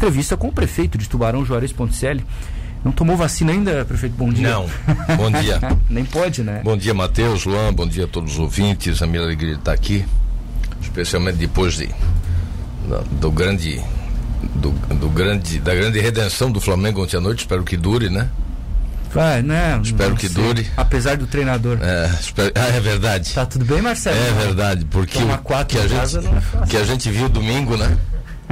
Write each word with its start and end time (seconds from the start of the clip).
entrevista 0.00 0.34
com 0.34 0.48
o 0.48 0.52
prefeito 0.52 0.96
de 0.96 1.06
Tubarão, 1.06 1.44
Juarez 1.44 1.72
Ponticelli. 1.72 2.24
Não 2.82 2.90
tomou 2.90 3.14
vacina 3.14 3.52
ainda, 3.52 3.84
prefeito? 3.84 4.14
Bom 4.16 4.32
dia. 4.32 4.48
Não. 4.48 4.66
Bom 5.14 5.30
dia. 5.30 5.60
Nem 5.90 6.06
pode, 6.06 6.42
né? 6.42 6.62
Bom 6.64 6.74
dia, 6.74 6.94
Matheus, 6.94 7.44
Luan, 7.44 7.74
bom 7.74 7.86
dia 7.86 8.04
a 8.04 8.08
todos 8.08 8.32
os 8.32 8.38
ouvintes. 8.38 9.02
A 9.02 9.06
minha 9.06 9.22
alegria 9.22 9.52
de 9.52 9.60
estar 9.60 9.72
aqui, 9.72 10.02
especialmente 10.80 11.36
depois 11.36 11.74
de, 11.74 11.90
do 13.20 13.30
grande 13.30 13.82
do, 14.54 14.70
do, 14.70 15.10
grande, 15.10 15.58
da 15.58 15.74
grande 15.74 16.00
redenção 16.00 16.50
do 16.50 16.62
Flamengo 16.62 17.02
ontem 17.02 17.18
à 17.18 17.20
noite, 17.20 17.40
espero 17.40 17.62
que 17.62 17.76
dure, 17.76 18.08
né? 18.08 18.30
Vai, 19.12 19.42
né? 19.42 19.78
Espero 19.82 20.14
que 20.14 20.30
sei. 20.30 20.42
dure. 20.42 20.66
Apesar 20.78 21.18
do 21.18 21.26
treinador. 21.26 21.78
É, 21.82 22.10
espero, 22.18 22.52
ah, 22.54 22.68
é 22.68 22.80
verdade. 22.80 23.34
Tá 23.34 23.44
tudo 23.44 23.66
bem, 23.66 23.82
Marcelo? 23.82 24.16
É 24.16 24.44
verdade, 24.44 24.86
porque 24.86 25.18
o, 25.18 25.64
que, 25.66 25.76
a 25.78 25.86
gente, 25.86 26.16
é 26.16 26.66
que 26.66 26.76
a 26.78 26.84
gente 26.84 27.10
viu 27.10 27.28
domingo, 27.28 27.76
né? 27.76 27.98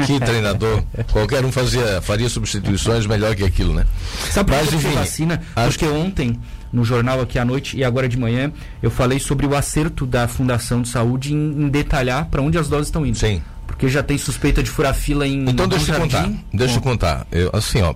Que 0.07 0.21
treinador. 0.21 0.83
Qualquer 1.13 1.45
um 1.45 1.53
fazia, 1.53 2.01
faria 2.03 2.29
substituições 2.29 3.07
melhor 3.07 3.35
que 3.35 3.45
aquilo, 3.45 3.75
né? 3.75 3.87
Sabe 4.31 4.53
por 4.53 4.69
que 4.69 4.89
vacina? 4.89 5.43
Acho... 5.55 5.79
Porque 5.79 5.87
ontem, 5.87 6.39
no 6.73 6.85
jornal 6.85 7.21
aqui 7.21 7.39
à 7.39 7.45
noite 7.45 7.77
e 7.77 7.85
agora 7.85 8.09
de 8.09 8.17
manhã, 8.17 8.53
eu 8.83 8.91
falei 8.91 9.19
sobre 9.19 9.47
o 9.47 9.57
acerto 9.57 10.07
da 10.07 10.29
Fundação 10.29 10.83
de 10.83 10.89
Saúde 10.89 11.35
em, 11.35 11.65
em 11.65 11.69
detalhar 11.69 12.27
para 12.27 12.43
onde 12.43 12.59
as 12.59 12.69
doses 12.69 12.89
estão 12.89 13.05
indo. 13.05 13.19
Sim. 13.19 13.43
Porque 13.67 13.89
já 13.89 14.03
tem 14.03 14.17
suspeita 14.17 14.63
de 14.63 14.71
furar 14.71 14.95
fila 14.95 15.27
em. 15.27 15.49
Então 15.49 15.69
deixa 15.69 15.93
eu 15.93 16.01
contar. 16.01 16.31
Deixa 16.53 16.77
eu 16.77 16.83
contar. 16.83 17.27
Eu, 17.31 17.51
assim, 17.53 17.83
ó. 17.83 17.95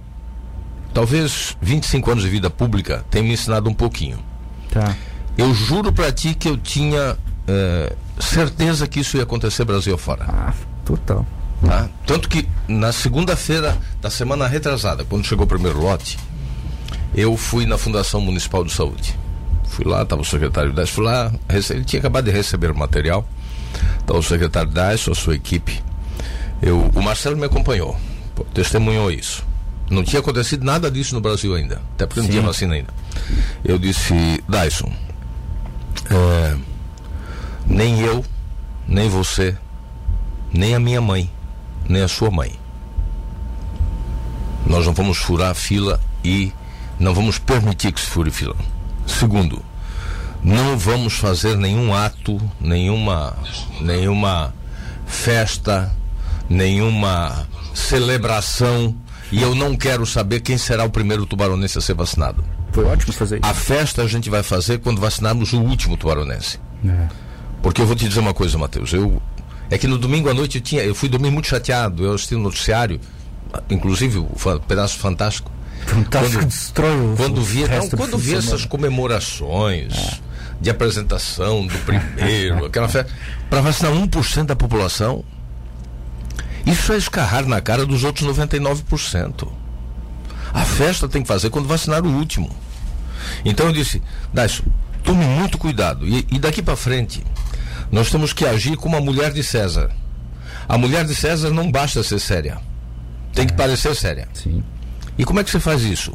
Talvez 0.92 1.56
25 1.62 2.10
anos 2.10 2.22
de 2.22 2.28
vida 2.28 2.50
pública 2.50 3.04
tenham 3.10 3.26
me 3.26 3.32
ensinado 3.32 3.68
um 3.70 3.74
pouquinho. 3.74 4.18
Tá. 4.70 4.94
Eu 5.36 5.54
juro 5.54 5.90
para 5.90 6.12
ti 6.12 6.34
que 6.34 6.48
eu 6.48 6.58
tinha 6.58 7.16
é, 7.48 7.96
certeza 8.20 8.86
que 8.86 9.00
isso 9.00 9.16
ia 9.16 9.22
acontecer 9.22 9.64
Brasil 9.64 9.96
fora. 9.96 10.26
Ah, 10.28 10.52
total. 10.84 11.26
Tá? 11.66 11.88
Tanto 12.06 12.28
que 12.28 12.48
na 12.66 12.92
segunda-feira 12.92 13.78
da 14.00 14.10
semana 14.10 14.46
retrasada, 14.46 15.04
quando 15.04 15.26
chegou 15.26 15.44
o 15.44 15.48
primeiro 15.48 15.80
lote, 15.80 16.18
eu 17.14 17.36
fui 17.36 17.66
na 17.66 17.78
Fundação 17.78 18.20
Municipal 18.20 18.64
de 18.64 18.72
Saúde. 18.72 19.18
Fui 19.68 19.84
lá, 19.84 20.02
estava 20.02 20.20
o 20.20 20.24
secretário 20.24 20.72
da 20.72 20.86
fui 20.86 21.04
lá, 21.04 21.32
ele 21.70 21.84
tinha 21.84 22.00
acabado 22.00 22.24
de 22.24 22.30
receber 22.30 22.70
o 22.70 22.76
material. 22.76 23.26
Estava 24.00 24.18
o 24.18 24.22
secretário 24.22 24.70
da 24.70 24.90
a 24.90 24.96
sua 24.96 25.34
equipe. 25.34 25.82
Eu, 26.60 26.90
o 26.94 27.02
Marcelo 27.02 27.36
me 27.36 27.46
acompanhou, 27.46 27.98
testemunhou 28.52 29.10
isso. 29.10 29.44
Não 29.90 30.02
tinha 30.02 30.20
acontecido 30.20 30.64
nada 30.64 30.90
disso 30.90 31.14
no 31.14 31.20
Brasil 31.20 31.54
ainda, 31.54 31.80
até 31.94 32.06
porque 32.06 32.20
Sim. 32.20 32.26
não 32.26 32.32
tinha 32.32 32.42
vacina 32.42 32.74
ainda. 32.74 32.92
Eu 33.64 33.78
disse, 33.78 34.14
Dyson, 34.48 34.92
é, 36.10 36.56
nem 37.66 38.00
eu, 38.00 38.24
nem 38.86 39.08
você, 39.08 39.56
nem 40.52 40.74
a 40.74 40.80
minha 40.80 41.00
mãe 41.00 41.30
nem 41.88 42.02
a 42.02 42.08
sua 42.08 42.30
mãe. 42.30 42.52
Nós 44.66 44.86
não 44.86 44.94
vamos 44.94 45.18
furar 45.18 45.50
a 45.50 45.54
fila 45.54 46.00
e 46.24 46.52
não 46.98 47.14
vamos 47.14 47.38
permitir 47.38 47.92
que 47.92 48.00
se 48.00 48.06
fure 48.06 48.30
fila. 48.30 48.56
Segundo, 49.06 49.62
não 50.42 50.78
vamos 50.78 51.14
fazer 51.14 51.56
nenhum 51.56 51.94
ato, 51.94 52.40
nenhuma, 52.60 53.36
nenhuma 53.80 54.54
festa, 55.06 55.92
nenhuma 56.48 57.46
celebração 57.74 58.94
e 59.30 59.40
eu 59.40 59.54
não 59.54 59.76
quero 59.76 60.04
saber 60.04 60.40
quem 60.40 60.58
será 60.58 60.84
o 60.84 60.90
primeiro 60.90 61.24
tubaronense 61.24 61.78
a 61.78 61.80
ser 61.80 61.94
vacinado. 61.94 62.44
Foi 62.70 62.84
ótimo 62.84 63.12
fazer 63.12 63.40
isso. 63.40 63.50
A 63.50 63.54
festa 63.54 64.02
a 64.02 64.06
gente 64.06 64.28
vai 64.28 64.42
fazer 64.42 64.78
quando 64.78 65.00
vacinarmos 65.00 65.52
o 65.52 65.60
último 65.60 65.96
tubaronense. 65.96 66.58
É. 66.86 67.08
Porque 67.62 67.80
eu 67.80 67.86
vou 67.86 67.96
te 67.96 68.08
dizer 68.08 68.20
uma 68.20 68.34
coisa, 68.34 68.58
Matheus. 68.58 68.92
Eu 68.92 69.22
é 69.72 69.78
que 69.78 69.86
no 69.86 69.96
domingo 69.96 70.28
à 70.28 70.34
noite 70.34 70.58
eu 70.58 70.62
tinha, 70.62 70.82
eu 70.82 70.94
fui 70.94 71.08
dormir 71.08 71.30
muito 71.30 71.48
chateado. 71.48 72.04
Eu 72.04 72.12
assisti 72.12 72.34
o 72.34 72.38
noticiário, 72.38 73.00
inclusive 73.70 74.18
o 74.18 74.28
pedaço 74.68 74.98
fantástico. 74.98 75.50
Fantástico 75.86 76.40
quando, 76.40 76.46
destrói 76.46 76.94
o 76.94 77.16
quando 77.16 77.42
via, 77.42 77.68
não, 77.68 77.88
quando 77.88 78.18
via 78.18 78.36
essas 78.36 78.66
comemorações 78.66 79.94
é. 79.96 80.18
de 80.60 80.68
apresentação 80.68 81.66
do 81.66 81.78
primeiro, 81.86 82.66
aquela 82.66 82.86
festa, 82.86 83.10
para 83.48 83.62
vacinar 83.62 83.94
1% 83.94 84.44
da 84.44 84.54
população, 84.54 85.24
isso 86.66 86.92
é 86.92 86.98
escarrar 86.98 87.46
na 87.46 87.62
cara 87.62 87.86
dos 87.86 88.04
outros 88.04 88.28
99%. 88.28 89.48
A 90.52 90.64
festa 90.66 91.08
tem 91.08 91.22
que 91.22 91.28
fazer 91.28 91.48
quando 91.48 91.66
vacinar 91.66 92.04
o 92.04 92.10
último. 92.10 92.54
Então 93.42 93.68
eu 93.68 93.72
disse, 93.72 94.02
Dácio, 94.34 94.62
tome 95.02 95.24
muito 95.24 95.56
cuidado. 95.56 96.06
E, 96.06 96.26
e 96.30 96.38
daqui 96.38 96.60
para 96.60 96.76
frente, 96.76 97.24
nós 97.92 98.10
temos 98.10 98.32
que 98.32 98.46
agir 98.46 98.76
como 98.76 98.96
a 98.96 99.00
mulher 99.00 99.32
de 99.32 99.42
César. 99.44 99.90
A 100.66 100.78
mulher 100.78 101.04
de 101.04 101.14
César 101.14 101.50
não 101.50 101.70
basta 101.70 102.02
ser 102.02 102.18
séria. 102.18 102.58
Tem 103.34 103.46
que 103.46 103.52
parecer 103.52 103.94
séria. 103.94 104.28
Sim. 104.32 104.64
E 105.18 105.24
como 105.24 105.38
é 105.38 105.44
que 105.44 105.50
você 105.50 105.60
faz 105.60 105.82
isso? 105.82 106.12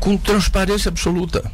Com 0.00 0.16
transparência 0.16 0.88
absoluta. 0.88 1.50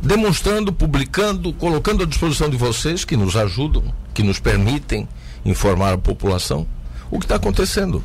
Demonstrando, 0.00 0.72
publicando, 0.72 1.52
colocando 1.52 2.04
à 2.04 2.06
disposição 2.06 2.48
de 2.48 2.56
vocês 2.56 3.04
que 3.04 3.16
nos 3.16 3.36
ajudam, 3.36 3.82
que 4.14 4.22
nos 4.22 4.38
permitem 4.38 5.08
informar 5.44 5.94
a 5.94 5.98
população 5.98 6.66
o 7.10 7.18
que 7.18 7.26
está 7.26 7.36
acontecendo. 7.36 8.02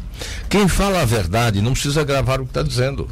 Quem 0.49 0.67
fala 0.67 1.01
a 1.01 1.05
verdade 1.05 1.61
não 1.61 1.73
precisa 1.73 2.03
gravar 2.03 2.39
o 2.39 2.43
que 2.43 2.51
está 2.51 2.61
dizendo. 2.61 3.09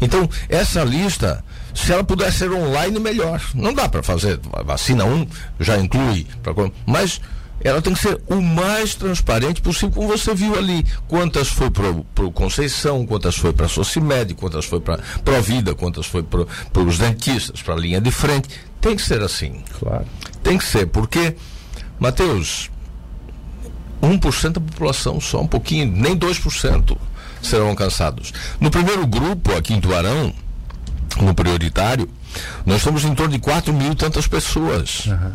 Então, 0.00 0.28
essa 0.48 0.84
lista 0.84 1.44
se 1.74 1.92
ela 1.92 2.04
puder 2.04 2.32
ser 2.32 2.50
online, 2.52 2.98
melhor. 2.98 3.40
Não 3.54 3.72
dá 3.72 3.88
para 3.88 4.02
fazer 4.02 4.38
vacina 4.64 5.04
1, 5.04 5.26
já 5.60 5.78
inclui, 5.78 6.26
pra, 6.42 6.52
mas 6.86 7.20
ela 7.64 7.80
tem 7.80 7.94
que 7.94 8.00
ser 8.00 8.20
o 8.26 8.40
mais 8.40 8.94
transparente 8.94 9.62
possível, 9.62 9.90
como 9.90 10.08
você 10.08 10.34
viu 10.34 10.56
ali. 10.56 10.84
Quantas 11.06 11.48
foi 11.48 11.70
para 11.70 11.90
o 11.90 12.32
Conceição, 12.32 13.06
quantas 13.06 13.36
foi 13.36 13.52
para 13.52 13.66
a 13.66 13.68
Socimed, 13.68 14.34
quantas 14.34 14.64
foi 14.64 14.80
para 14.80 14.98
a 14.98 15.40
Vida, 15.40 15.74
quantas 15.74 16.06
foi 16.06 16.22
para 16.22 16.82
os 16.82 16.98
dentistas, 16.98 17.62
para 17.62 17.74
a 17.74 17.78
linha 17.78 18.00
de 18.00 18.10
frente. 18.10 18.48
Tem 18.80 18.96
que 18.96 19.02
ser 19.02 19.22
assim. 19.22 19.62
Claro. 19.78 20.06
Tem 20.42 20.58
que 20.58 20.64
ser, 20.64 20.86
porque, 20.86 21.36
Mateus, 22.00 22.68
1% 24.02 24.50
da 24.50 24.60
população 24.60 25.20
só, 25.20 25.40
um 25.40 25.46
pouquinho, 25.46 25.86
nem 25.86 26.16
2% 26.18 26.96
serão 27.40 27.68
alcançados. 27.68 28.32
No 28.60 28.70
primeiro 28.70 29.06
grupo, 29.06 29.54
aqui 29.54 29.72
em 29.72 29.80
Tuarão, 29.80 30.34
no 31.20 31.34
prioritário, 31.34 32.08
nós 32.64 32.78
estamos 32.78 33.04
em 33.04 33.14
torno 33.14 33.32
de 33.32 33.38
4 33.38 33.72
mil 33.72 33.92
e 33.92 33.94
tantas 33.94 34.26
pessoas. 34.26 35.06
Uhum. 35.06 35.32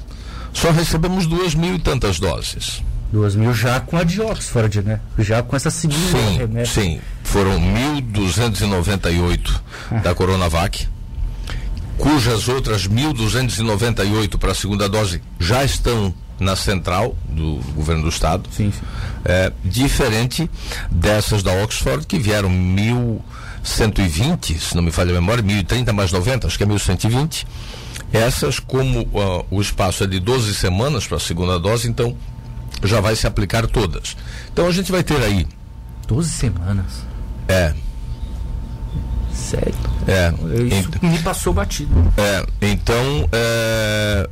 Só 0.54 0.72
recebemos 0.72 1.28
duas 1.28 1.54
mil 1.54 1.76
e 1.76 1.80
tantas 1.80 2.20
doses. 2.20 2.82
Duas 3.12 3.36
mil 3.36 3.54
já 3.54 3.80
com 3.80 3.98
a 3.98 4.04
de 4.04 4.20
Oxford, 4.20 4.82
né? 4.82 5.00
Já 5.18 5.42
com 5.42 5.56
essa 5.56 5.70
segunda 5.70 6.00
sim, 6.00 6.38
remessa. 6.38 6.82
Sim, 6.82 7.00
foram 7.24 7.60
1.298 7.60 9.62
ah. 9.92 9.96
da 10.00 10.14
Coronavac, 10.14 10.88
cujas 11.98 12.48
outras 12.48 12.88
1.298 12.88 14.38
para 14.38 14.52
a 14.52 14.56
segunda 14.56 14.90
dose 14.90 15.22
já 15.40 15.64
estão 15.64 16.14
na 16.40 16.56
central 16.56 17.16
do 17.30 17.56
governo 17.74 18.04
do 18.04 18.10
estado. 18.10 18.48
Sim, 18.52 18.72
sim. 18.72 18.86
É, 19.26 19.52
diferente 19.64 20.50
dessas 20.92 21.42
da 21.42 21.52
Oxford 21.64 22.06
que 22.06 22.20
vieram 22.20 22.50
mil 22.50 23.22
120, 23.68 24.60
se 24.60 24.76
não 24.76 24.82
me 24.82 24.92
falha 24.92 25.12
a 25.12 25.14
memória, 25.14 25.44
1030 25.44 25.92
mais 25.94 26.12
90, 26.12 26.48
acho 26.48 26.58
que 26.58 26.64
é 26.64 26.68
1120. 26.68 27.46
Essas, 28.12 28.60
como 28.60 29.02
uh, 29.02 29.46
o 29.52 29.62
espaço 29.62 30.04
é 30.04 30.08
de 30.08 30.20
12 30.20 30.54
semanas 30.56 31.06
para 31.06 31.18
a 31.18 31.20
segunda 31.20 31.60
dose, 31.60 31.90
então 31.90 32.16
já 32.84 33.02
vai 33.02 33.16
se 33.16 33.28
aplicar 33.28 33.68
todas. 33.68 34.16
Então 34.52 34.68
a 34.68 34.72
gente 34.72 34.92
vai 34.92 35.04
ter 35.04 35.22
aí. 35.22 35.46
12 36.08 36.30
semanas? 36.30 37.04
É. 37.48 37.74
Sério? 39.34 39.76
É. 40.08 40.34
Isso 40.66 40.90
ent... 40.90 41.04
me 41.04 41.20
passou 41.20 41.54
batido. 41.54 41.94
É, 42.18 42.46
então. 42.62 43.30
É... 43.32 44.30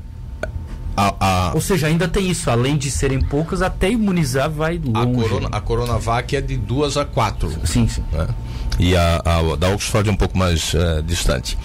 A, 0.96 1.16
a... 1.20 1.52
Ou 1.54 1.62
seja, 1.62 1.88
ainda 1.88 2.08
tem 2.08 2.30
isso, 2.30 2.50
além 2.50 2.78
de 2.78 2.90
serem 2.90 3.20
poucas, 3.20 3.62
até 3.62 3.90
imunizar 3.90 4.50
vai 4.50 4.78
longe. 4.78 5.20
A, 5.20 5.28
corona, 5.28 5.50
a 5.52 5.62
Coronavac 5.62 6.36
é 6.36 6.42
de 6.42 6.56
duas 6.56 6.98
a 6.98 7.06
quatro. 7.06 7.52
Sim, 7.66 7.88
sim. 7.88 8.04
É 8.14 8.28
e 8.80 8.96
a, 8.96 9.22
a, 9.24 9.56
da 9.56 9.70
Oxford 9.70 10.08
é 10.10 10.12
um 10.12 10.16
pouco 10.16 10.38
mais 10.38 10.74
uh, 10.74 11.02
distante. 11.04 11.58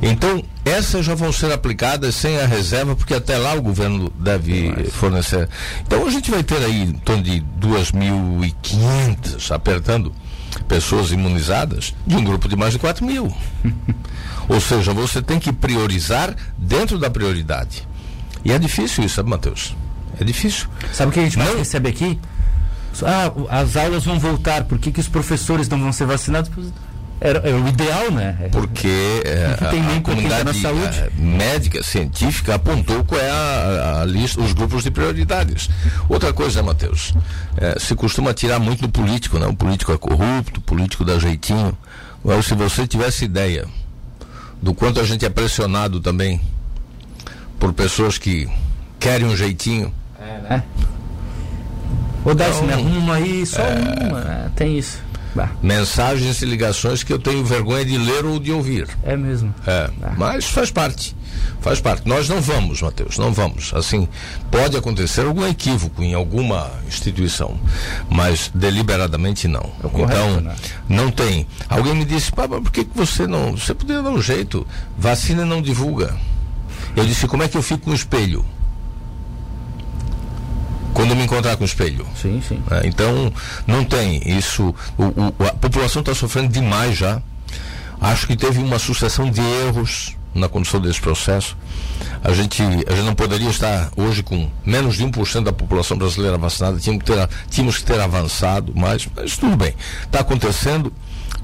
Então, 0.00 0.42
essas 0.64 1.04
já 1.04 1.14
vão 1.14 1.32
ser 1.32 1.52
aplicadas 1.52 2.14
sem 2.14 2.38
a 2.40 2.46
reserva, 2.46 2.94
porque 2.94 3.14
até 3.14 3.36
lá 3.36 3.54
o 3.54 3.62
governo 3.62 4.12
deve 4.18 4.72
fornecer. 4.90 5.48
Então, 5.86 6.06
a 6.06 6.10
gente 6.10 6.30
vai 6.30 6.42
ter 6.42 6.58
aí 6.58 6.82
em 6.82 6.92
torno 6.92 7.22
de 7.22 7.42
2.500, 7.60 9.50
apertando, 9.50 10.12
pessoas 10.68 11.10
imunizadas 11.10 11.94
de 12.06 12.14
um 12.16 12.22
grupo 12.22 12.48
de 12.48 12.56
mais 12.56 12.72
de 12.72 12.78
4 12.78 13.04
mil. 13.04 13.34
Ou 14.48 14.60
seja, 14.60 14.92
você 14.92 15.22
tem 15.22 15.38
que 15.38 15.52
priorizar 15.52 16.34
dentro 16.58 16.98
da 16.98 17.08
prioridade. 17.08 17.86
E 18.44 18.52
é 18.52 18.58
difícil 18.58 19.04
isso, 19.04 19.16
sabe, 19.16 19.30
Matheus? 19.30 19.76
É 20.20 20.24
difícil. 20.24 20.68
Sabe 20.92 21.10
o 21.10 21.12
que 21.12 21.20
a 21.20 21.24
gente 21.24 21.38
mais 21.38 21.54
recebe 21.56 21.88
aqui? 21.88 22.18
Ah, 23.02 23.32
as 23.48 23.76
aulas 23.76 24.04
vão 24.04 24.18
voltar, 24.18 24.64
por 24.64 24.78
que, 24.78 24.92
que 24.92 25.00
os 25.00 25.08
professores 25.08 25.68
não 25.68 25.80
vão 25.80 25.92
ser 25.92 26.06
vacinados? 26.06 26.50
Era, 27.20 27.38
é 27.48 27.54
o 27.54 27.68
ideal, 27.68 28.10
né? 28.10 28.48
Porque 28.50 29.22
é, 29.24 29.56
a, 29.60 29.96
a 29.96 30.00
comunidade 30.00 30.66
é, 30.66 31.10
médica, 31.16 31.80
científica, 31.80 32.56
apontou 32.56 33.04
qual 33.04 33.20
é 33.20 33.30
a, 33.30 34.00
a, 34.00 34.04
lista, 34.04 34.40
os 34.40 34.52
grupos 34.52 34.82
de 34.82 34.90
prioridades. 34.90 35.70
Outra 36.08 36.32
coisa, 36.32 36.60
né, 36.60 36.66
Matheus? 36.66 37.14
É, 37.56 37.78
se 37.78 37.94
costuma 37.94 38.34
tirar 38.34 38.58
muito 38.58 38.80
do 38.80 38.88
político, 38.88 39.38
né? 39.38 39.46
O 39.46 39.54
político 39.54 39.92
é 39.92 39.96
corrupto, 39.98 40.58
o 40.58 40.62
político 40.62 41.04
dá 41.04 41.16
jeitinho. 41.16 41.78
Agora, 42.24 42.42
se 42.42 42.54
você 42.54 42.88
tivesse 42.88 43.24
ideia 43.24 43.66
do 44.60 44.74
quanto 44.74 44.98
a 44.98 45.04
gente 45.04 45.24
é 45.24 45.30
pressionado 45.30 46.00
também 46.00 46.40
por 47.62 47.72
pessoas 47.72 48.18
que 48.18 48.48
querem 48.98 49.24
um 49.24 49.36
jeitinho. 49.36 49.94
É, 50.18 50.40
né? 50.40 50.64
Ou 52.24 52.34
dá 52.34 52.48
então, 52.48 52.68
arruma 52.70 53.14
aí, 53.14 53.46
só 53.46 53.62
é... 53.62 54.04
uma, 54.04 54.20
né? 54.20 54.50
tem 54.56 54.76
isso. 54.76 55.00
Bah. 55.32 55.48
Mensagens 55.62 56.42
e 56.42 56.44
ligações 56.44 57.04
que 57.04 57.12
eu 57.12 57.20
tenho 57.20 57.44
vergonha 57.44 57.84
de 57.84 57.96
ler 57.96 58.24
ou 58.24 58.40
de 58.40 58.50
ouvir. 58.50 58.88
É 59.04 59.16
mesmo. 59.16 59.54
É, 59.64 59.88
bah. 59.96 60.12
mas 60.18 60.46
faz 60.46 60.72
parte. 60.72 61.14
Faz 61.60 61.80
parte. 61.80 62.02
Nós 62.04 62.28
não 62.28 62.40
vamos, 62.40 62.82
Mateus, 62.82 63.16
não 63.16 63.32
vamos. 63.32 63.72
Assim, 63.74 64.08
pode 64.50 64.76
acontecer 64.76 65.24
algum 65.24 65.46
equívoco 65.46 66.02
em 66.02 66.14
alguma 66.14 66.68
instituição, 66.88 67.56
mas 68.10 68.50
deliberadamente 68.52 69.46
não. 69.46 69.70
É 69.84 69.88
correto, 69.88 70.20
então, 70.20 70.40
né? 70.40 70.56
não 70.88 71.12
tem. 71.12 71.46
Alguém 71.68 71.94
me 71.94 72.04
disse, 72.04 72.32
Papa, 72.32 72.60
por 72.60 72.72
que, 72.72 72.84
que 72.84 72.98
você 72.98 73.24
não. 73.24 73.56
Você 73.56 73.72
poderia 73.72 74.02
dar 74.02 74.10
um 74.10 74.20
jeito? 74.20 74.66
Vacina 74.98 75.46
não 75.46 75.62
divulga. 75.62 76.12
Eu 76.94 77.06
disse, 77.06 77.26
como 77.26 77.42
é 77.42 77.48
que 77.48 77.56
eu 77.56 77.62
fico 77.62 77.84
com 77.84 77.90
o 77.90 77.94
espelho? 77.94 78.44
quando 80.92 81.10
eu 81.10 81.16
me 81.16 81.24
encontrar 81.24 81.56
com 81.56 81.64
o 81.64 81.66
espelho. 81.66 82.06
Sim, 82.20 82.42
sim. 82.46 82.62
É, 82.70 82.86
então, 82.86 83.32
não 83.66 83.84
tem 83.84 84.22
isso. 84.24 84.74
O, 84.96 85.04
o, 85.04 85.46
a 85.46 85.52
população 85.54 86.00
está 86.00 86.14
sofrendo 86.14 86.48
demais 86.48 86.96
já. 86.96 87.20
Acho 88.00 88.26
que 88.26 88.36
teve 88.36 88.58
uma 88.58 88.78
sucessão 88.78 89.30
de 89.30 89.40
erros 89.40 90.16
na 90.34 90.48
condução 90.48 90.80
desse 90.80 91.00
processo. 91.00 91.56
A 92.24 92.32
gente, 92.32 92.62
a 92.62 92.94
gente 92.94 93.04
não 93.04 93.14
poderia 93.14 93.50
estar 93.50 93.90
hoje 93.96 94.22
com 94.22 94.48
menos 94.64 94.96
de 94.96 95.04
1% 95.04 95.42
da 95.42 95.52
população 95.52 95.96
brasileira 95.96 96.38
vacinada, 96.38 96.78
tínhamos 96.78 97.04
que 97.04 97.12
ter, 97.12 97.28
tínhamos 97.50 97.78
que 97.78 97.84
ter 97.84 98.00
avançado 98.00 98.72
mais, 98.76 99.08
mas 99.16 99.36
tudo 99.36 99.56
bem. 99.56 99.74
Está 100.04 100.20
acontecendo. 100.20 100.92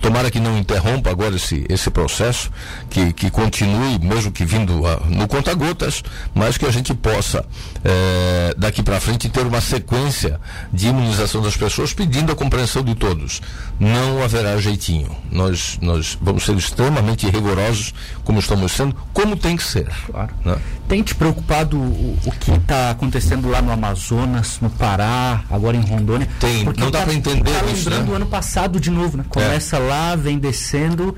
Tomara 0.01 0.31
que 0.31 0.39
não 0.39 0.57
interrompa 0.57 1.11
agora 1.11 1.35
esse, 1.35 1.67
esse 1.69 1.91
processo, 1.91 2.53
que, 2.89 3.13
que 3.13 3.31
continue, 3.31 3.99
mesmo 3.99 4.31
que 4.31 4.45
vindo 4.45 4.87
a, 4.87 5.01
no 5.09 5.27
conta-gotas, 5.27 6.05
mas 6.33 6.57
que 6.57 6.65
a 6.65 6.71
gente 6.71 6.95
possa, 6.95 7.45
é, 7.85 8.55
daqui 8.57 8.81
para 8.81 9.01
frente, 9.01 9.29
ter 9.29 9.45
uma 9.45 9.61
sequência 9.61 10.41
de 10.73 10.87
imunização 10.87 11.43
das 11.43 11.57
pessoas, 11.57 11.93
pedindo 11.93 12.31
a 12.31 12.37
compreensão 12.37 12.83
de 12.85 12.95
todos. 12.95 13.43
Não 13.81 14.23
haverá 14.23 14.57
jeitinho. 14.59 15.11
Nós, 15.33 15.79
nós 15.83 16.17
vamos 16.23 16.45
ser 16.45 16.57
extremamente 16.57 17.29
rigorosos, 17.29 17.93
como 18.25 18.39
estamos 18.39 18.71
sendo, 18.71 18.95
como 19.13 19.37
tem 19.37 19.57
que 19.57 19.65
ser. 19.65 19.89
Claro. 20.07 20.31
Né? 20.45 20.57
Tem 20.89 21.03
te 21.03 21.15
preocupado 21.15 21.77
o, 21.77 22.19
o 22.25 22.33
que 22.33 22.51
está 22.51 22.91
acontecendo 22.91 23.49
lá 23.49 23.61
no 23.61 23.71
Amazonas, 23.71 24.59
no 24.61 24.71
Pará, 24.71 25.45
agora 25.51 25.77
em 25.77 25.83
Rondônia? 25.83 26.27
Tem, 26.41 26.65
Porque 26.65 26.81
não 26.81 26.91
dá 26.91 27.01
tá, 27.01 27.05
para 27.05 27.15
entender 27.15 27.51
tá 27.51 27.67
isso. 27.67 27.89
lembrando 27.91 28.07
né? 28.07 28.13
o 28.13 28.17
ano 28.17 28.27
passado 28.27 28.81
de 28.81 28.91
novo, 28.91 29.19
né? 29.19 29.25
Começa 29.29 29.77
é 29.77 29.81
lá, 29.81 30.17
vem 30.17 30.39
descendo 30.39 31.15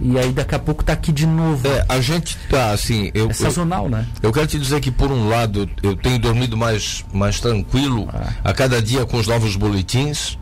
e 0.00 0.18
aí 0.18 0.32
daqui 0.32 0.54
a 0.54 0.58
pouco 0.58 0.82
está 0.82 0.92
aqui 0.92 1.12
de 1.12 1.26
novo. 1.26 1.66
É, 1.68 1.84
a 1.88 2.00
gente 2.00 2.36
tá 2.50 2.72
assim. 2.72 3.12
Eu, 3.14 3.30
é 3.30 3.32
sazonal, 3.32 3.84
eu, 3.84 3.90
né? 3.90 4.06
Eu 4.20 4.32
quero 4.32 4.48
te 4.48 4.58
dizer 4.58 4.80
que, 4.80 4.90
por 4.90 5.12
um 5.12 5.28
lado, 5.28 5.70
eu 5.82 5.96
tenho 5.96 6.18
dormido 6.18 6.56
mais, 6.56 7.04
mais 7.12 7.38
tranquilo 7.38 8.08
ah. 8.12 8.32
a 8.42 8.52
cada 8.52 8.82
dia 8.82 9.06
com 9.06 9.16
os 9.18 9.28
novos 9.28 9.54
boletins, 9.54 10.36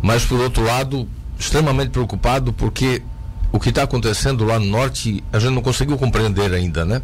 mas, 0.00 0.24
por 0.24 0.38
outro 0.38 0.62
lado, 0.62 1.08
extremamente 1.38 1.90
preocupado 1.90 2.52
porque 2.52 3.02
o 3.50 3.58
que 3.58 3.70
está 3.70 3.82
acontecendo 3.82 4.44
lá 4.44 4.58
no 4.58 4.66
norte 4.66 5.22
a 5.32 5.38
gente 5.38 5.52
não 5.52 5.62
conseguiu 5.62 5.98
compreender 5.98 6.52
ainda, 6.52 6.84
né? 6.84 7.02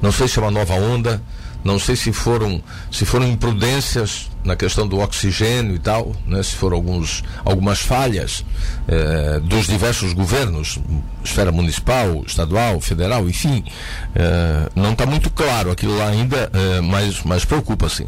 Não 0.00 0.12
sei 0.12 0.28
se 0.28 0.38
é 0.38 0.42
uma 0.42 0.50
nova 0.50 0.74
onda, 0.74 1.20
não 1.64 1.78
sei 1.78 1.96
se 1.96 2.12
foram, 2.12 2.62
se 2.90 3.04
foram 3.04 3.26
imprudências 3.26 4.30
na 4.44 4.54
questão 4.54 4.86
do 4.86 5.00
oxigênio 5.00 5.74
e 5.74 5.78
tal, 5.78 6.14
né? 6.26 6.42
se 6.42 6.54
foram 6.54 6.76
alguns, 6.76 7.24
algumas 7.44 7.80
falhas 7.80 8.44
eh, 8.86 9.40
dos 9.42 9.66
diversos 9.66 10.12
governos, 10.12 10.78
esfera 11.24 11.50
municipal, 11.50 12.22
estadual, 12.26 12.80
federal, 12.80 13.28
enfim. 13.28 13.64
Eh, 14.14 14.70
não 14.74 14.92
está 14.92 15.04
muito 15.04 15.30
claro 15.30 15.70
aquilo 15.70 15.98
lá 15.98 16.08
ainda, 16.08 16.50
eh, 16.52 16.80
mas, 16.80 17.22
mas 17.24 17.44
preocupa 17.44 17.88
sim. 17.88 18.06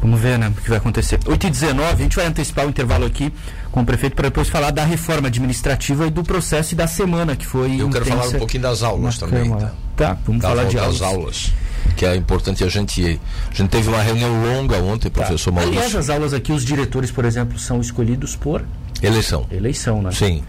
Vamos 0.00 0.20
ver, 0.20 0.38
né, 0.38 0.48
o 0.48 0.60
que 0.60 0.68
vai 0.68 0.78
acontecer. 0.78 1.18
8h19, 1.20 1.80
a 1.80 1.96
gente 1.96 2.16
vai 2.16 2.26
antecipar 2.26 2.66
o 2.66 2.68
intervalo 2.68 3.06
aqui 3.06 3.32
com 3.72 3.80
o 3.80 3.84
prefeito 3.84 4.14
para 4.14 4.28
depois 4.28 4.48
falar 4.48 4.70
da 4.70 4.84
reforma 4.84 5.28
administrativa 5.28 6.06
e 6.06 6.10
do 6.10 6.22
processo 6.22 6.74
e 6.74 6.76
da 6.76 6.86
semana 6.86 7.34
que 7.34 7.46
foi. 7.46 7.80
Eu 7.80 7.88
quero 7.88 8.04
falar 8.04 8.28
um 8.28 8.32
pouquinho 8.32 8.62
das 8.62 8.82
aulas 8.82 9.18
também. 9.18 9.50
Tá, 9.50 9.72
tá 9.96 10.16
vamos 10.24 10.42
da 10.42 10.48
falar 10.48 10.64
de 10.64 10.78
aulas. 10.78 11.02
aulas 11.02 11.52
que 11.96 12.04
é 12.04 12.14
importante 12.14 12.62
a 12.62 12.68
gente. 12.68 13.18
A 13.50 13.54
gente 13.54 13.70
teve 13.70 13.88
uma 13.88 14.02
reunião 14.02 14.42
longa 14.42 14.76
ontem, 14.78 15.08
tá. 15.08 15.22
professor 15.22 15.52
Maurício. 15.52 15.78
Aliás, 15.78 15.96
as 15.96 16.10
aulas 16.10 16.34
aqui, 16.34 16.52
os 16.52 16.64
diretores, 16.64 17.10
por 17.10 17.24
exemplo, 17.24 17.58
são 17.58 17.80
escolhidos 17.80 18.36
por 18.36 18.62
Eleição. 19.02 19.46
Eleição, 19.50 20.02
né? 20.02 20.10
Sim. 20.10 20.42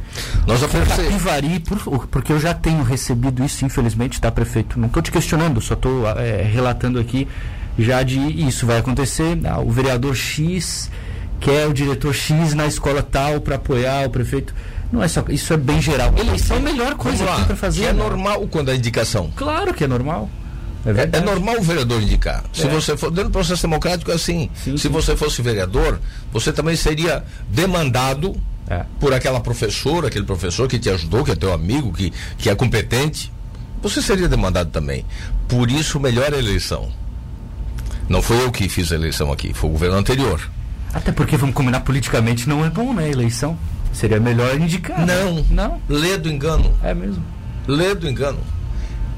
Nós 0.45 0.63
oferecemos. 0.63 1.03
Capivari, 1.03 1.59
por, 1.59 2.07
porque 2.07 2.31
eu 2.31 2.39
já 2.39 2.53
tenho 2.53 2.81
recebido 2.81 3.43
isso, 3.43 3.65
infelizmente, 3.65 4.21
tá, 4.21 4.31
prefeito? 4.31 4.79
Não 4.79 4.87
estou 4.87 5.01
te 5.01 5.11
questionando, 5.11 5.59
só 5.59 5.73
estou 5.73 6.07
é, 6.17 6.43
relatando 6.43 6.99
aqui 6.99 7.27
já 7.77 8.01
de 8.03 8.19
isso 8.19 8.65
vai 8.65 8.77
acontecer. 8.77 9.37
Ah, 9.45 9.59
o 9.59 9.69
vereador 9.69 10.15
X 10.15 10.89
quer 11.39 11.67
o 11.67 11.73
diretor 11.73 12.13
X 12.13 12.53
na 12.53 12.65
escola 12.65 13.03
tal 13.03 13.39
para 13.39 13.55
apoiar 13.55 14.07
o 14.07 14.09
prefeito. 14.09 14.53
Não 14.91 15.03
é 15.03 15.07
só 15.07 15.23
isso 15.29 15.53
é 15.53 15.57
bem 15.57 15.81
geral. 15.81 16.13
Eleição 16.17 16.57
é 16.57 16.59
a 16.59 16.63
melhor 16.63 16.95
coisa 16.95 17.25
para 17.25 17.55
fazer. 17.55 17.85
É 17.85 17.93
né? 17.93 18.03
normal 18.03 18.47
quando 18.47 18.69
a 18.69 18.75
indicação. 18.75 19.31
Claro 19.35 19.73
que 19.73 19.83
é 19.83 19.87
normal. 19.87 20.29
É, 20.85 21.17
é, 21.17 21.21
normal 21.21 21.57
o 21.57 21.61
vereador 21.61 22.01
indicar. 22.01 22.43
Se 22.53 22.65
é. 22.65 22.69
você 22.69 22.95
for 22.95 23.09
dentro 23.09 23.29
do 23.29 23.33
processo 23.33 23.63
democrático 23.63 24.09
é 24.11 24.13
assim. 24.13 24.49
Sim, 24.55 24.77
Se 24.77 24.83
sim. 24.83 24.89
você 24.89 25.17
fosse 25.17 25.41
vereador, 25.41 25.99
você 26.31 26.53
também 26.53 26.77
seria 26.77 27.25
demandado 27.49 28.33
é. 28.69 28.85
por 28.99 29.13
aquela 29.13 29.41
professora, 29.41 30.07
aquele 30.07 30.25
professor 30.25 30.67
que 30.67 30.79
te 30.79 30.89
ajudou, 30.89 31.25
que 31.25 31.31
é 31.31 31.35
teu 31.35 31.51
amigo, 31.51 31.91
que, 31.91 32.13
que 32.37 32.49
é 32.49 32.55
competente. 32.55 33.33
Você 33.81 34.01
seria 34.01 34.29
demandado 34.29 34.69
também. 34.71 35.05
Por 35.47 35.69
isso, 35.69 35.99
melhor 35.99 36.33
a 36.33 36.37
eleição. 36.37 36.89
Não 38.07 38.21
foi 38.21 38.41
eu 38.41 38.51
que 38.51 38.69
fiz 38.69 38.91
a 38.91 38.95
eleição 38.95 39.31
aqui, 39.31 39.53
foi 39.53 39.69
o 39.69 39.73
governo 39.73 39.97
anterior. 39.97 40.49
Até 40.93 41.11
porque, 41.11 41.35
vamos 41.35 41.53
combinar, 41.53 41.81
politicamente 41.81 42.47
não 42.47 42.65
é 42.65 42.69
bom, 42.69 42.93
né? 42.93 43.03
A 43.03 43.09
eleição. 43.09 43.57
Seria 43.97 44.19
melhor 44.19 44.55
indicar. 44.61 45.03
Não. 45.07 45.37
Né? 45.37 45.45
Não. 45.49 45.81
Lê 45.89 46.17
do 46.17 46.29
engano. 46.29 46.71
É 46.83 46.93
mesmo. 46.93 47.23
Lê 47.67 47.95
do 47.95 48.07
engano. 48.07 48.37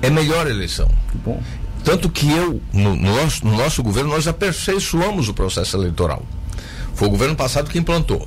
É 0.01 0.09
melhor 0.09 0.47
a 0.47 0.49
eleição. 0.49 0.87
Que 1.11 1.17
bom. 1.17 1.43
Tanto 1.83 2.09
que 2.09 2.31
eu, 2.31 2.61
no, 2.71 2.95
no, 2.95 3.13
nosso, 3.13 3.45
no 3.45 3.57
nosso 3.57 3.83
governo, 3.83 4.11
nós 4.11 4.25
aperfeiçoamos 4.25 5.27
o 5.27 5.33
processo 5.33 5.75
eleitoral. 5.75 6.23
Foi 6.95 7.09
o 7.09 7.11
governo 7.11 7.35
passado 7.35 7.69
que 7.69 7.77
implantou. 7.77 8.25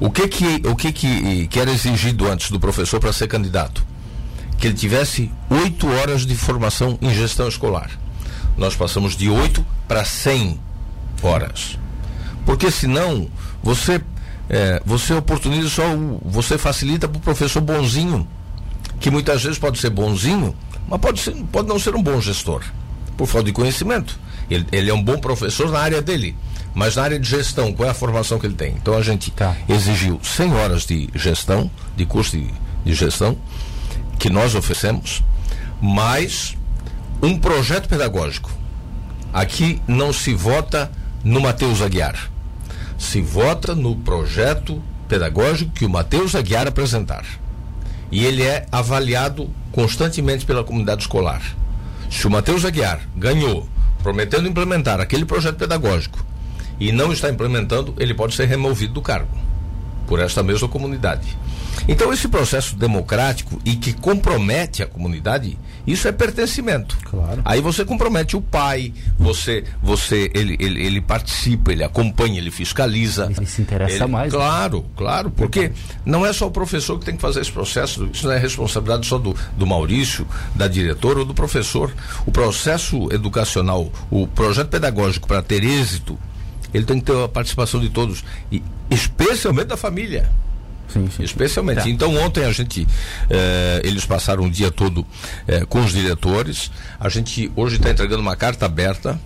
O 0.00 0.10
que 0.10 0.26
que, 0.26 0.62
o 0.66 0.74
que, 0.74 0.90
que, 0.90 1.48
que 1.48 1.60
era 1.60 1.70
exigido 1.70 2.30
antes 2.30 2.50
do 2.50 2.58
professor 2.58 2.98
para 2.98 3.12
ser 3.12 3.28
candidato? 3.28 3.84
Que 4.56 4.68
ele 4.68 4.74
tivesse 4.74 5.30
oito 5.50 5.86
horas 5.86 6.24
de 6.24 6.34
formação 6.34 6.98
em 7.02 7.12
gestão 7.12 7.46
escolar. 7.46 7.90
Nós 8.56 8.74
passamos 8.74 9.14
de 9.14 9.28
oito 9.28 9.64
para 9.86 10.02
cem 10.02 10.58
horas. 11.22 11.78
Porque 12.46 12.70
senão 12.70 13.28
você 13.62 14.00
é, 14.48 14.82
você 14.84 15.14
oportuniza 15.14 15.68
só 15.68 15.94
o, 15.94 16.20
você 16.24 16.58
facilita 16.58 17.08
para 17.08 17.18
o 17.18 17.20
professor 17.20 17.60
bonzinho, 17.60 18.26
que 19.00 19.10
muitas 19.10 19.42
vezes 19.42 19.58
pode 19.58 19.78
ser 19.78 19.90
bonzinho, 19.90 20.54
mas 20.88 21.00
pode, 21.00 21.20
ser, 21.20 21.32
pode 21.50 21.68
não 21.68 21.78
ser 21.78 21.94
um 21.94 22.02
bom 22.02 22.20
gestor, 22.20 22.62
por 23.16 23.26
falta 23.26 23.46
de 23.46 23.52
conhecimento. 23.52 24.18
Ele, 24.50 24.66
ele 24.70 24.90
é 24.90 24.94
um 24.94 25.02
bom 25.02 25.18
professor 25.18 25.70
na 25.70 25.78
área 25.78 26.02
dele, 26.02 26.36
mas 26.74 26.96
na 26.96 27.02
área 27.02 27.18
de 27.18 27.28
gestão, 27.28 27.72
qual 27.72 27.88
é 27.88 27.90
a 27.90 27.94
formação 27.94 28.38
que 28.38 28.46
ele 28.46 28.54
tem? 28.54 28.74
Então 28.74 28.94
a 28.94 29.02
gente 29.02 29.30
tá. 29.30 29.56
exigiu 29.68 30.20
100 30.22 30.52
horas 30.54 30.84
de 30.84 31.08
gestão, 31.14 31.70
de 31.96 32.04
curso 32.04 32.36
de, 32.36 32.50
de 32.84 32.94
gestão, 32.94 33.36
que 34.18 34.28
nós 34.28 34.54
oferecemos, 34.54 35.22
mais 35.80 36.56
um 37.22 37.38
projeto 37.38 37.88
pedagógico. 37.88 38.50
Aqui 39.32 39.80
não 39.88 40.12
se 40.12 40.34
vota 40.34 40.92
no 41.24 41.40
Matheus 41.40 41.80
Aguiar. 41.80 42.30
Se 43.04 43.20
vota 43.20 43.74
no 43.74 43.94
projeto 43.96 44.82
pedagógico 45.06 45.70
que 45.72 45.84
o 45.84 45.90
Matheus 45.90 46.34
Aguiar 46.34 46.66
apresentar. 46.66 47.24
E 48.10 48.24
ele 48.24 48.42
é 48.42 48.66
avaliado 48.72 49.48
constantemente 49.70 50.46
pela 50.46 50.64
comunidade 50.64 51.02
escolar. 51.02 51.42
Se 52.10 52.26
o 52.26 52.30
Matheus 52.30 52.64
Aguiar 52.64 53.02
ganhou, 53.14 53.68
prometendo 54.02 54.48
implementar 54.48 55.00
aquele 55.00 55.26
projeto 55.26 55.56
pedagógico 55.56 56.24
e 56.80 56.90
não 56.92 57.12
está 57.12 57.28
implementando, 57.28 57.94
ele 57.98 58.14
pode 58.14 58.34
ser 58.34 58.46
removido 58.46 58.94
do 58.94 59.02
cargo 59.02 59.36
por 60.06 60.18
esta 60.18 60.42
mesma 60.42 60.66
comunidade. 60.66 61.36
Então, 61.88 62.12
esse 62.12 62.28
processo 62.28 62.76
democrático 62.76 63.60
e 63.64 63.76
que 63.76 63.92
compromete 63.92 64.82
a 64.82 64.86
comunidade, 64.86 65.58
isso 65.86 66.08
é 66.08 66.12
pertencimento. 66.12 66.96
Claro. 67.04 67.42
Aí 67.44 67.60
você 67.60 67.84
compromete 67.84 68.36
o 68.36 68.40
pai, 68.40 68.92
você, 69.18 69.64
você 69.82 70.30
ele, 70.34 70.56
ele, 70.58 70.84
ele 70.84 71.00
participa, 71.00 71.72
ele 71.72 71.84
acompanha, 71.84 72.38
ele 72.38 72.50
fiscaliza. 72.50 73.30
Ele 73.36 73.46
se 73.46 73.60
interessa 73.60 74.04
ele, 74.04 74.06
mais. 74.06 74.32
né? 74.32 74.38
Claro, 74.38 74.78
né? 74.78 74.84
claro, 74.96 75.30
porque 75.30 75.72
não 76.04 76.24
é 76.24 76.32
só 76.32 76.46
o 76.46 76.50
professor 76.50 76.98
que 76.98 77.04
tem 77.04 77.16
que 77.16 77.20
fazer 77.20 77.40
esse 77.40 77.52
processo, 77.52 78.08
isso 78.12 78.26
não 78.26 78.32
é 78.32 78.38
responsabilidade 78.38 79.06
só 79.06 79.18
do, 79.18 79.36
do 79.56 79.66
Maurício, 79.66 80.26
da 80.54 80.66
diretora 80.66 81.20
ou 81.20 81.24
do 81.24 81.34
professor. 81.34 81.92
O 82.26 82.32
processo 82.32 83.12
educacional, 83.12 83.92
o 84.10 84.26
projeto 84.26 84.68
pedagógico 84.68 85.28
para 85.28 85.42
ter 85.42 85.62
êxito, 85.64 86.18
ele 86.72 86.84
tem 86.84 86.98
que 86.98 87.06
ter 87.06 87.24
a 87.24 87.28
participação 87.28 87.78
de 87.80 87.90
todos, 87.90 88.24
e 88.50 88.62
especialmente 88.90 89.68
da 89.68 89.76
família. 89.76 90.30
Sim, 90.94 91.10
sim. 91.14 91.24
Especialmente. 91.24 91.82
Tá. 91.82 91.88
Então 91.88 92.16
ontem 92.16 92.44
a 92.44 92.52
gente, 92.52 92.86
eh, 93.28 93.82
eles 93.84 94.06
passaram 94.06 94.44
o 94.44 94.50
dia 94.50 94.70
todo 94.70 95.04
eh, 95.46 95.64
com 95.68 95.80
os 95.80 95.92
diretores. 95.92 96.70
A 97.00 97.08
gente 97.08 97.50
hoje 97.56 97.76
está 97.76 97.90
entregando 97.90 98.22
uma 98.22 98.36
carta 98.36 98.64
aberta 98.64 99.20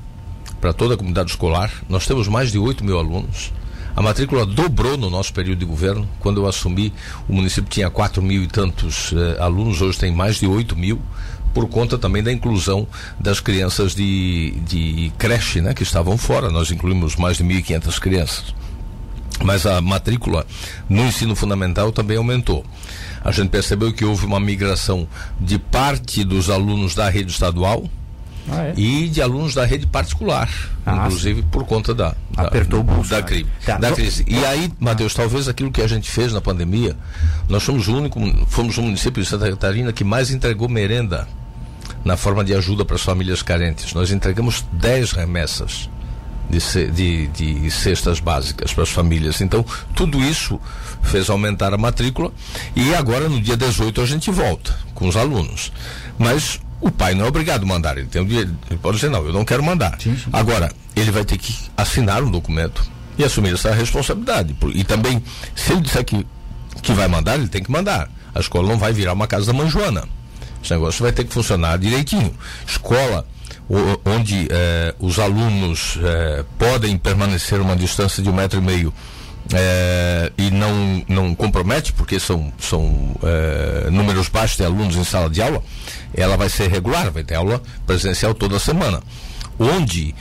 para 0.61 0.73
toda 0.73 0.95
a 0.95 0.97
comunidade 0.97 1.31
escolar. 1.31 1.71
Nós 1.89 2.07
temos 2.07 2.27
mais 2.27 2.51
de 2.51 2.59
8 2.59 2.83
mil 2.83 2.99
alunos. 2.99 3.53
A 3.95 4.01
matrícula 4.01 4.47
dobrou 4.47 4.97
no 4.97 5.11
nosso 5.11 5.33
período 5.35 5.59
de 5.59 5.65
governo. 5.67 6.09
Quando 6.21 6.41
eu 6.41 6.47
assumi, 6.47 6.93
o 7.29 7.35
município 7.35 7.69
tinha 7.69 7.91
4 7.91 8.23
mil 8.23 8.43
e 8.43 8.47
tantos 8.47 9.13
eh, 9.13 9.43
alunos, 9.43 9.83
hoje 9.83 9.99
tem 9.99 10.11
mais 10.11 10.37
de 10.37 10.47
8 10.47 10.75
mil 10.75 11.01
por 11.53 11.69
conta 11.69 11.99
também 11.99 12.23
da 12.23 12.33
inclusão 12.33 12.87
das 13.19 13.41
crianças 13.41 13.95
de, 13.95 14.53
de 14.67 15.13
creche, 15.19 15.61
né, 15.61 15.75
que 15.75 15.83
estavam 15.83 16.17
fora. 16.17 16.51
Nós 16.51 16.71
incluímos 16.71 17.17
mais 17.17 17.37
de 17.37 17.45
1.500 17.45 17.99
crianças 17.99 18.55
mas 19.45 19.67
a 19.67 19.81
matrícula 19.81 20.47
no 20.89 21.07
ensino 21.07 21.35
fundamental 21.35 21.93
também 21.93 22.17
aumentou. 22.17 22.65
A 23.25 23.33
gente 23.33 23.51
percebeu 23.51 23.93
que 23.93 24.05
houve 24.05 24.25
uma 24.27 24.41
migração 24.41 25.07
de 25.41 25.59
parte 25.59 26.25
dos 26.25 26.51
alunos 26.51 26.95
da 26.95 27.09
rede 27.09 27.31
estadual 27.31 27.85
ah, 28.51 28.65
é? 28.65 28.75
e 28.77 29.09
de 29.09 29.21
alunos 29.21 29.55
da 29.55 29.65
rede 29.65 29.87
particular, 29.87 30.49
ah, 30.87 31.05
inclusive 31.05 31.43
sim. 31.43 31.49
por 31.51 31.65
conta 31.65 31.95
da, 31.95 32.15
da 32.35 32.45
apertou 32.45 32.81
o 32.81 32.83
bolso, 32.83 33.11
da, 33.11 33.23
crise, 33.23 33.47
tá. 33.65 33.77
da 33.77 33.93
crise. 33.93 34.25
E 34.27 34.45
aí, 34.47 34.73
Matheus, 34.79 35.15
talvez 35.15 35.49
aquilo 35.49 35.71
que 35.71 35.83
a 35.83 35.87
gente 35.87 36.11
fez 36.11 36.33
na 36.33 36.41
pandemia, 36.41 36.97
nós 37.49 37.63
fomos 37.63 37.89
o 37.89 37.97
único, 37.97 38.21
fomos 38.47 38.79
o 38.79 38.83
município 38.83 39.23
de 39.23 39.29
Santa 39.29 39.51
Catarina 39.51 39.93
que 39.93 40.05
mais 40.05 40.31
entregou 40.31 40.69
merenda 40.69 41.29
na 42.05 42.17
forma 42.17 42.45
de 42.45 42.55
ajuda 42.55 42.85
para 42.85 42.97
as 42.97 43.03
famílias 43.03 43.43
carentes. 43.43 43.93
Nós 43.93 44.11
entregamos 44.11 44.65
10 44.73 45.13
remessas 45.13 45.91
de, 46.49 46.91
de, 46.91 47.27
de 47.29 47.71
cestas 47.71 48.21
básicas 48.21 48.73
para 48.73 48.85
as 48.85 48.91
famílias. 48.91 49.41
Então, 49.41 49.65
tudo 49.95 50.21
isso 50.21 50.61
fez 51.03 51.29
aumentar 51.31 51.73
a 51.73 51.79
matrícula 51.79 52.33
e 52.75 52.95
agora 52.95 53.29
no 53.29 53.41
dia 53.41 53.57
18 53.57 54.01
a 54.01 54.07
gente 54.07 54.31
volta 54.31 54.77
com 54.95 55.09
os 55.09 55.17
alunos. 55.17 55.73
Mas 56.19 56.61
o 56.81 56.91
pai 56.91 57.15
não 57.15 57.25
é 57.25 57.29
obrigado 57.29 57.63
a 57.65 57.67
mandar, 57.67 57.99
ele 57.99 58.07
tem 58.07 58.23
um 58.23 58.27
dia, 58.27 58.41
ele 58.41 58.79
pode 58.81 58.97
dizer 58.97 59.11
não, 59.11 59.25
eu 59.25 59.33
não 59.33 59.45
quero 59.45 59.63
mandar. 59.63 60.01
Sim, 60.01 60.17
sim. 60.17 60.31
Agora, 60.33 60.71
ele 60.95 61.11
vai 61.11 61.25
ter 61.25 61.39
que 61.39 61.55
assinar 61.77 62.23
um 62.23 62.31
documento 62.31 62.83
e 63.17 63.25
assumir 63.25 63.55
essa 63.55 63.73
responsabilidade. 63.73 64.57
E 64.75 64.85
também, 64.85 65.23
se 65.55 65.73
ele 65.73 65.81
disser 65.81 66.05
que, 66.05 66.25
que 66.83 66.93
vai 66.93 67.09
mandar, 67.09 67.35
ele 67.35 67.49
tem 67.49 67.63
que 67.63 67.71
mandar. 67.71 68.09
A 68.35 68.41
escola 68.41 68.69
não 68.69 68.79
vai 68.79 68.93
virar 68.93 69.13
uma 69.13 69.27
casa 69.27 69.47
da 69.47 69.53
mãe 69.53 69.69
Joana. 69.69 70.05
Esse 70.63 70.73
negócio 70.73 71.03
vai 71.03 71.13
ter 71.13 71.25
que 71.25 71.33
funcionar 71.33 71.79
direitinho. 71.79 72.33
Escola 72.67 73.27
onde 74.05 74.49
eh, 74.51 74.95
os 74.99 75.19
alunos 75.19 75.99
eh, 76.03 76.45
podem 76.59 76.97
permanecer 76.97 77.61
uma 77.61 77.77
distância 77.77 78.23
de 78.23 78.31
um 78.31 78.33
metro 78.33 78.59
e 78.59 78.63
meio 78.63 78.95
eh, 79.53 80.33
e 80.39 80.51
não, 80.51 81.05
não 81.07 81.35
compromete, 81.35 81.93
porque 81.93 82.19
são, 82.19 82.53
são 82.59 83.15
números 83.91 84.29
baixos 84.29 84.57
de 84.57 84.65
alunos 84.65 84.97
em 84.97 85.05
sala 85.05 85.29
de 85.29 85.43
aula, 85.43 85.63
ela 86.15 86.37
vai 86.37 86.49
ser 86.49 86.71
regular, 86.71 87.11
vai 87.11 87.23
ter 87.23 87.35
aula 87.35 87.63
presencial 87.87 88.35
toda 88.35 88.59
semana. 88.59 89.03
Onde 89.59 90.15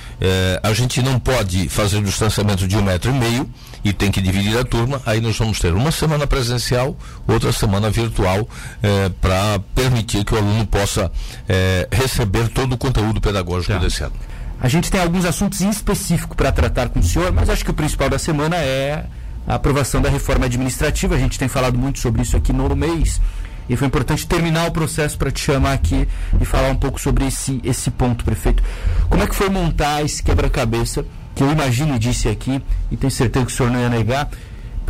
a 0.64 0.74
gente 0.74 1.02
não 1.02 1.20
pode 1.20 1.70
fazer 1.70 1.98
o 1.98 2.04
distanciamento 2.04 2.68
de 2.68 2.76
um 2.76 2.82
metro 2.82 3.12
e 3.12 3.14
meio, 3.14 3.48
e 3.88 3.94
tem 3.94 4.12
que 4.12 4.20
dividir 4.20 4.58
a 4.58 4.66
turma, 4.66 5.02
aí 5.06 5.22
nós 5.22 5.38
vamos 5.38 5.60
ter 5.60 5.74
uma 5.74 5.92
semana 5.92 6.28
presencial, 6.28 6.98
outra 7.26 7.54
semana 7.54 7.90
virtual, 7.90 8.48
eh, 8.84 9.10
para 9.22 9.60
permitir 9.74 10.26
que 10.26 10.34
o 10.34 10.38
aluno 10.38 10.68
possa 10.68 11.10
eh, 11.48 11.88
receber 11.90 12.50
todo 12.50 12.74
o 12.74 12.78
conteúdo 12.78 13.22
pedagógico 13.22 13.74
tá. 13.74 13.80
desse 13.80 14.04
ano. 14.04 14.14
A 14.60 14.68
gente 14.68 14.92
tem 14.92 15.00
alguns 15.00 15.24
assuntos 15.24 15.62
em 15.62 15.70
específico 15.70 16.36
para 16.36 16.52
tratar 16.52 16.90
com 16.90 17.00
o 17.00 17.04
senhor, 17.04 17.32
mas 17.32 17.50
acho 17.50 17.64
que 17.64 17.72
o 17.72 17.74
principal 17.74 18.10
da 18.10 18.20
semana 18.20 18.58
é 18.58 19.06
a 19.48 19.56
aprovação 19.56 20.02
da 20.02 20.10
reforma 20.10 20.46
administrativa. 20.48 21.16
A 21.16 21.20
gente 21.20 21.40
tem 21.40 21.48
falado 21.48 21.78
muito 21.78 22.00
sobre 22.00 22.24
isso 22.24 22.36
aqui 22.36 22.52
no 22.52 22.76
mês. 22.76 23.22
E 23.70 23.76
foi 23.76 23.88
importante 23.88 24.26
terminar 24.26 24.68
o 24.68 24.72
processo 24.72 25.18
para 25.18 25.32
te 25.32 25.42
chamar 25.42 25.74
aqui 25.74 26.08
e 26.42 26.46
falar 26.46 26.70
um 26.70 26.76
pouco 26.76 27.00
sobre 27.00 27.28
esse, 27.28 27.62
esse 27.64 27.92
ponto, 27.92 28.26
prefeito. 28.26 28.64
Como 29.10 29.22
é 29.22 29.28
que 29.28 29.36
foi 29.36 29.50
montar 29.50 30.04
esse 30.04 30.24
quebra-cabeça 30.24 31.06
que 31.38 31.44
eu 31.44 31.52
imagino 31.52 31.96
e 31.96 32.00
disse 32.00 32.28
aqui, 32.28 32.60
e 32.90 32.98
tenho 32.98 33.12
certeza 33.12 33.46
que 33.46 33.52
o 33.52 33.56
senhor 33.56 33.72
não 33.72 33.80
ia 33.80 33.90
negar, 33.90 34.28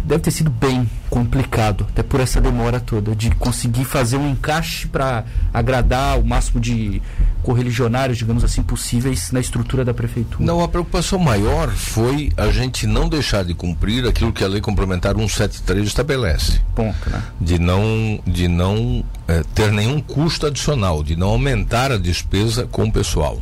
deve 0.06 0.24
ter 0.24 0.32
sido 0.32 0.50
bem 0.50 0.89
complicado, 1.10 1.86
até 1.89 2.01
por 2.01 2.22
essa 2.22 2.39
demora 2.39 2.80
toda, 2.80 3.13
de 3.13 3.30
conseguir 3.32 3.84
fazer 3.84 4.16
um 4.16 4.30
encaixe 4.30 4.88
para 4.88 5.25
agradar 5.54 6.18
o 6.18 6.25
máximo 6.25 6.62
de 6.62 7.01
correligionários, 7.44 8.18
digamos 8.18 8.46
assim, 8.46 8.63
possíveis 8.63 9.30
na 9.34 9.42
estrutura 9.42 9.84
da 9.84 9.94
prefeitura. 9.94 10.46
Não, 10.46 10.63
a 10.63 10.70
preocupação 10.70 11.20
maior 11.20 11.70
foi 11.70 12.32
a 12.38 12.50
gente 12.50 12.88
não 12.88 13.10
deixar 13.10 13.44
de 13.44 13.54
cumprir 13.54 14.08
aquilo 14.08 14.32
que 14.32 14.44
a 14.44 14.48
lei 14.48 14.62
complementar 14.62 15.16
173 15.16 15.86
estabelece. 15.86 16.62
Ponto, 16.74 17.10
né? 17.10 17.22
De 17.42 17.60
não, 17.60 18.22
de 18.25 18.48
não 18.48 19.04
é, 19.27 19.44
ter 19.54 19.74
nenhum 19.74 20.00
custo 20.00 20.48
adicional, 20.48 21.04
de 21.04 21.18
não 21.18 21.27
aumentar 21.27 21.92
a 21.92 21.98
despesa 21.98 22.66
com 22.66 22.86
o 22.86 22.92
pessoal. 22.92 23.42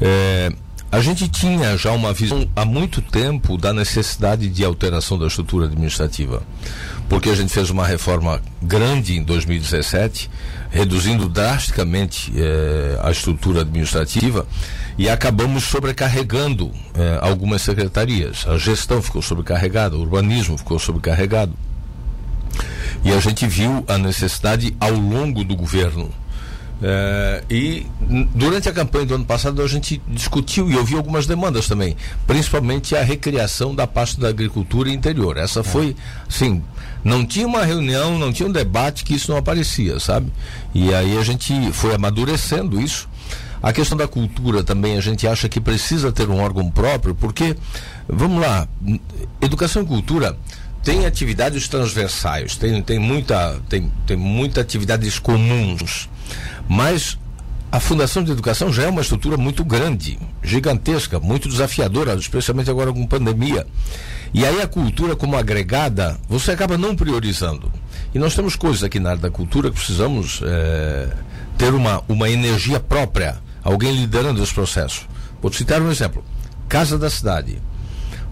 É, 0.00 0.52
a 0.94 1.00
gente 1.00 1.26
tinha 1.26 1.76
já 1.76 1.90
uma 1.90 2.12
visão 2.12 2.48
há 2.54 2.64
muito 2.64 3.02
tempo 3.02 3.58
da 3.58 3.72
necessidade 3.72 4.48
de 4.48 4.64
alteração 4.64 5.18
da 5.18 5.26
estrutura 5.26 5.66
administrativa, 5.66 6.40
porque 7.08 7.28
a 7.30 7.34
gente 7.34 7.52
fez 7.52 7.68
uma 7.68 7.84
reforma 7.84 8.40
grande 8.62 9.18
em 9.18 9.24
2017, 9.24 10.30
reduzindo 10.70 11.28
drasticamente 11.28 12.32
eh, 12.36 12.96
a 13.02 13.10
estrutura 13.10 13.62
administrativa 13.62 14.46
e 14.96 15.08
acabamos 15.08 15.64
sobrecarregando 15.64 16.70
eh, 16.94 17.18
algumas 17.20 17.62
secretarias. 17.62 18.46
A 18.46 18.56
gestão 18.56 19.02
ficou 19.02 19.20
sobrecarregada, 19.20 19.96
o 19.96 20.00
urbanismo 20.00 20.56
ficou 20.56 20.78
sobrecarregado. 20.78 21.54
E 23.02 23.10
a 23.12 23.18
gente 23.18 23.48
viu 23.48 23.84
a 23.88 23.98
necessidade 23.98 24.76
ao 24.78 24.92
longo 24.92 25.42
do 25.42 25.56
governo 25.56 26.08
é, 26.82 27.44
e 27.48 27.86
durante 28.34 28.68
a 28.68 28.72
campanha 28.72 29.06
do 29.06 29.14
ano 29.14 29.24
passado 29.24 29.62
a 29.62 29.66
gente 29.66 30.02
discutiu 30.08 30.70
e 30.70 30.76
ouviu 30.76 30.98
algumas 30.98 31.26
demandas 31.26 31.68
também, 31.68 31.96
principalmente 32.26 32.96
a 32.96 33.02
recriação 33.02 33.74
da 33.74 33.86
pasta 33.86 34.20
da 34.20 34.28
agricultura 34.28 34.90
interior. 34.90 35.36
Essa 35.36 35.60
é. 35.60 35.62
foi, 35.62 35.96
sim, 36.28 36.62
não 37.02 37.24
tinha 37.24 37.46
uma 37.46 37.64
reunião, 37.64 38.18
não 38.18 38.32
tinha 38.32 38.48
um 38.48 38.52
debate 38.52 39.04
que 39.04 39.14
isso 39.14 39.30
não 39.30 39.38
aparecia, 39.38 40.00
sabe? 40.00 40.32
E 40.74 40.92
aí 40.92 41.16
a 41.16 41.22
gente 41.22 41.72
foi 41.72 41.94
amadurecendo 41.94 42.80
isso. 42.80 43.08
A 43.62 43.72
questão 43.72 43.96
da 43.96 44.06
cultura 44.06 44.62
também 44.62 44.98
a 44.98 45.00
gente 45.00 45.26
acha 45.26 45.48
que 45.48 45.60
precisa 45.60 46.12
ter 46.12 46.28
um 46.28 46.38
órgão 46.38 46.70
próprio, 46.70 47.14
porque, 47.14 47.56
vamos 48.06 48.42
lá, 48.42 48.68
educação 49.40 49.82
e 49.82 49.86
cultura 49.86 50.36
tem 50.82 51.06
atividades 51.06 51.66
transversais, 51.66 52.56
tem, 52.56 52.82
tem, 52.82 52.98
muita, 52.98 53.58
tem, 53.70 53.90
tem 54.06 54.18
muita 54.18 54.60
atividades 54.60 55.18
comuns. 55.18 56.10
Mas 56.68 57.18
a 57.70 57.80
Fundação 57.80 58.22
de 58.22 58.30
Educação 58.30 58.72
já 58.72 58.84
é 58.84 58.88
uma 58.88 59.00
estrutura 59.00 59.36
muito 59.36 59.64
grande, 59.64 60.18
gigantesca, 60.42 61.18
muito 61.18 61.48
desafiadora, 61.48 62.14
especialmente 62.14 62.70
agora 62.70 62.92
com 62.92 63.04
pandemia. 63.04 63.66
E 64.32 64.46
aí 64.46 64.62
a 64.62 64.66
cultura 64.68 65.16
como 65.16 65.36
agregada, 65.36 66.16
você 66.28 66.52
acaba 66.52 66.78
não 66.78 66.94
priorizando. 66.94 67.72
E 68.14 68.18
nós 68.18 68.34
temos 68.34 68.54
coisas 68.54 68.84
aqui 68.84 69.00
na 69.00 69.10
área 69.10 69.22
da 69.22 69.30
cultura 69.30 69.70
que 69.70 69.76
precisamos 69.76 70.40
é, 70.44 71.08
ter 71.58 71.74
uma, 71.74 72.02
uma 72.08 72.30
energia 72.30 72.78
própria, 72.78 73.38
alguém 73.62 73.92
liderando 73.92 74.40
esse 74.40 74.54
processo. 74.54 75.08
Vou 75.42 75.52
citar 75.52 75.82
um 75.82 75.90
exemplo. 75.90 76.24
Casa 76.68 76.96
da 76.96 77.10
Cidade. 77.10 77.58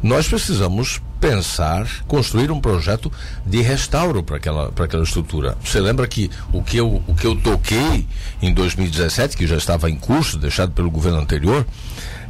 Nós 0.03 0.27
precisamos 0.27 1.01
pensar, 1.21 1.87
construir 2.09 2.51
um 2.51 2.61
projeto 2.61 3.11
de 3.47 3.63
restauro 3.63 4.25
para 4.25 4.37
aquela, 4.37 4.73
para 4.73 4.87
aquela 4.87 5.05
estrutura. 5.05 5.57
Você 5.65 5.79
lembra 5.79 6.09
que 6.09 6.29
o 6.53 6.61
que, 6.61 6.77
eu, 6.77 7.01
o 7.07 7.15
que 7.15 7.25
eu 7.25 7.37
toquei 7.37 8.09
em 8.43 8.53
2017, 8.53 9.37
que 9.37 9.47
já 9.47 9.57
estava 9.57 9.89
em 9.89 9.95
curso, 9.95 10.37
deixado 10.37 10.73
pelo 10.73 10.91
governo 10.91 11.21
anterior, 11.21 11.65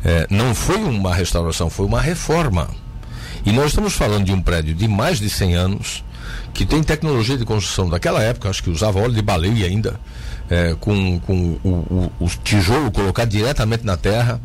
eh, 0.04 0.26
não 0.28 0.54
foi 0.54 0.76
uma 0.76 1.14
restauração, 1.14 1.70
foi 1.70 1.86
uma 1.86 2.02
reforma. 2.02 2.68
E 3.46 3.50
nós 3.50 3.68
estamos 3.68 3.94
falando 3.94 4.26
de 4.26 4.32
um 4.32 4.42
prédio 4.42 4.74
de 4.74 4.86
mais 4.86 5.18
de 5.18 5.30
100 5.30 5.54
anos, 5.54 6.04
que 6.52 6.66
tem 6.66 6.82
tecnologia 6.82 7.38
de 7.38 7.46
construção 7.46 7.88
daquela 7.88 8.22
época, 8.22 8.50
acho 8.50 8.62
que 8.62 8.68
usava 8.68 9.00
óleo 9.00 9.14
de 9.14 9.22
baleia 9.22 9.66
ainda, 9.66 9.98
eh, 10.50 10.76
com, 10.78 11.18
com 11.20 11.58
o, 11.64 11.68
o, 11.68 12.12
o 12.20 12.28
tijolo 12.44 12.90
colocado 12.90 13.30
diretamente 13.30 13.86
na 13.86 13.96
terra 13.96 14.38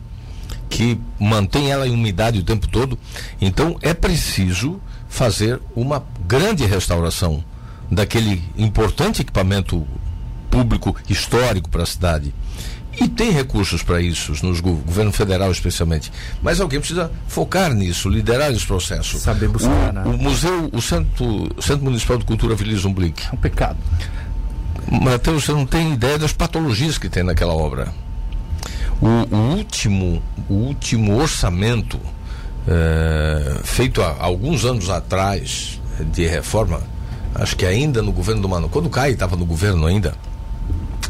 que 0.70 1.00
mantém 1.20 1.72
ela 1.72 1.88
em 1.88 1.92
umidade 1.92 2.40
o 2.40 2.44
tempo 2.44 2.68
todo. 2.68 2.98
Então 3.40 3.78
é 3.82 3.94
preciso 3.94 4.80
fazer 5.10 5.60
uma 5.76 6.04
grande 6.28 6.66
restauração 6.66 7.44
daquele 7.90 8.44
importante 8.58 9.22
equipamento 9.22 9.88
público 10.50 10.96
histórico 11.10 11.70
para 11.70 11.84
a 11.84 11.86
cidade. 11.86 12.34
E 13.00 13.08
tem 13.08 13.32
recursos 13.32 13.84
para 13.84 14.02
isso, 14.02 14.34
no 14.44 14.60
governo 14.60 15.12
federal 15.12 15.52
especialmente. 15.52 16.12
Mas 16.42 16.60
alguém 16.60 16.80
precisa 16.80 17.12
focar 17.28 17.72
nisso, 17.74 18.10
liderar 18.10 18.52
esse 18.52 18.66
processo. 18.66 19.20
Saber 19.20 19.48
buscar, 19.48 19.92
o, 19.92 19.94
né? 19.94 20.04
o 20.04 20.18
museu, 20.18 20.70
o 20.74 20.82
Centro, 20.82 21.48
Centro 21.62 21.84
Municipal 21.84 22.18
de 22.18 22.26
Cultura 22.26 22.56
Vilis 22.56 22.86
Umblick. 22.86 23.28
É 23.28 23.36
um 23.36 23.38
pecado. 23.38 23.78
Matheus, 24.90 25.44
você 25.44 25.52
não 25.52 25.66
tem 25.66 25.94
ideia 25.94 26.18
das 26.18 26.34
patologias 26.34 26.98
que 26.98 27.08
tem 27.08 27.22
naquela 27.22 27.54
obra. 27.54 27.94
O, 29.02 29.36
o 29.36 29.58
último, 29.58 30.22
o 30.50 30.54
último 30.54 31.20
orçamento 31.20 32.00
é, 32.68 33.60
feito 33.64 34.02
há 34.02 34.16
alguns 34.20 34.66
anos 34.66 34.90
atrás 34.90 35.80
de 36.12 36.28
reforma, 36.28 36.82
acho 37.34 37.56
que 37.56 37.66
ainda 37.66 38.02
no 38.02 38.12
governo 38.12 38.42
do 38.42 38.50
Manuel, 38.50 38.70
quando 38.70 38.88
o 38.88 38.90
Caio 38.90 39.14
estava 39.14 39.36
no 39.36 39.46
governo 39.46 39.86
ainda, 39.88 40.16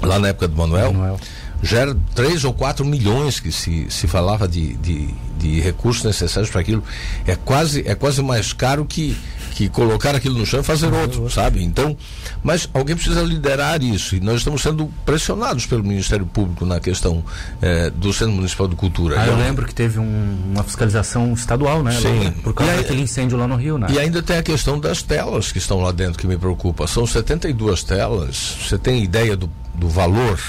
lá 0.02 0.20
na 0.20 0.30
época 0.30 0.48
do 0.48 0.56
Manuel, 0.56 0.94
Manuel. 0.94 1.20
já 1.64 1.80
era 1.80 1.98
3 2.14 2.44
ou 2.46 2.54
4 2.54 2.86
milhões 2.86 3.40
que 3.40 3.52
se, 3.52 3.88
se 3.90 4.08
falava 4.08 4.48
de, 4.48 4.74
de, 4.76 5.10
de 5.40 5.60
recursos 5.60 6.04
necessários 6.04 6.52
para 6.52 6.62
aquilo. 6.62 6.84
É 7.26 7.36
quase, 7.36 7.84
é 7.88 7.96
quase 7.96 8.22
mais 8.22 8.54
caro 8.54 8.86
que, 8.86 9.18
que 9.58 9.70
colocar 9.70 10.14
aquilo 10.14 10.38
no 10.38 10.46
chão 10.46 10.60
e 10.60 10.64
fazer 10.64 10.94
outro, 10.94 11.28
sabe? 11.32 11.64
Então, 11.64 11.98
mas 12.44 12.70
alguém 12.76 12.96
precisa 12.96 13.24
liderar 13.24 13.82
isso 13.82 14.16
e 14.16 14.20
nós 14.20 14.36
estamos 14.36 14.62
sendo 14.62 14.88
pressionados 15.04 15.66
pelo 15.66 15.84
Ministério 15.84 16.28
Público 16.28 16.64
na 16.64 16.80
questão 16.80 17.24
eh, 17.60 17.90
do 17.90 18.14
Centro 18.14 18.36
Municipal 18.36 18.68
de 18.68 18.76
Cultura. 18.76 19.20
Ah, 19.20 19.26
eu 19.26 19.36
lembro 19.36 19.66
que 19.66 19.74
teve 19.74 19.98
um, 19.98 20.38
uma 20.52 20.64
fiscalização 20.64 21.34
estadual, 21.34 21.82
né? 21.82 21.92
Sim. 21.94 22.26
Lá, 22.26 22.32
por 22.44 22.54
causa 22.54 22.72
aí, 22.72 22.78
daquele 22.78 23.02
incêndio 23.02 23.36
lá 23.36 23.48
no 23.48 23.56
Rio, 23.56 23.80
né? 23.80 23.88
E 23.90 23.98
ainda 23.98 24.22
tem 24.22 24.38
a 24.38 24.44
questão 24.44 24.80
das 24.80 25.02
telas 25.02 25.52
que 25.52 25.58
estão 25.58 25.82
lá 25.82 25.92
dentro 25.92 26.20
que 26.20 26.28
me 26.28 26.38
preocupa. 26.38 26.86
São 26.86 27.08
72 27.08 27.82
telas. 27.82 28.58
Você 28.62 28.78
tem 28.78 29.04
ideia 29.04 29.36
do, 29.36 29.50
do 29.74 29.90
valor 29.90 30.40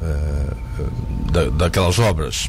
eh, 0.00 0.54
da, 1.32 1.44
daquelas 1.50 1.98
obras? 1.98 2.48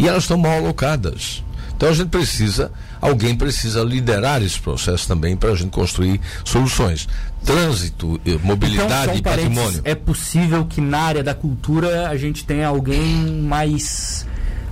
E 0.00 0.08
elas 0.08 0.24
estão 0.24 0.36
mal 0.36 0.58
alocadas. 0.58 1.44
Então 1.82 1.90
a 1.90 1.94
gente 1.94 2.10
precisa, 2.10 2.70
alguém 3.00 3.34
precisa 3.34 3.82
liderar 3.82 4.40
esse 4.40 4.60
processo 4.60 5.08
também 5.08 5.36
para 5.36 5.50
a 5.50 5.56
gente 5.56 5.70
construir 5.70 6.20
soluções. 6.44 7.08
Trânsito, 7.44 8.20
mobilidade, 8.44 9.18
então, 9.18 9.32
patrimônio. 9.32 9.80
É 9.82 9.92
possível 9.92 10.64
que 10.64 10.80
na 10.80 11.00
área 11.00 11.24
da 11.24 11.34
cultura 11.34 12.08
a 12.08 12.16
gente 12.16 12.44
tenha 12.44 12.68
alguém 12.68 13.42
mais 13.42 14.24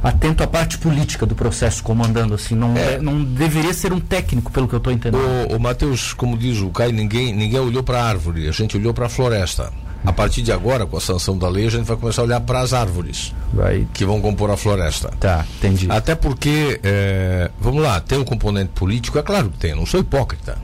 atento 0.05 0.45
à 0.45 0.47
parte 0.47 0.79
política 0.79 1.27
do 1.27 1.35
processo 1.35 1.83
comandando 1.83 2.33
assim 2.33 2.55
não 2.55 2.77
é. 2.77 2.99
não 3.01 3.23
deveria 3.23 3.75
ser 3.75 3.93
um 3.93 4.01
técnico 4.01 4.51
pelo 4.51 4.67
que 4.67 4.75
eu 4.75 4.79
estou 4.79 4.91
entendendo 4.91 5.21
o, 5.51 5.57
o 5.57 5.61
Matheus 5.61 6.15
como 6.15 6.39
diz 6.39 6.59
o 6.61 6.71
Caio 6.71 6.91
ninguém 6.91 7.35
ninguém 7.35 7.61
olhou 7.61 7.83
para 7.83 8.01
a 8.01 8.09
árvore 8.09 8.49
a 8.49 8.51
gente 8.51 8.79
olhou 8.79 8.95
para 8.95 9.05
a 9.05 9.09
floresta 9.11 9.71
a 10.05 10.13
partir 10.13 10.43
de 10.43 10.51
agora, 10.51 10.87
com 10.87 10.97
a 10.97 11.01
sanção 11.01 11.37
da 11.37 11.49
lei, 11.49 11.67
a 11.67 11.71
gente 11.71 11.85
vai 11.85 11.97
começar 11.97 12.23
a 12.23 12.25
olhar 12.25 12.41
para 12.41 12.61
as 12.61 12.73
árvores 12.73 13.35
vai. 13.53 13.87
que 13.93 14.05
vão 14.05 14.21
compor 14.21 14.51
a 14.51 14.57
floresta. 14.57 15.11
Tá, 15.21 15.45
entendi. 15.59 15.87
Até 15.91 16.15
porque, 16.15 16.81
é, 16.83 17.51
vamos 17.61 17.83
lá, 17.83 18.01
tem 18.01 18.19
um 18.19 18.25
componente 18.25 18.71
político, 18.75 19.19
é 19.19 19.23
claro 19.23 19.51
que 19.51 19.59
tem, 19.59 19.75
não 19.75 19.85
sou 19.85 20.01
hipócrita. 20.01 20.57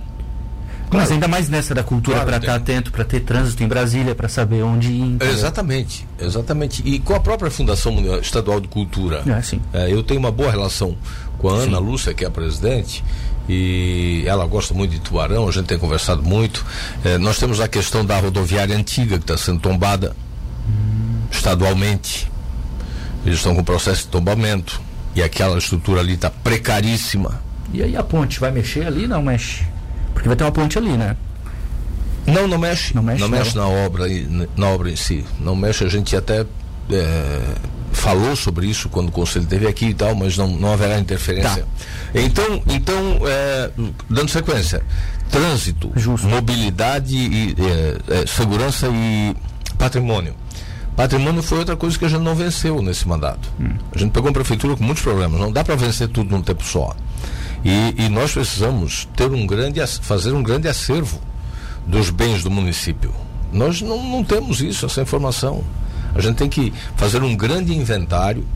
Claro. 0.88 1.02
Mas 1.02 1.11
ainda 1.11 1.26
mais 1.26 1.49
nessa 1.49 1.75
da 1.75 1.83
cultura, 1.83 2.19
claro, 2.19 2.31
para 2.31 2.38
estar 2.38 2.55
atento, 2.55 2.93
para 2.93 3.05
ter 3.05 3.21
trânsito 3.21 3.62
em 3.62 3.69
Brasília, 3.69 4.14
para 4.14 4.28
saber 4.28 4.62
onde 4.62 4.93
ir. 4.93 5.00
Entendeu? 5.00 5.35
Exatamente, 5.35 6.07
exatamente. 6.19 6.83
E 6.85 7.00
com 7.00 7.14
a 7.14 7.21
própria 7.21 7.50
Fundação 7.50 7.95
Estadual 8.21 8.61
de 8.61 8.69
Cultura, 8.69 9.23
é, 9.26 9.43
sim. 9.43 9.61
É, 9.73 9.93
eu 9.93 10.02
tenho 10.02 10.21
uma 10.21 10.31
boa 10.31 10.50
relação 10.50 10.97
com 11.38 11.49
a 11.49 11.55
Ana 11.55 11.78
sim. 11.78 11.85
Lúcia, 11.85 12.14
que 12.14 12.25
é 12.25 12.28
a 12.28 12.31
presidente, 12.31 13.05
e 13.49 14.25
ela 14.26 14.47
gosta 14.47 14.75
muito 14.75 14.91
de 14.91 15.00
Tubarão, 15.00 15.49
a 15.49 15.53
gente 15.53 15.67
tem 15.67 15.79
conversado 15.79 16.23
muito. 16.23 16.65
É, 17.05 17.17
nós 17.19 17.38
temos 17.38 17.61
a 17.61 17.69
questão 17.69 18.05
da 18.05 18.19
rodoviária 18.19 18.76
antiga 18.76 19.19
que 19.19 19.25
está 19.25 19.37
sendo 19.37 19.61
tombada 19.61 20.15
estadualmente. 21.31 22.31
Eles 23.25 23.38
estão 23.38 23.55
com 23.55 23.62
processo 23.62 24.03
de 24.03 24.09
tombamento 24.09 24.81
e 25.15 25.23
aquela 25.23 25.59
estrutura 25.59 26.00
ali 26.00 26.15
está 26.15 26.31
precaríssima. 26.31 27.41
E 27.73 27.83
aí 27.83 27.97
a 27.97 28.03
ponte 28.03 28.38
vai 28.38 28.50
mexer 28.50 28.87
ali? 28.87 29.07
Não 29.07 29.23
mexe? 29.23 29.65
Porque 30.12 30.29
vai 30.29 30.37
ter 30.37 30.45
uma 30.45 30.53
ponte 30.53 30.79
ali, 30.79 30.97
né? 30.97 31.17
Não, 32.26 32.49
não 32.49 32.59
mexe. 32.59 32.95
Não 32.95 33.03
mexe, 33.03 33.21
não 33.21 33.29
mexe 33.29 33.57
na 33.57 33.69
obra, 33.69 34.05
na 34.57 34.67
obra 34.69 34.91
em 34.91 34.97
si. 34.97 35.25
Não 35.38 35.55
mexe, 35.55 35.85
a 35.85 35.88
gente 35.88 36.17
até 36.17 36.45
é, 36.91 37.43
falou 37.97 38.37
sobre 38.37 38.67
isso 38.67 38.88
quando 38.88 39.09
o 39.09 39.12
conselho 39.12 39.45
esteve 39.45 39.67
aqui 39.67 39.87
e 39.87 39.95
tal, 39.95 40.15
mas 40.15 40.37
não, 40.37 40.49
não 40.49 40.73
haverá 40.73 40.99
interferência. 40.99 41.62
Tá. 41.62 41.69
Então, 42.15 42.62
então 42.69 43.19
é, 43.26 43.71
dando 44.09 44.31
sequência, 44.31 44.83
trânsito, 45.31 45.91
Justo. 45.97 46.29
mobilidade 46.29 47.17
e 47.17 47.57
é, 47.59 48.21
é, 48.21 48.26
segurança 48.26 48.87
e 48.88 49.35
patrimônio. 49.78 50.35
Patrimônio 50.95 51.43
foi 51.43 51.59
outra 51.59 51.76
coisa 51.76 51.99
que 51.99 52.04
a 52.04 52.09
gente 52.09 52.23
não 52.23 52.35
venceu 52.35 52.80
nesse 52.80 53.06
mandato. 53.09 53.50
Hum. 53.61 53.75
A 53.95 53.99
gente 53.99 54.13
pegou 54.13 54.28
uma 54.28 54.35
prefeitura 54.35 54.76
com 54.76 54.85
muitos 54.85 55.02
problemas. 55.02 55.39
Não 55.39 55.52
dá 55.52 55.63
para 55.63 55.75
vencer 55.75 56.09
tudo 56.09 56.30
num 56.30 56.43
tempo 56.43 56.65
só. 56.65 56.95
E, 57.65 57.95
e, 57.99 58.09
nós 58.09 58.32
precisamos 58.32 59.09
ter 59.17 59.30
um 59.30 59.47
grande, 59.47 59.85
fazer 60.00 60.32
um 60.32 60.43
grande 60.43 60.69
acervo 60.69 61.21
dos 61.87 62.11
bens 62.11 62.43
do 62.43 62.50
município. 62.50 63.13
Nós 63.52 63.82
não, 63.82 64.02
não 64.02 64.25
temos 64.25 64.61
isso, 64.61 64.87
essa 64.87 65.02
informação. 65.02 65.65
A 66.17 66.21
gente 66.21 66.37
tem 66.37 66.49
que 66.49 66.73
fazer 66.97 67.23
um 67.23 67.37
grande 67.37 67.76
inventário 67.76 68.47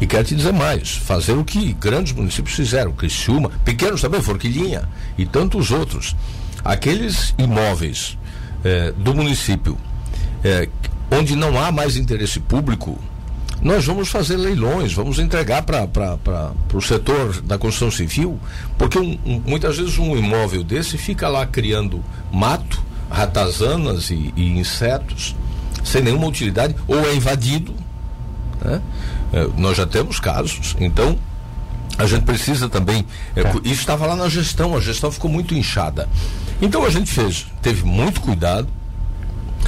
e 0.00 0.06
quero 0.06 0.24
te 0.24 0.34
dizer 0.34 0.52
mais, 0.52 0.96
fazer 0.96 1.32
o 1.32 1.44
que 1.44 1.72
grandes 1.72 2.12
municípios 2.12 2.54
fizeram, 2.54 2.92
Criciúma, 2.92 3.50
pequenos 3.64 4.00
também, 4.00 4.20
Forquilhinha 4.20 4.88
e 5.16 5.24
tantos 5.26 5.70
outros. 5.70 6.14
Aqueles 6.64 7.34
imóveis 7.38 8.18
eh, 8.64 8.92
do 8.96 9.14
município 9.14 9.76
eh, 10.42 10.68
onde 11.10 11.36
não 11.36 11.58
há 11.60 11.70
mais 11.70 11.96
interesse 11.96 12.40
público, 12.40 12.98
nós 13.62 13.84
vamos 13.86 14.08
fazer 14.08 14.36
leilões, 14.36 14.92
vamos 14.92 15.18
entregar 15.18 15.62
para 15.62 16.52
o 16.72 16.80
setor 16.82 17.40
da 17.40 17.56
construção 17.56 17.90
civil, 17.90 18.38
porque 18.76 18.98
um, 18.98 19.18
um, 19.24 19.42
muitas 19.46 19.78
vezes 19.78 19.96
um 19.96 20.16
imóvel 20.16 20.62
desse 20.62 20.98
fica 20.98 21.28
lá 21.28 21.46
criando 21.46 22.04
mato, 22.30 22.82
ratazanas 23.10 24.10
e, 24.10 24.32
e 24.36 24.58
insetos, 24.58 25.34
sem 25.94 26.02
nenhuma 26.02 26.26
utilidade, 26.26 26.74
ou 26.88 27.08
é 27.08 27.14
invadido. 27.14 27.72
Né? 28.64 28.82
É, 29.32 29.46
nós 29.56 29.76
já 29.76 29.86
temos 29.86 30.18
casos, 30.18 30.74
então 30.80 31.16
a 31.96 32.04
gente 32.04 32.24
precisa 32.24 32.68
também. 32.68 33.06
É, 33.36 33.42
é. 33.42 33.52
Isso 33.62 33.82
estava 33.82 34.04
lá 34.04 34.16
na 34.16 34.28
gestão, 34.28 34.76
a 34.76 34.80
gestão 34.80 35.12
ficou 35.12 35.30
muito 35.30 35.54
inchada. 35.54 36.08
Então 36.60 36.84
a 36.84 36.90
gente 36.90 37.12
fez, 37.12 37.46
teve 37.62 37.84
muito 37.84 38.20
cuidado 38.20 38.66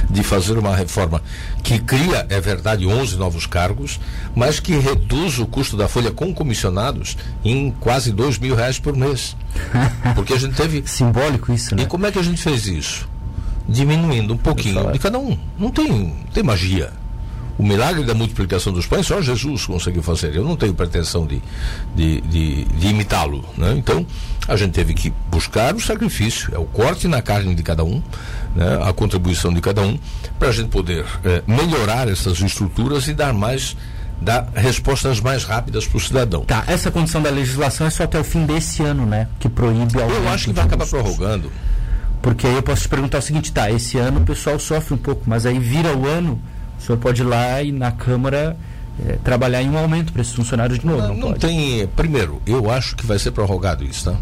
de 0.09 0.21
fazer 0.21 0.57
uma 0.57 0.75
reforma 0.75 1.21
que 1.63 1.79
cria, 1.79 2.27
é 2.29 2.41
verdade, 2.41 2.85
11 2.85 3.15
novos 3.15 3.45
cargos, 3.45 3.97
mas 4.35 4.59
que 4.59 4.77
reduz 4.77 5.39
o 5.39 5.45
custo 5.45 5.77
da 5.77 5.87
folha 5.87 6.11
com 6.11 6.33
comissionados 6.33 7.17
em 7.43 7.71
quase 7.79 8.11
2 8.11 8.37
mil 8.37 8.53
reais 8.53 8.79
por 8.79 8.95
mês. 8.97 9.33
Porque 10.13 10.33
a 10.33 10.37
gente 10.37 10.55
teve. 10.55 10.83
Simbólico 10.85 11.53
isso, 11.53 11.73
né? 11.73 11.83
E 11.83 11.85
como 11.85 12.05
é 12.05 12.11
que 12.11 12.19
a 12.19 12.23
gente 12.23 12.41
fez 12.41 12.67
isso? 12.67 13.07
Diminuindo 13.67 14.33
um 14.33 14.37
pouquinho 14.37 14.91
de 14.91 14.99
cada 14.99 15.19
um. 15.19 15.37
Não 15.57 15.69
tem, 15.69 16.13
tem 16.33 16.43
magia. 16.43 16.91
O 17.57 17.63
milagre 17.63 18.03
da 18.03 18.13
multiplicação 18.13 18.71
dos 18.71 18.85
pães 18.85 19.07
só 19.07 19.19
Jesus 19.19 19.65
conseguiu 19.65 20.03
fazer. 20.03 20.35
Eu 20.35 20.43
não 20.43 20.55
tenho 20.55 20.73
pretensão 20.75 21.25
de, 21.25 21.41
de, 21.95 22.21
de, 22.21 22.65
de 22.65 22.87
imitá-lo. 22.87 23.43
Né? 23.57 23.73
Então, 23.75 24.05
a 24.47 24.55
gente 24.55 24.73
teve 24.73 24.93
que 24.93 25.11
buscar 25.31 25.73
o 25.75 25.79
sacrifício, 25.79 26.53
é 26.53 26.59
o 26.59 26.65
corte 26.65 27.07
na 27.07 27.21
carne 27.21 27.55
de 27.55 27.63
cada 27.63 27.83
um, 27.83 28.01
né? 28.55 28.79
a 28.83 28.93
contribuição 28.93 29.51
de 29.51 29.59
cada 29.59 29.81
um, 29.81 29.97
para 30.37 30.49
a 30.49 30.51
gente 30.51 30.69
poder 30.69 31.03
é, 31.25 31.41
melhorar 31.47 32.07
essas 32.07 32.39
estruturas 32.39 33.07
e 33.07 33.13
dar 33.13 33.33
mais 33.33 33.75
dar 34.19 34.49
respostas 34.55 35.19
mais 35.19 35.43
rápidas 35.43 35.85
para 35.85 35.97
o 35.97 35.99
cidadão. 35.99 36.43
Tá, 36.43 36.63
essa 36.65 36.89
condição 36.89 37.21
da 37.21 37.29
legislação 37.29 37.85
é 37.85 37.89
só 37.91 38.03
até 38.03 38.19
o 38.19 38.23
fim 38.23 38.47
desse 38.47 38.81
ano, 38.81 39.05
né? 39.05 39.27
Que 39.39 39.47
proíbe 39.47 39.95
Eu 39.95 40.27
acho 40.29 40.45
que 40.45 40.53
vai 40.53 40.65
acabar 40.65 40.87
prorrogando. 40.87 41.51
Porque 42.27 42.45
aí 42.45 42.55
eu 42.55 42.61
posso 42.61 42.81
te 42.81 42.89
perguntar 42.89 43.19
o 43.19 43.21
seguinte, 43.21 43.53
tá, 43.53 43.71
esse 43.71 43.97
ano 43.97 44.19
o 44.19 44.23
pessoal 44.25 44.59
sofre 44.59 44.93
um 44.93 44.97
pouco, 44.97 45.23
mas 45.25 45.45
aí 45.45 45.57
vira 45.57 45.95
o 45.95 46.05
ano, 46.05 46.37
o 46.77 46.81
senhor 46.81 46.97
pode 46.97 47.21
ir 47.21 47.23
lá 47.23 47.63
e 47.63 47.71
na 47.71 47.89
Câmara 47.89 48.57
é, 49.07 49.13
trabalhar 49.23 49.61
em 49.61 49.69
um 49.69 49.77
aumento 49.77 50.11
para 50.11 50.21
esses 50.21 50.33
funcionários 50.33 50.77
de 50.77 50.85
novo. 50.85 51.03
Não, 51.03 51.13
não, 51.15 51.29
não 51.29 51.33
tem. 51.33 51.87
Primeiro, 51.95 52.41
eu 52.45 52.69
acho 52.69 52.97
que 52.97 53.05
vai 53.05 53.17
ser 53.17 53.31
prorrogado 53.31 53.85
isso, 53.85 54.11
tá? 54.11 54.17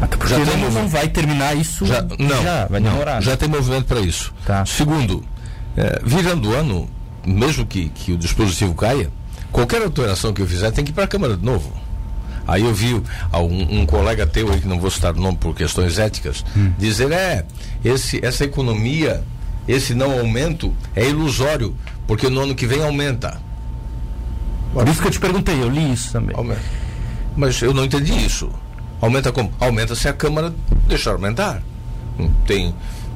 Até 0.00 0.16
porque 0.16 0.34
já 0.34 0.42
tem 0.42 0.56
não, 0.56 0.70
não 0.70 0.88
vai 0.88 1.06
terminar 1.06 1.54
isso. 1.54 1.84
Já, 1.84 2.00
não, 2.00 2.42
já 2.42 2.64
vai 2.64 2.80
demorar. 2.80 3.16
Não, 3.16 3.20
já 3.20 3.36
tem 3.36 3.46
movimento 3.46 3.84
para 3.84 4.00
isso. 4.00 4.32
Tá. 4.46 4.64
Segundo, 4.64 5.22
é, 5.76 6.00
virando 6.02 6.48
o 6.48 6.54
ano, 6.54 6.88
mesmo 7.26 7.66
que, 7.66 7.90
que 7.90 8.12
o 8.12 8.16
dispositivo 8.16 8.74
caia, 8.74 9.10
qualquer 9.52 9.82
alteração 9.82 10.32
que 10.32 10.40
eu 10.40 10.46
fizer 10.46 10.70
tem 10.70 10.82
que 10.82 10.92
ir 10.92 10.94
para 10.94 11.04
a 11.04 11.08
Câmara 11.08 11.36
de 11.36 11.44
novo. 11.44 11.70
Aí 12.46 12.62
eu 12.62 12.74
vi 12.74 12.94
um, 12.94 13.80
um, 13.80 13.86
colega 13.86 14.26
teu 14.26 14.52
aí, 14.52 14.60
que 14.60 14.68
não 14.68 14.78
vou 14.78 14.90
citar 14.90 15.14
o 15.14 15.20
nome 15.20 15.38
por 15.38 15.54
questões 15.54 15.98
éticas, 15.98 16.44
hum. 16.56 16.72
dizer, 16.78 17.10
é, 17.10 17.44
esse, 17.84 18.24
essa 18.24 18.44
economia, 18.44 19.22
esse 19.66 19.94
não 19.94 20.18
aumento 20.18 20.74
é 20.94 21.08
ilusório, 21.08 21.74
porque 22.06 22.28
no 22.28 22.40
ano 22.40 22.54
que 22.54 22.66
vem 22.66 22.82
aumenta. 22.82 23.40
Por 24.72 24.88
isso 24.88 25.00
que 25.00 25.08
eu 25.08 25.12
te 25.12 25.20
perguntei, 25.20 25.60
eu 25.62 25.68
li 25.68 25.92
isso 25.92 26.12
também. 26.12 26.36
Aumenta. 26.36 26.60
Mas 27.36 27.60
eu 27.62 27.72
não 27.72 27.84
entendi 27.84 28.12
isso. 28.12 28.50
Aumenta 29.00 29.32
como? 29.32 29.52
Aumenta 29.60 29.94
se 29.94 30.08
a 30.08 30.12
Câmara 30.12 30.52
deixar 30.86 31.12
aumentar. 31.12 31.62
Tem 32.46 32.74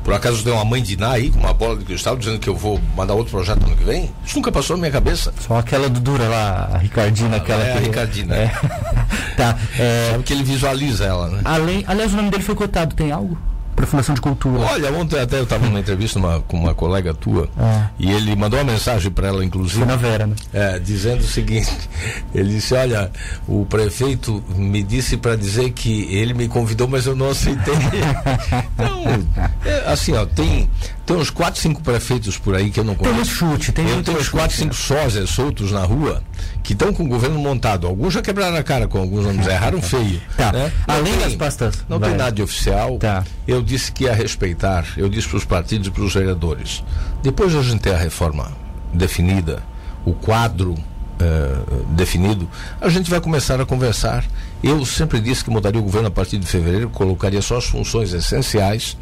por 0.09 0.15
acaso 0.15 0.43
tem 0.43 0.51
uma 0.51 0.65
mãe 0.65 0.83
de 0.83 0.97
Ná 0.97 1.11
aí 1.11 1.31
com 1.31 1.39
uma 1.39 1.53
bola 1.53 1.77
de 1.77 1.85
cristal 1.85 2.17
dizendo 2.17 2.39
que 2.39 2.49
eu 2.49 2.57
vou 2.57 2.81
mandar 2.97 3.13
outro 3.13 3.31
projeto 3.31 3.63
ano 3.67 3.77
que 3.77 3.85
vem? 3.85 4.11
Isso 4.25 4.37
nunca 4.37 4.51
passou 4.51 4.75
na 4.75 4.81
minha 4.81 4.91
cabeça. 4.91 5.35
Só 5.39 5.59
aquela 5.59 5.87
do 5.87 6.01
Dura 6.01 6.27
lá, 6.27 6.71
a 6.73 6.79
Ricardina, 6.79 7.35
ah, 7.35 7.37
aquela. 7.37 7.63
É, 7.63 7.73
que... 7.73 7.77
a 7.77 7.81
Ricardina. 7.83 8.35
É. 8.35 8.49
tá. 9.37 9.59
É... 9.79 10.09
Sabe 10.13 10.25
que 10.25 10.33
ele 10.33 10.45
visualiza 10.45 11.05
ela, 11.05 11.29
né? 11.29 11.43
Além, 11.45 11.85
aliás, 11.87 12.15
o 12.15 12.17
nome 12.17 12.31
dele 12.31 12.43
foi 12.43 12.55
cotado, 12.55 12.95
tem 12.95 13.13
algo? 13.13 13.37
Para 13.79 13.87
Fundação 13.87 14.15
de 14.15 14.21
Cultura. 14.21 14.61
Olha, 14.61 14.93
ontem 14.93 15.21
até 15.21 15.39
eu 15.39 15.45
estava 15.45 15.65
numa 15.65 15.79
entrevista 15.79 16.19
uma, 16.19 16.41
com 16.41 16.57
uma 16.57 16.75
colega 16.75 17.15
tua 17.15 17.49
ah. 17.57 17.89
e 17.97 18.11
ele 18.11 18.35
mandou 18.35 18.59
uma 18.59 18.73
mensagem 18.73 19.09
para 19.09 19.29
ela, 19.29 19.45
inclusive. 19.45 19.79
Foi 19.79 19.87
na 19.87 19.95
Vera, 19.95 20.27
né? 20.27 20.35
É, 20.53 20.81
dizendo 20.81 21.21
o 21.21 21.27
seguinte: 21.27 21.71
ele 22.35 22.55
disse, 22.55 22.75
olha, 22.75 23.11
o 23.47 23.65
prefeito 23.67 24.43
me 24.49 24.83
disse 24.83 25.17
para 25.17 25.37
dizer 25.37 25.71
que 25.71 26.13
ele 26.13 26.35
me 26.35 26.49
convidou, 26.49 26.89
mas 26.89 27.07
eu 27.07 27.15
não 27.15 27.31
aceitei. 27.31 27.75
então, 28.75 29.27
é, 29.65 29.93
assim, 29.93 30.13
ó, 30.15 30.27
tem, 30.27 30.69
tem 31.09 31.17
uns 31.17 31.31
4, 31.31 31.59
5 31.59 31.83
prefeitos 31.83 32.37
por 32.37 32.55
aí 32.55 32.71
que 32.71 32.79
eu 32.79 32.85
não 32.85 32.95
conheço. 32.95 33.15
Tem 33.15 33.23
um 33.23 33.25
chute, 33.25 33.73
tem 33.73 33.89
Eu 33.89 34.03
tenho 34.03 34.19
uns 34.19 34.29
4, 34.29 34.55
5 34.55 34.75
sósias 34.75 35.31
soltos 35.31 35.73
na 35.73 35.83
rua 35.83 36.23
que 36.63 36.75
estão 36.75 36.93
com 36.93 37.03
o 37.03 37.09
governo 37.09 37.39
montado. 37.39 37.87
Alguns 37.87 38.13
já 38.13 38.21
quebraram 38.21 38.59
a 38.59 38.63
cara 38.63 38.87
com 38.87 38.99
alguns 38.99 39.25
nomes, 39.25 39.47
erraram 39.47 39.81
feio. 39.81 40.21
Tá. 40.37 40.53
Né? 40.53 40.71
Além 40.87 41.15
tem, 41.15 41.23
das 41.23 41.35
pastas. 41.35 41.77
Não 41.89 41.99
vai. 41.99 42.11
tem 42.11 42.19
nada 42.19 42.33
de 42.33 42.43
oficial. 42.43 42.99
Tá. 42.99 43.25
Eu 43.47 43.63
disse 43.63 43.91
que 43.91 44.05
ia 44.05 44.13
respeitar, 44.13 44.85
eu 44.99 45.09
disse 45.09 45.27
para 45.27 45.39
os 45.39 45.47
partidos 45.47 45.89
e 45.89 45.91
para 45.91 46.03
os 46.03 46.13
vereadores. 46.13 46.85
Depois 47.23 47.53
de 47.53 47.59
a 47.59 47.63
gente 47.63 47.81
ter 47.81 47.95
a 47.95 47.99
reforma 47.99 48.53
definida, 48.93 49.63
o 50.05 50.13
quadro 50.13 50.75
eh, 51.21 51.57
definido, 51.89 52.49
a 52.81 52.89
gente 52.91 53.11
vai 53.11 53.21
começar 53.21 53.59
a 53.59 53.65
conversar. 53.65 54.25
Eu 54.63 54.85
sempre 54.85 55.21
disse 55.21 55.43
que 55.43 55.51
mudaria 55.51 55.81
o 55.81 55.83
governo 55.83 56.09
a 56.09 56.11
partir 56.11 56.37
de 56.37 56.47
fevereiro, 56.47 56.91
colocaria 56.91 57.41
só 57.41 57.57
as 57.57 57.65
funções 57.65 58.13
essenciais 58.13 58.97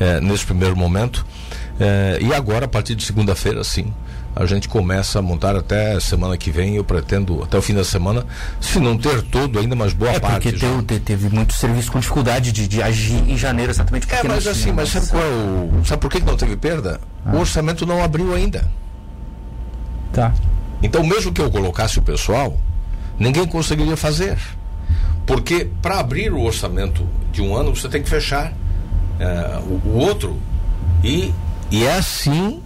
eh, 0.00 0.20
nesse 0.20 0.44
primeiro 0.44 0.76
momento. 0.76 1.24
Eh, 1.80 2.18
e 2.22 2.34
agora, 2.34 2.66
a 2.66 2.68
partir 2.68 2.94
de 2.94 3.04
segunda-feira, 3.04 3.62
sim, 3.64 3.92
a 4.34 4.46
gente 4.46 4.68
começa 4.68 5.18
a 5.18 5.22
montar 5.22 5.56
até 5.56 5.98
semana 6.00 6.36
que 6.36 6.50
vem. 6.50 6.76
Eu 6.76 6.84
pretendo, 6.84 7.42
até 7.42 7.56
o 7.56 7.62
fim 7.62 7.74
da 7.74 7.84
semana, 7.84 8.26
se 8.60 8.78
não 8.78 8.96
ter 8.96 9.22
todo, 9.22 9.58
ainda 9.58 9.74
mais 9.74 9.92
boa 9.92 10.12
é 10.12 10.20
parte. 10.20 10.50
Porque 10.50 10.66
teve, 10.66 11.00
teve 11.00 11.28
muito 11.28 11.54
serviço 11.54 11.90
com 11.90 11.98
dificuldade 11.98 12.52
de, 12.52 12.66
de, 12.66 12.82
agir 12.82 13.22
em 13.28 13.36
janeiro, 13.36 13.70
exatamente 13.70 14.06
porque 14.06 14.26
É, 14.26 14.28
mas 14.28 14.46
assim, 14.46 14.72
mas 14.72 14.88
sabe 14.88 15.08
qual 15.08 15.22
é. 15.22 15.84
Sabe 15.84 16.00
por 16.00 16.10
que 16.10 16.20
não 16.20 16.36
teve 16.36 16.56
perda? 16.56 17.00
Ah. 17.24 17.32
O 17.34 17.40
orçamento 17.40 17.86
não 17.86 18.02
abriu 18.02 18.34
ainda. 18.34 18.70
Tá. 20.12 20.32
Então, 20.82 21.04
mesmo 21.04 21.32
que 21.32 21.40
eu 21.40 21.50
colocasse 21.50 21.98
o 21.98 22.02
pessoal, 22.02 22.58
ninguém 23.18 23.46
conseguiria 23.46 23.96
fazer. 23.96 24.38
Porque 25.26 25.68
para 25.80 25.98
abrir 25.98 26.32
o 26.32 26.42
orçamento 26.42 27.06
de 27.32 27.40
um 27.40 27.56
ano, 27.56 27.74
você 27.74 27.88
tem 27.88 28.02
que 28.02 28.08
fechar 28.08 28.52
é, 29.18 29.58
o, 29.58 29.80
o, 29.88 29.96
outro. 29.96 30.38
E, 31.02 31.32
e 31.74 31.82
é 31.82 31.96
assim 31.96 32.62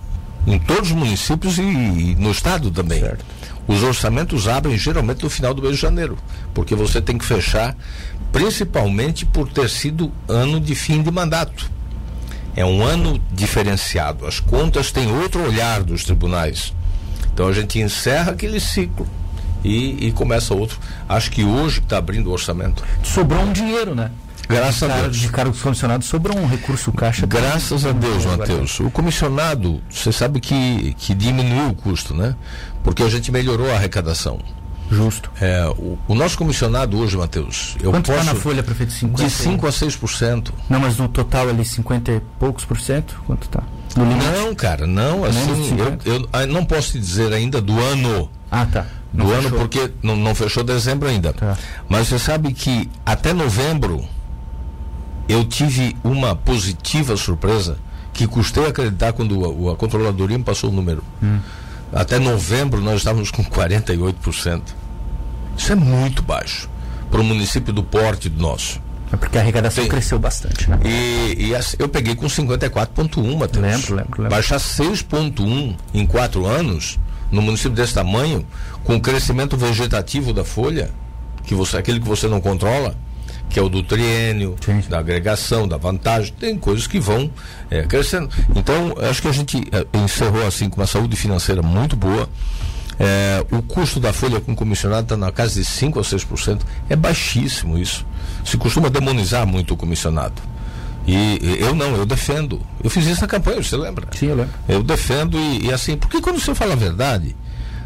em 0.47 0.59
todos 0.59 0.91
os 0.91 0.95
municípios 0.95 1.57
e, 1.57 1.63
e 1.63 2.15
no 2.19 2.31
estado 2.31 2.71
também. 2.71 3.01
Certo. 3.01 3.25
Os 3.67 3.83
orçamentos 3.83 4.47
abrem 4.47 4.77
geralmente 4.77 5.25
no 5.25 5.31
final 5.31 5.55
do 5.55 5.63
mês 5.63 5.77
de 5.77 5.81
janeiro, 5.81 6.19
porque 6.53 6.75
você 6.75 7.01
tem 7.01 7.17
que 7.17 7.25
fechar, 7.25 7.75
principalmente 8.31 9.25
por 9.25 9.49
ter 9.49 9.71
sido 9.71 10.13
ano 10.29 10.61
de 10.61 10.75
fim 10.75 11.03
de 11.03 11.11
mandato. 11.11 11.71
É 12.55 12.67
um 12.67 12.83
ano 12.83 13.19
diferenciado. 13.33 14.27
As 14.27 14.41
contas 14.41 14.93
têm 14.93 15.11
outro 15.11 15.43
olhar 15.43 15.83
dos 15.83 16.05
tribunais. 16.05 16.75
Então 17.33 17.49
a 17.49 17.53
gente 17.53 17.79
encerra 17.79 18.33
aquele 18.33 18.61
ciclo. 18.61 19.07
E, 19.65 20.09
e 20.09 20.13
começa 20.13 20.55
outro. 20.55 20.79
Acho 21.09 21.31
que 21.31 21.45
hoje 21.45 21.81
está 21.81 21.97
abrindo 21.97 22.29
o 22.29 22.33
orçamento. 22.33 22.85
Sobrou 23.03 23.43
um 23.43 23.53
dinheiro, 23.53 23.95
né? 23.95 24.11
Graças 24.49 24.91
a 24.91 25.03
Deus. 25.03 25.17
De 25.17 25.29
cargos 25.29 25.61
comissionados 25.61 26.09
sobrou 26.09 26.37
um 26.39 26.47
recurso 26.47 26.91
caixa. 26.93 27.27
Graças 27.27 27.85
a 27.85 27.93
Deus, 27.93 28.25
Matheus. 28.25 28.81
O 28.81 28.91
comissionado, 28.91 29.81
você 29.91 30.11
sabe 30.11 30.41
que, 30.41 30.95
que 30.99 31.15
diminuiu 31.15 31.69
o 31.69 31.75
custo, 31.75 32.15
né? 32.15 32.35
Porque 32.83 33.03
a 33.03 33.09
gente 33.09 33.31
melhorou 33.31 33.71
a 33.71 33.75
arrecadação. 33.75 34.41
Justo. 34.91 35.31
É, 35.39 35.67
o, 35.77 35.99
o, 36.09 36.15
nosso 36.15 36.39
comissionado 36.39 36.99
hoje, 36.99 37.17
Matheus. 37.17 37.77
Quanto 37.83 38.11
está 38.11 38.25
na 38.25 38.35
folha, 38.35 38.63
prefeito? 38.63 38.93
50? 38.93 39.23
De 39.23 39.31
5 39.31 39.67
a 39.67 39.71
6%. 39.71 40.51
Não, 40.69 40.81
mas 40.81 40.97
no 40.97 41.09
total 41.09 41.51
ali 41.51 41.65
50 41.65 42.11
e 42.11 42.21
poucos 42.39 42.65
por 42.65 42.81
cento? 42.81 43.21
Quanto 43.27 43.45
está? 43.45 43.63
Não, 43.97 44.55
cara, 44.55 44.87
não. 44.87 45.25
Assim, 45.25 45.77
eu, 45.79 46.15
eu, 46.15 46.29
eu, 46.33 46.47
não 46.47 46.65
posso 46.65 46.93
te 46.93 46.99
dizer 46.99 47.33
ainda 47.33 47.61
do 47.61 47.79
ano. 47.79 48.31
Ah, 48.51 48.65
tá. 48.65 48.87
Não 49.13 49.27
do 49.27 49.33
fechou. 49.33 49.49
ano, 49.49 49.59
porque 49.59 49.91
não, 50.03 50.17
não 50.17 50.35
fechou 50.35 50.65
dezembro 50.65 51.09
ainda. 51.09 51.35
Tá. 51.35 51.57
Mas 51.89 52.09
você 52.09 52.19
sabe 52.19 52.55
que 52.55 52.89
até 53.05 53.33
novembro 53.35 54.09
eu 55.29 55.45
tive 55.45 55.97
uma 56.03 56.35
positiva 56.35 57.17
surpresa 57.17 57.79
que 58.13 58.27
custei 58.27 58.67
acreditar 58.67 59.13
quando 59.13 59.69
a, 59.69 59.73
a 59.73 59.77
controladoria 59.77 60.39
me 60.39 60.45
passou 60.45 60.71
o 60.71 60.73
número. 60.73 61.05
Hum. 61.23 61.39
Até 61.93 62.19
novembro 62.19 62.81
nós 62.81 62.99
estávamos 62.99 63.31
com 63.31 63.45
48%. 63.45 64.63
Isso 65.57 65.73
é 65.73 65.75
muito 65.75 66.23
baixo 66.23 66.69
para 67.11 67.21
o 67.21 67.25
município 67.25 67.73
do 67.73 67.83
porte 67.83 68.29
do 68.29 68.41
nosso. 68.41 68.81
É 69.13 69.17
porque 69.17 69.39
a 69.39 69.41
arrecadação 69.41 69.85
Tem. 69.85 69.91
cresceu 69.91 70.19
bastante, 70.19 70.69
né? 70.69 70.79
E, 70.85 71.49
e 71.49 71.55
assim, 71.55 71.77
eu 71.79 71.89
peguei 71.89 72.15
com 72.15 72.27
54,1, 72.27 73.37
Matheus. 73.37 73.65
Lembro, 73.65 73.95
lembro, 73.95 74.23
lembro. 74.23 74.29
Baixar 74.29 74.59
6,1 74.59 75.77
em 75.95 76.07
quatro 76.07 76.47
anos, 76.47 76.99
no 77.31 77.41
município 77.41 77.73
desse 77.73 77.95
tamanho, 77.95 78.45
com 78.85 78.97
o 78.97 79.01
crescimento 79.01 79.57
vegetativo 79.57 80.33
da 80.33 80.45
folha, 80.45 80.91
que 81.45 81.55
você, 81.55 81.79
aquele 81.79 82.01
que 82.01 82.07
você 82.07 82.29
não 82.29 82.41
controla, 82.41 82.95
que 83.49 83.59
é 83.59 83.63
o 83.63 83.69
do 83.69 83.83
triênio, 83.83 84.57
Sim. 84.65 84.83
da 84.89 84.99
agregação, 84.99 85.67
da 85.67 85.77
vantagem, 85.77 86.33
tem 86.39 86.57
coisas 86.57 86.87
que 86.87 87.01
vão 87.01 87.31
é, 87.71 87.83
crescendo. 87.83 88.29
Então, 88.55 88.95
acho 89.09 89.23
que 89.23 89.29
a 89.29 89.33
gente 89.33 89.63
é, 89.73 89.87
encerrou 89.99 90.47
assim 90.47 90.69
com 90.69 90.81
uma 90.81 90.87
saúde 90.87 91.17
financeira 91.17 91.63
muito 91.63 91.97
boa. 91.97 92.29
É, 93.01 93.45
o 93.51 93.63
custo 93.63 94.01
da 94.01 94.13
folha 94.13 94.41
com 94.41 94.57
comissionado 94.57 95.03
está 95.03 95.17
na 95.17 95.31
casa 95.31 95.55
de 95.55 95.65
5 95.65 96.01
a 96.01 96.03
6%. 96.03 96.61
É 96.89 96.97
baixíssimo 96.97 97.79
isso. 97.79 98.05
Se 98.45 98.57
costuma 98.57 98.89
demonizar 98.89 99.47
muito 99.47 99.75
o 99.75 99.77
comissionado. 99.77 100.43
E 101.07 101.59
eu 101.59 101.75
não, 101.75 101.97
eu 101.97 102.05
defendo. 102.05 102.61
Eu 102.85 102.91
fiz 102.91 103.07
isso 103.07 103.23
na 103.23 103.27
campanha, 103.27 103.63
você 103.63 103.77
lembra? 103.77 104.09
Sim, 104.13 104.27
eu 104.27 104.37
lembro. 104.37 104.53
Eu 104.69 104.83
defendo 104.83 105.39
e, 105.39 105.67
e 105.67 105.73
assim, 105.73 105.97
porque 105.97 106.21
quando 106.21 106.39
você 106.39 106.55
fala 106.55 106.75
a 106.75 106.77
verdade, 106.77 107.35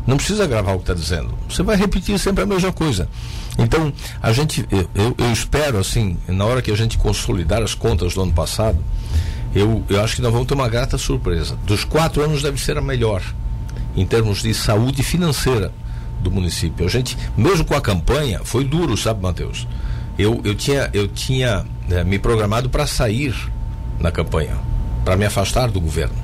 não 0.05 0.16
precisa 0.16 0.44
gravar 0.46 0.72
o 0.72 0.77
que 0.77 0.83
está 0.83 0.94
dizendo. 0.94 1.33
Você 1.48 1.62
vai 1.62 1.77
repetir 1.77 2.18
sempre 2.18 2.42
a 2.42 2.46
mesma 2.46 2.72
coisa. 2.72 3.09
Então, 3.58 3.92
a 4.22 4.32
gente, 4.32 4.66
eu, 4.70 5.14
eu, 5.18 5.32
espero, 5.32 5.78
assim, 5.78 6.16
na 6.26 6.44
hora 6.44 6.62
que 6.62 6.70
a 6.70 6.76
gente 6.76 6.96
consolidar 6.96 7.62
as 7.62 7.74
contas 7.74 8.14
do 8.14 8.22
ano 8.22 8.32
passado, 8.32 8.78
eu, 9.54 9.84
eu 9.88 10.00
acho 10.02 10.16
que 10.16 10.22
nós 10.22 10.32
vamos 10.32 10.48
ter 10.48 10.54
uma 10.54 10.68
grata 10.68 10.96
surpresa. 10.96 11.56
Dos 11.64 11.84
quatro 11.84 12.22
anos 12.22 12.42
deve 12.42 12.58
ser 12.58 12.78
a 12.78 12.80
melhor, 12.80 13.22
em 13.94 14.06
termos 14.06 14.42
de 14.42 14.54
saúde 14.54 15.02
financeira 15.02 15.72
do 16.20 16.30
município. 16.30 16.86
A 16.86 16.88
gente, 16.88 17.16
mesmo 17.36 17.64
com 17.64 17.74
a 17.74 17.80
campanha, 17.80 18.40
foi 18.42 18.64
duro, 18.64 18.96
sabe, 18.96 19.22
Matheus? 19.22 19.66
Eu, 20.18 20.40
eu 20.44 20.54
tinha, 20.54 20.88
eu 20.94 21.06
tinha 21.08 21.64
né, 21.88 22.04
me 22.04 22.18
programado 22.18 22.70
para 22.70 22.86
sair 22.86 23.34
na 23.98 24.10
campanha, 24.10 24.56
para 25.04 25.16
me 25.16 25.26
afastar 25.26 25.70
do 25.70 25.80
governo. 25.80 26.16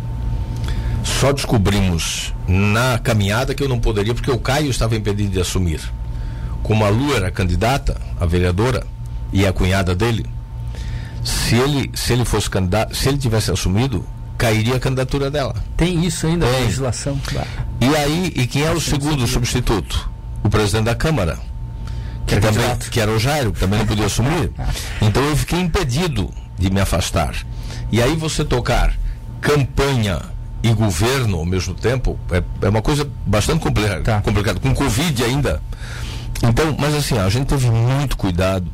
Só 1.04 1.32
descobrimos 1.32 2.32
na 2.46 2.98
caminhada 2.98 3.54
que 3.54 3.62
eu 3.62 3.68
não 3.68 3.78
poderia, 3.78 4.14
porque 4.14 4.30
o 4.30 4.38
Caio 4.38 4.70
estava 4.70 4.96
impedido 4.96 5.30
de 5.30 5.40
assumir 5.40 5.80
como 6.68 6.85
a 6.85 6.90
Lu 6.90 7.16
era 7.16 7.31
candidata, 7.31 7.98
a 8.20 8.26
vereadora, 8.26 8.87
e 9.33 9.46
a 9.46 9.52
cunhada 9.54 9.94
dele, 9.94 10.26
se 11.24 11.54
ele, 11.54 11.90
se 11.94 12.12
ele 12.12 12.26
fosse 12.26 12.50
candidato, 12.50 12.94
se 12.94 13.09
ele 13.09 13.16
tivesse 13.16 13.50
assumido, 13.50 14.04
cairia 14.37 14.76
a 14.76 14.78
candidatura 14.78 15.31
dela. 15.31 15.54
Tem 15.78 16.04
isso 16.04 16.26
ainda 16.26 16.44
na 16.44 16.59
legislação, 16.59 17.18
claro. 17.24 17.48
E 17.81 17.96
aí, 17.96 18.33
e 18.37 18.46
quem 18.46 18.64
é 18.64 18.70
o 18.70 18.78
segundo 18.78 19.26
substituto? 19.26 20.11
O 20.44 20.50
presidente 20.50 20.85
da 20.85 20.94
Câmara. 20.94 21.38
Que, 22.26 22.35
que 22.35 22.40
também, 22.42 22.76
que 22.90 23.00
era 23.00 23.11
o 23.11 23.18
Jairo, 23.18 23.50
que 23.50 23.61
também 23.61 23.78
não 23.78 23.87
podia 23.87 24.04
assumir. 24.04 24.52
Então 25.00 25.22
eu 25.24 25.37
fiquei 25.38 25.61
impedido 25.61 26.31
de 26.59 26.68
me 26.70 26.83
afastar. 26.83 27.35
E 27.90 28.02
aí 28.02 28.14
você 28.14 28.44
tocar 28.44 28.94
campanha 29.40 30.20
e 30.62 30.70
governo 30.74 31.38
ao 31.38 31.46
mesmo 31.46 31.72
tempo 31.72 32.18
é, 32.31 32.42
é 32.61 32.68
uma 32.68 32.83
coisa 32.83 33.09
bastante 33.24 33.61
complicada. 33.61 34.02
Tá. 34.02 34.20
complicada. 34.20 34.61
Com 34.61 34.74
Covid 34.74 35.24
ainda. 35.24 35.62
Então, 36.42 36.74
mas 36.79 36.94
assim, 36.94 37.18
a 37.18 37.29
gente 37.29 37.46
teve 37.46 37.70
muito 37.70 38.16
cuidado, 38.16 38.66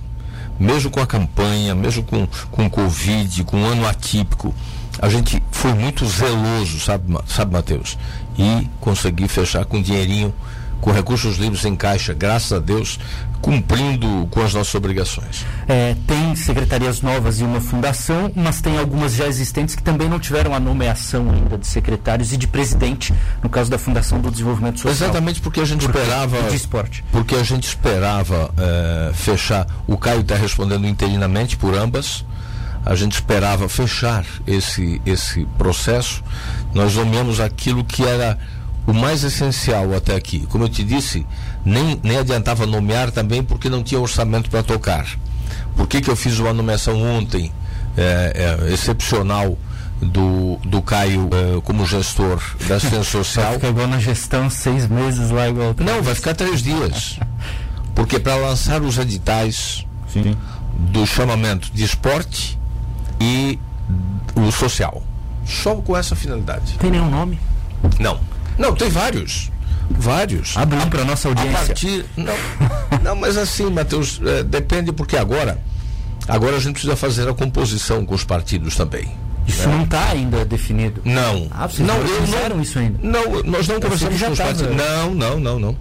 mesmo 0.58 0.90
com 0.90 1.00
a 1.00 1.06
campanha, 1.06 1.74
mesmo 1.74 2.02
com, 2.02 2.26
com 2.50 2.66
o 2.66 2.70
Covid, 2.70 3.44
com 3.44 3.56
um 3.56 3.66
ano 3.66 3.86
atípico. 3.86 4.54
A 5.00 5.08
gente 5.08 5.42
foi 5.50 5.72
muito 5.74 6.06
zeloso, 6.06 6.78
sabe, 6.78 7.18
sabe 7.26 7.52
Matheus? 7.52 7.98
E 8.38 8.68
consegui 8.80 9.26
fechar 9.26 9.64
com 9.64 9.82
dinheirinho, 9.82 10.32
com 10.84 10.92
recursos 10.92 11.38
livres 11.38 11.64
em 11.64 11.74
caixa, 11.74 12.12
graças 12.12 12.52
a 12.52 12.58
Deus, 12.58 13.00
cumprindo 13.40 14.28
com 14.30 14.42
as 14.42 14.52
nossas 14.52 14.74
obrigações. 14.74 15.42
É, 15.66 15.96
tem 16.06 16.36
secretarias 16.36 17.00
novas 17.00 17.40
e 17.40 17.42
uma 17.42 17.58
fundação, 17.58 18.30
mas 18.36 18.60
tem 18.60 18.78
algumas 18.78 19.14
já 19.14 19.26
existentes 19.26 19.74
que 19.74 19.82
também 19.82 20.10
não 20.10 20.20
tiveram 20.20 20.54
a 20.54 20.60
nomeação 20.60 21.30
ainda 21.30 21.56
de 21.56 21.66
secretários 21.66 22.34
e 22.34 22.36
de 22.36 22.46
presidente, 22.46 23.14
no 23.42 23.48
caso 23.48 23.70
da 23.70 23.78
Fundação 23.78 24.20
do 24.20 24.30
Desenvolvimento 24.30 24.78
Social. 24.80 25.08
Exatamente 25.08 25.40
porque 25.40 25.60
a 25.60 25.64
gente 25.64 25.86
porque, 25.86 25.98
esperava. 25.98 26.50
De 26.50 26.56
esporte. 26.56 27.02
Porque 27.10 27.34
a 27.34 27.42
gente 27.42 27.66
esperava 27.66 28.52
é, 28.58 29.10
fechar. 29.14 29.66
O 29.86 29.96
Caio 29.96 30.20
está 30.20 30.36
respondendo 30.36 30.86
interinamente 30.86 31.56
por 31.56 31.74
ambas. 31.74 32.26
a 32.84 32.94
gente 32.94 33.12
esperava 33.12 33.66
fechar 33.70 34.26
esse, 34.46 35.00
esse 35.06 35.46
processo, 35.56 36.22
nós 36.74 36.94
nomeamos 36.94 37.40
aquilo 37.40 37.82
que 37.82 38.04
era 38.04 38.38
o 38.86 38.92
mais 38.92 39.24
essencial 39.24 39.94
até 39.94 40.14
aqui. 40.14 40.46
Como 40.50 40.64
eu 40.64 40.68
te 40.68 40.82
disse, 40.84 41.26
nem, 41.64 41.98
nem 42.02 42.18
adiantava 42.18 42.66
nomear 42.66 43.10
também 43.10 43.42
porque 43.42 43.68
não 43.68 43.82
tinha 43.82 44.00
orçamento 44.00 44.50
para 44.50 44.62
tocar. 44.62 45.06
Por 45.76 45.86
que, 45.86 46.00
que 46.00 46.10
eu 46.10 46.16
fiz 46.16 46.38
uma 46.38 46.52
nomeação 46.52 47.00
ontem 47.02 47.52
é, 47.96 48.58
é, 48.68 48.72
excepcional 48.72 49.56
do, 50.00 50.56
do 50.64 50.82
Caio 50.82 51.28
é, 51.32 51.60
como 51.62 51.86
gestor 51.86 52.40
da 52.68 52.76
assistência 52.76 53.04
social? 53.04 53.46
Vai 53.46 53.54
ficar 53.54 53.68
igual 53.68 53.86
na 53.86 53.98
gestão 53.98 54.50
seis 54.50 54.86
meses 54.86 55.30
lá 55.30 55.48
igual. 55.48 55.74
Não, 55.78 56.02
vai 56.02 56.14
ficar 56.14 56.34
três 56.34 56.62
dias. 56.62 57.18
Porque 57.94 58.18
para 58.18 58.34
lançar 58.36 58.82
os 58.82 58.98
editais 58.98 59.86
Sim. 60.12 60.36
do 60.92 61.06
chamamento 61.06 61.70
de 61.72 61.84
esporte 61.84 62.58
e 63.20 63.58
o 64.34 64.50
social. 64.50 65.02
Só 65.46 65.76
com 65.76 65.96
essa 65.96 66.16
finalidade. 66.16 66.74
Tem 66.78 66.90
nenhum 66.90 67.08
nome? 67.08 67.38
Não. 68.00 68.18
Não, 68.58 68.74
tem 68.74 68.88
vários. 68.88 69.50
Vários. 69.90 70.56
Abre 70.56 70.78
um 70.78 70.88
para 70.88 71.04
nossa 71.04 71.28
A 71.28 71.30
audiência. 71.30 71.66
partir. 71.66 72.04
Não, 72.16 72.34
não 73.02 73.16
mas 73.16 73.36
assim, 73.36 73.68
Matheus, 73.70 74.20
é, 74.24 74.42
depende 74.42 74.92
porque 74.92 75.16
agora. 75.16 75.60
Agora 76.26 76.56
a 76.56 76.60
gente 76.60 76.72
precisa 76.74 76.96
fazer 76.96 77.28
a 77.28 77.34
composição 77.34 78.04
com 78.06 78.14
os 78.14 78.24
partidos 78.24 78.76
também. 78.76 79.10
Isso 79.46 79.68
não 79.68 79.82
está 79.82 80.08
ainda 80.08 80.42
definido. 80.44 81.02
Não. 81.04 81.48
Ah, 81.50 81.66
vocês 81.68 81.86
não, 81.86 81.98
não 81.98 82.06
eu 82.06 82.22
fizeram 82.22 82.62
isso 82.62 82.78
ainda? 82.78 82.98
Não, 83.02 83.42
nós 83.42 83.68
não 83.68 83.78
conversamos 83.78 84.14
que 84.14 84.20
já 84.20 84.26
com 84.28 84.32
os 84.32 84.38
partidos. 84.38 84.74
Não, 84.74 85.14
não, 85.14 85.38
não, 85.38 85.58
não. 85.58 85.76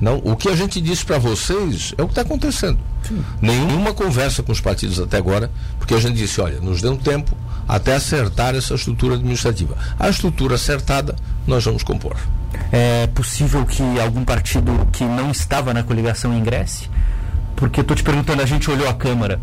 Não, 0.00 0.22
o 0.24 0.36
que 0.36 0.48
a 0.48 0.54
gente 0.54 0.80
disse 0.80 1.04
para 1.04 1.18
vocês 1.18 1.92
é 1.98 2.02
o 2.02 2.06
que 2.06 2.12
está 2.12 2.22
acontecendo. 2.22 2.78
Nenhuma 3.42 3.92
conversa 3.92 4.42
com 4.42 4.52
os 4.52 4.60
partidos 4.60 5.00
até 5.00 5.16
agora, 5.16 5.50
porque 5.78 5.94
a 5.94 5.98
gente 5.98 6.14
disse, 6.14 6.40
olha, 6.40 6.60
nos 6.60 6.80
dê 6.80 6.88
um 6.88 6.96
tempo 6.96 7.36
até 7.68 7.94
acertar 7.94 8.54
essa 8.54 8.74
estrutura 8.74 9.14
administrativa. 9.14 9.76
A 9.98 10.08
estrutura 10.08 10.54
acertada, 10.54 11.14
nós 11.46 11.64
vamos 11.64 11.82
compor. 11.82 12.16
É 12.72 13.06
possível 13.08 13.64
que 13.66 13.82
algum 14.00 14.24
partido 14.24 14.88
que 14.90 15.04
não 15.04 15.30
estava 15.30 15.74
na 15.74 15.82
coligação 15.82 16.36
ingresse? 16.36 16.88
Porque 17.54 17.80
eu 17.80 17.82
estou 17.82 17.96
te 17.96 18.02
perguntando, 18.02 18.40
a 18.40 18.46
gente 18.46 18.70
olhou 18.70 18.88
a 18.88 18.94
Câmara, 18.94 19.40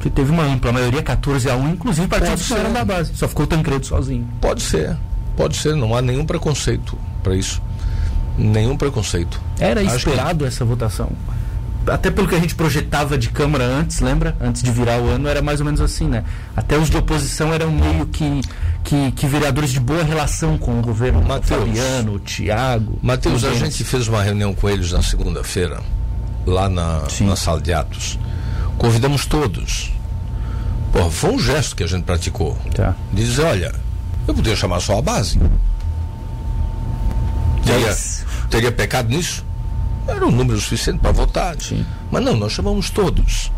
que 0.00 0.08
teve 0.08 0.30
uma 0.30 0.44
ampla 0.44 0.72
maioria, 0.72 1.02
14 1.02 1.50
a 1.50 1.56
1, 1.56 1.68
inclusive 1.70 2.06
partidos 2.06 2.48
Pode 2.48 2.54
que 2.54 2.54
eram 2.54 2.70
ser. 2.70 2.78
da 2.78 2.84
base. 2.84 3.12
Só 3.14 3.28
ficou 3.28 3.44
o 3.44 3.46
Tancredo 3.46 3.86
sozinho. 3.86 4.26
Pode 4.40 4.62
ser, 4.62 4.96
pode 5.36 5.56
ser, 5.56 5.76
não 5.76 5.94
há 5.94 6.00
nenhum 6.00 6.24
preconceito 6.24 6.96
para 7.22 7.34
isso. 7.34 7.60
Nenhum 8.38 8.76
preconceito. 8.76 9.38
Era 9.58 9.82
Acho 9.82 9.96
esperado 9.96 10.46
essa 10.46 10.64
votação. 10.64 11.10
Até 11.86 12.10
pelo 12.10 12.28
que 12.28 12.34
a 12.34 12.38
gente 12.38 12.54
projetava 12.54 13.16
de 13.16 13.30
Câmara 13.30 13.64
antes, 13.64 14.00
lembra? 14.00 14.36
Antes 14.40 14.62
de 14.62 14.70
virar 14.70 15.00
o 15.00 15.08
ano, 15.08 15.26
era 15.28 15.40
mais 15.42 15.60
ou 15.60 15.64
menos 15.66 15.80
assim, 15.80 16.06
né? 16.06 16.24
Até 16.54 16.76
os 16.78 16.90
de 16.90 16.96
oposição 16.96 17.52
eram 17.54 17.70
meio 17.72 18.06
que, 18.06 18.42
que, 18.84 19.10
que 19.12 19.26
vereadores 19.26 19.70
de 19.70 19.80
boa 19.80 20.04
relação 20.04 20.58
com 20.58 20.78
o 20.78 20.82
governo. 20.82 21.22
Mateus. 21.22 21.62
O 21.62 21.66
Fabiano, 21.66 22.14
o 22.14 22.18
Tiago. 22.18 22.98
Mateus, 23.02 23.42
o 23.42 23.48
a 23.48 23.54
gente 23.54 23.82
fez 23.82 24.08
uma 24.08 24.22
reunião 24.22 24.52
com 24.54 24.68
eles 24.68 24.92
na 24.92 25.02
segunda-feira, 25.02 25.80
lá 26.46 26.68
na, 26.68 27.08
Sim. 27.08 27.26
na 27.26 27.34
sala 27.34 27.60
de 27.60 27.72
atos. 27.72 28.18
Convidamos 28.76 29.24
todos. 29.26 29.90
Porra, 30.92 31.10
foi 31.10 31.30
um 31.32 31.38
gesto 31.38 31.74
que 31.74 31.82
a 31.82 31.86
gente 31.86 32.04
praticou. 32.04 32.56
Tá. 32.74 32.94
Dizer, 33.12 33.42
olha, 33.44 33.74
eu 34.28 34.34
podia 34.34 34.54
chamar 34.54 34.80
só 34.80 34.98
a 34.98 35.02
base. 35.02 35.40
Teria, 37.64 37.86
Mas- 37.86 38.24
teria 38.50 38.72
pecado 38.72 39.08
nisso? 39.08 39.44
Era 40.10 40.26
um 40.26 40.30
número 40.30 40.60
suficiente 40.60 40.98
para 40.98 41.12
votar. 41.12 41.56
Sim. 41.60 41.86
Mas 42.10 42.24
não, 42.24 42.36
nós 42.36 42.52
chamamos 42.52 42.90
todos. 42.90 43.50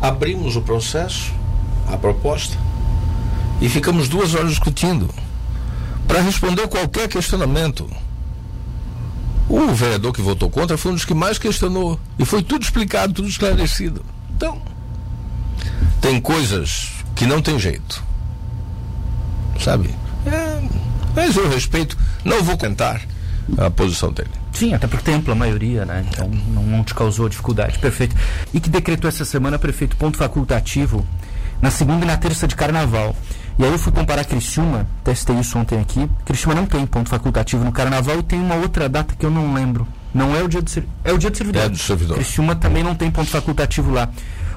Abrimos 0.00 0.56
o 0.56 0.62
processo, 0.62 1.32
a 1.88 1.96
proposta, 1.96 2.56
e 3.60 3.68
ficamos 3.68 4.08
duas 4.08 4.34
horas 4.34 4.50
discutindo 4.50 5.10
para 6.06 6.22
responder 6.22 6.66
qualquer 6.68 7.08
questionamento. 7.08 7.88
O 9.48 9.74
vereador 9.74 10.12
que 10.12 10.22
votou 10.22 10.48
contra 10.48 10.78
foi 10.78 10.92
um 10.92 10.94
dos 10.94 11.04
que 11.04 11.12
mais 11.12 11.36
questionou. 11.36 11.98
E 12.18 12.24
foi 12.24 12.42
tudo 12.42 12.62
explicado, 12.62 13.12
tudo 13.12 13.28
esclarecido. 13.28 14.04
Então, 14.36 14.62
tem 16.00 16.20
coisas 16.20 16.92
que 17.14 17.26
não 17.26 17.42
tem 17.42 17.58
jeito. 17.58 18.02
Sabe? 19.58 19.94
É, 20.24 20.62
mas 21.14 21.36
eu 21.36 21.50
respeito, 21.50 21.98
não 22.24 22.42
vou 22.42 22.56
comentar 22.56 23.02
a 23.58 23.70
posição 23.70 24.12
dele. 24.12 24.39
Sim, 24.60 24.74
até 24.74 24.86
porque 24.86 25.04
tem 25.04 25.14
ampla 25.14 25.34
maioria, 25.34 25.84
né? 25.84 26.04
Então 26.10 26.30
não, 26.54 26.62
não 26.62 26.84
te 26.84 26.94
causou 26.94 27.28
dificuldade. 27.28 27.78
Perfeito. 27.78 28.14
E 28.52 28.60
que 28.60 28.68
decretou 28.68 29.08
essa 29.08 29.24
semana, 29.24 29.58
prefeito, 29.58 29.96
ponto 29.96 30.16
facultativo 30.18 31.04
na 31.62 31.70
segunda 31.70 32.04
e 32.04 32.08
na 32.08 32.16
terça 32.16 32.46
de 32.46 32.54
carnaval. 32.54 33.14
E 33.58 33.64
aí 33.64 33.70
eu 33.72 33.78
fui 33.78 33.92
comparar 33.92 34.24
Criciúma, 34.24 34.86
testei 35.04 35.36
isso 35.36 35.58
ontem 35.58 35.78
aqui. 35.80 36.08
Criciúma 36.24 36.54
não 36.54 36.66
tem 36.66 36.86
ponto 36.86 37.10
facultativo 37.10 37.64
no 37.64 37.72
carnaval 37.72 38.18
e 38.18 38.22
tem 38.22 38.38
uma 38.40 38.54
outra 38.54 38.88
data 38.88 39.14
que 39.18 39.24
eu 39.26 39.30
não 39.30 39.52
lembro. 39.52 39.86
Não 40.14 40.34
é 40.36 40.42
o 40.42 40.48
dia 40.48 40.62
do 40.62 40.68
servidor. 40.70 40.96
É 41.04 41.12
o 41.12 41.18
dia 41.18 41.30
do 41.30 41.36
servidor. 41.36 41.62
É 41.64 41.68
do 41.68 41.76
servidor. 41.78 42.16
Criciúma 42.16 42.54
também 42.56 42.82
não 42.82 42.94
tem 42.94 43.10
ponto 43.10 43.30
facultativo 43.30 43.90
lá. 43.90 44.08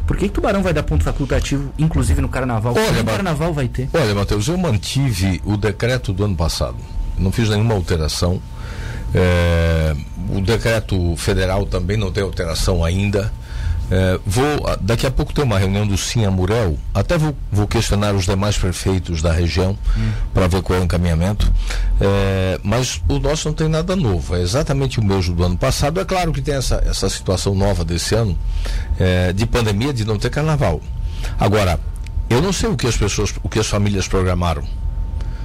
Por 0.08 0.18
que, 0.18 0.28
que 0.28 0.34
Tubarão 0.34 0.62
vai 0.62 0.74
dar 0.74 0.84
ponto 0.84 1.04
facultativo, 1.04 1.72
inclusive 1.80 2.22
no 2.22 2.28
carnaval? 2.28 2.74
Olha, 2.78 2.92
no 2.92 3.04
Bar- 3.04 3.13
carnaval 3.16 3.54
vai 3.54 3.68
ter. 3.70 3.89
Olha, 3.94 4.13
Matheus, 4.13 4.48
eu 4.50 4.58
mantive 4.58 5.42
o 5.46 5.56
decreto 5.56 6.12
do 6.12 6.26
ano 6.26 6.36
passado. 6.36 6.76
Não 7.18 7.32
fiz 7.32 7.48
nenhuma 7.50 7.74
alteração. 7.74 8.42
É, 9.13 9.95
o 10.30 10.41
decreto 10.41 11.15
federal 11.17 11.65
também 11.65 11.97
não 11.97 12.12
tem 12.12 12.23
alteração 12.23 12.84
ainda. 12.84 13.32
É, 13.91 14.19
vou, 14.26 14.65
ah, 14.65 14.78
daqui 14.80 15.06
a 15.06 15.12
pouco 15.12 15.34
tem 15.34 15.43
uma 15.43 15.60
reunião 15.60 15.86
do 15.86 15.97
Sim 15.97 16.26
Amurel. 16.26 16.78
Até 16.93 17.17
vou, 17.17 17.36
vou 17.52 17.67
questionar 17.67 18.15
os 18.15 18.26
demais 18.26 18.58
prefeitos 18.58 19.21
da 19.21 19.32
região 19.32 19.78
para 20.34 20.47
ver 20.47 20.62
qual 20.62 20.80
é 20.80 20.82
o 20.82 20.86
encaminhamento. 20.86 21.52
É, 21.99 22.60
mas 22.63 23.02
o 23.08 23.19
nosso 23.19 23.49
não 23.49 23.54
tem 23.54 23.67
nada 23.67 23.95
novo. 23.95 24.36
É 24.36 24.41
exatamente 24.41 24.99
o 24.99 25.04
mesmo 25.04 25.36
do 25.36 25.43
ano 25.43 25.58
passado. 25.58 25.99
É 25.99 26.06
claro 26.06 26.32
que 26.32 26.41
tem 26.41 26.56
essa, 26.56 26.82
essa 26.86 27.10
situação 27.10 27.54
nova 27.54 27.84
desse 27.84 28.15
ano 28.15 28.38
é, 28.99 29.34
de 29.34 29.45
pandemia 29.45 29.93
de 29.93 30.06
não 30.06 30.17
ter 30.17 30.30
carnaval. 30.30 30.82
Agora, 31.39 31.80
eu 32.30 32.41
não 32.41 32.52
sei 32.52 32.69
o 32.69 32.76
que 32.76 32.88
as 32.88 32.97
pessoas, 32.97 33.34
o 33.43 33.49
que 33.49 33.60
as 33.60 33.67
famílias 33.67 34.08
programaram. 34.08 34.63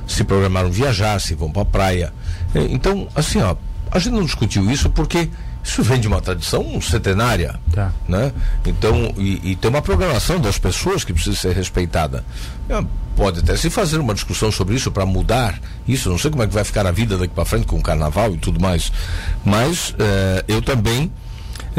Se 0.08 0.24
programaram 0.24 0.72
viajar, 0.72 1.20
se 1.20 1.34
vão 1.34 1.50
para 1.50 1.62
a 1.62 1.66
praia. 1.66 2.12
É, 2.54 2.60
Então, 2.70 3.06
assim, 3.14 3.40
ó, 3.40 3.54
a 3.90 3.98
gente 4.00 4.14
não 4.14 4.24
discutiu 4.24 4.68
isso 4.70 4.90
porque 4.90 5.28
isso 5.62 5.82
vem 5.82 6.00
de 6.00 6.08
uma 6.08 6.20
tradição 6.20 6.80
centenária. 6.80 7.60
Tá. 7.72 7.92
Né? 8.08 8.32
Então, 8.66 9.14
e, 9.16 9.52
e 9.52 9.56
tem 9.56 9.70
uma 9.70 9.82
programação 9.82 10.40
das 10.40 10.58
pessoas 10.58 11.04
que 11.04 11.12
precisa 11.12 11.36
ser 11.36 11.54
respeitada. 11.54 12.24
É, 12.68 12.82
Pode 13.18 13.40
até 13.40 13.56
se 13.56 13.68
fazer 13.68 13.98
uma 13.98 14.14
discussão 14.14 14.48
sobre 14.52 14.76
isso 14.76 14.92
para 14.92 15.04
mudar 15.04 15.58
isso. 15.88 16.08
Não 16.08 16.16
sei 16.16 16.30
como 16.30 16.44
é 16.44 16.46
que 16.46 16.54
vai 16.54 16.62
ficar 16.62 16.86
a 16.86 16.92
vida 16.92 17.18
daqui 17.18 17.34
para 17.34 17.44
frente 17.44 17.66
com 17.66 17.76
o 17.76 17.82
carnaval 17.82 18.32
e 18.32 18.38
tudo 18.38 18.60
mais. 18.60 18.92
Mas 19.44 19.92
eh, 19.98 20.44
eu 20.46 20.62
também 20.62 21.10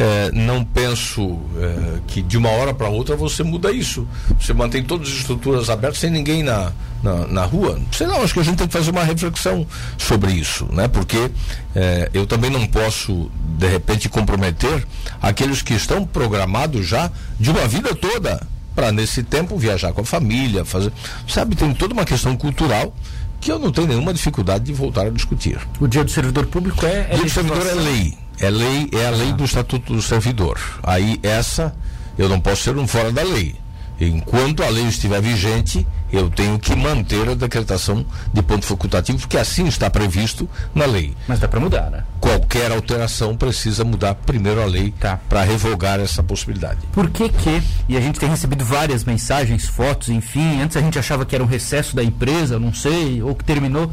eh, 0.01 0.31
não 0.33 0.63
penso 0.63 1.37
eh, 1.57 1.99
que 2.07 2.21
de 2.21 2.37
uma 2.37 2.49
hora 2.49 2.73
para 2.73 2.87
outra 2.87 3.17
você 3.17 3.43
muda 3.43 3.69
isso. 3.69 4.07
Você 4.39 4.53
mantém 4.53 4.81
todas 4.81 5.09
as 5.09 5.15
estruturas 5.15 5.69
abertas 5.69 5.99
sem 5.99 6.09
ninguém 6.09 6.41
na, 6.41 6.71
na, 7.03 7.27
na 7.27 7.43
rua. 7.43 7.77
Sei 7.91 8.07
lá, 8.07 8.15
acho 8.19 8.33
que 8.33 8.39
a 8.39 8.43
gente 8.43 8.57
tem 8.57 8.67
que 8.67 8.71
fazer 8.71 8.91
uma 8.91 9.03
reflexão 9.03 9.67
sobre 9.97 10.31
isso, 10.31 10.65
né? 10.71 10.87
Porque 10.87 11.29
eh, 11.75 12.09
eu 12.13 12.25
também 12.25 12.49
não 12.49 12.65
posso, 12.65 13.29
de 13.57 13.67
repente, 13.67 14.07
comprometer 14.07 14.87
aqueles 15.21 15.61
que 15.61 15.73
estão 15.73 16.05
programados 16.05 16.87
já 16.87 17.11
de 17.37 17.51
uma 17.51 17.67
vida 17.67 17.93
toda 17.93 18.41
para 18.73 18.93
nesse 18.93 19.21
tempo 19.21 19.57
viajar 19.57 19.91
com 19.91 19.99
a 19.99 20.05
família, 20.05 20.63
fazer. 20.63 20.93
Sabe, 21.27 21.57
tem 21.57 21.73
toda 21.73 21.93
uma 21.93 22.05
questão 22.05 22.37
cultural 22.37 22.95
que 23.41 23.51
eu 23.51 23.59
não 23.59 23.69
tenho 23.69 23.87
nenhuma 23.87 24.13
dificuldade 24.13 24.63
de 24.63 24.71
voltar 24.71 25.07
a 25.07 25.09
discutir. 25.09 25.59
O 25.77 25.87
dia 25.87 26.05
do 26.05 26.11
servidor 26.11 26.45
público 26.45 26.85
é. 26.85 27.07
é 27.09 27.15
Dia 27.15 27.25
do 27.25 27.29
servidor 27.29 27.67
é 27.67 27.73
lei. 27.73 28.28
É 28.41 28.49
lei, 28.49 28.89
é 28.93 29.07
a 29.07 29.11
lei 29.11 29.33
do 29.33 29.43
Estatuto 29.43 29.93
do 29.93 30.01
Servidor. 30.01 30.57
Aí 30.83 31.19
essa 31.23 31.73
eu 32.17 32.29
não 32.29 32.39
posso 32.39 32.63
ser 32.63 32.77
um 32.77 32.87
fora 32.87 33.11
da 33.11 33.23
lei. 33.23 33.55
Enquanto 34.01 34.63
a 34.63 34.69
lei 34.69 34.85
estiver 34.87 35.21
vigente, 35.21 35.85
eu 36.09 36.29
tenho 36.29 36.57
que 36.57 36.73
manter 36.73 37.27
a 37.27 37.33
decretação 37.35 38.05
de 38.33 38.41
ponto 38.41 38.65
facultativo, 38.65 39.19
porque 39.19 39.37
assim 39.37 39.67
está 39.67 39.89
previsto 39.89 40.49
na 40.73 40.85
lei. 40.85 41.13
Mas 41.27 41.39
dá 41.39 41.49
para 41.49 41.59
mudar, 41.59 41.91
né? 41.91 42.05
Qualquer 42.21 42.71
alteração 42.71 43.35
precisa 43.35 43.83
mudar 43.83 44.15
primeiro 44.15 44.61
a 44.61 44.65
lei 44.65 44.93
Tá. 44.97 45.19
para 45.27 45.43
revogar 45.43 45.99
essa 45.99 46.23
possibilidade. 46.23 46.79
Por 46.93 47.09
que 47.09 47.27
que, 47.27 47.61
e 47.89 47.97
a 47.97 48.01
gente 48.01 48.17
tem 48.19 48.29
recebido 48.29 48.63
várias 48.63 49.03
mensagens, 49.03 49.65
fotos, 49.65 50.07
enfim, 50.07 50.61
antes 50.61 50.77
a 50.77 50.81
gente 50.81 50.97
achava 50.97 51.25
que 51.25 51.35
era 51.35 51.43
um 51.43 51.47
recesso 51.47 51.93
da 51.93 52.03
empresa, 52.03 52.57
não 52.57 52.73
sei, 52.73 53.21
ou 53.21 53.35
que 53.35 53.43
terminou. 53.43 53.91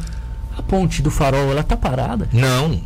A 0.56 0.62
ponte 0.62 1.02
do 1.02 1.10
farol, 1.10 1.50
ela 1.50 1.64
tá 1.64 1.76
parada? 1.76 2.28
Não. 2.32 2.80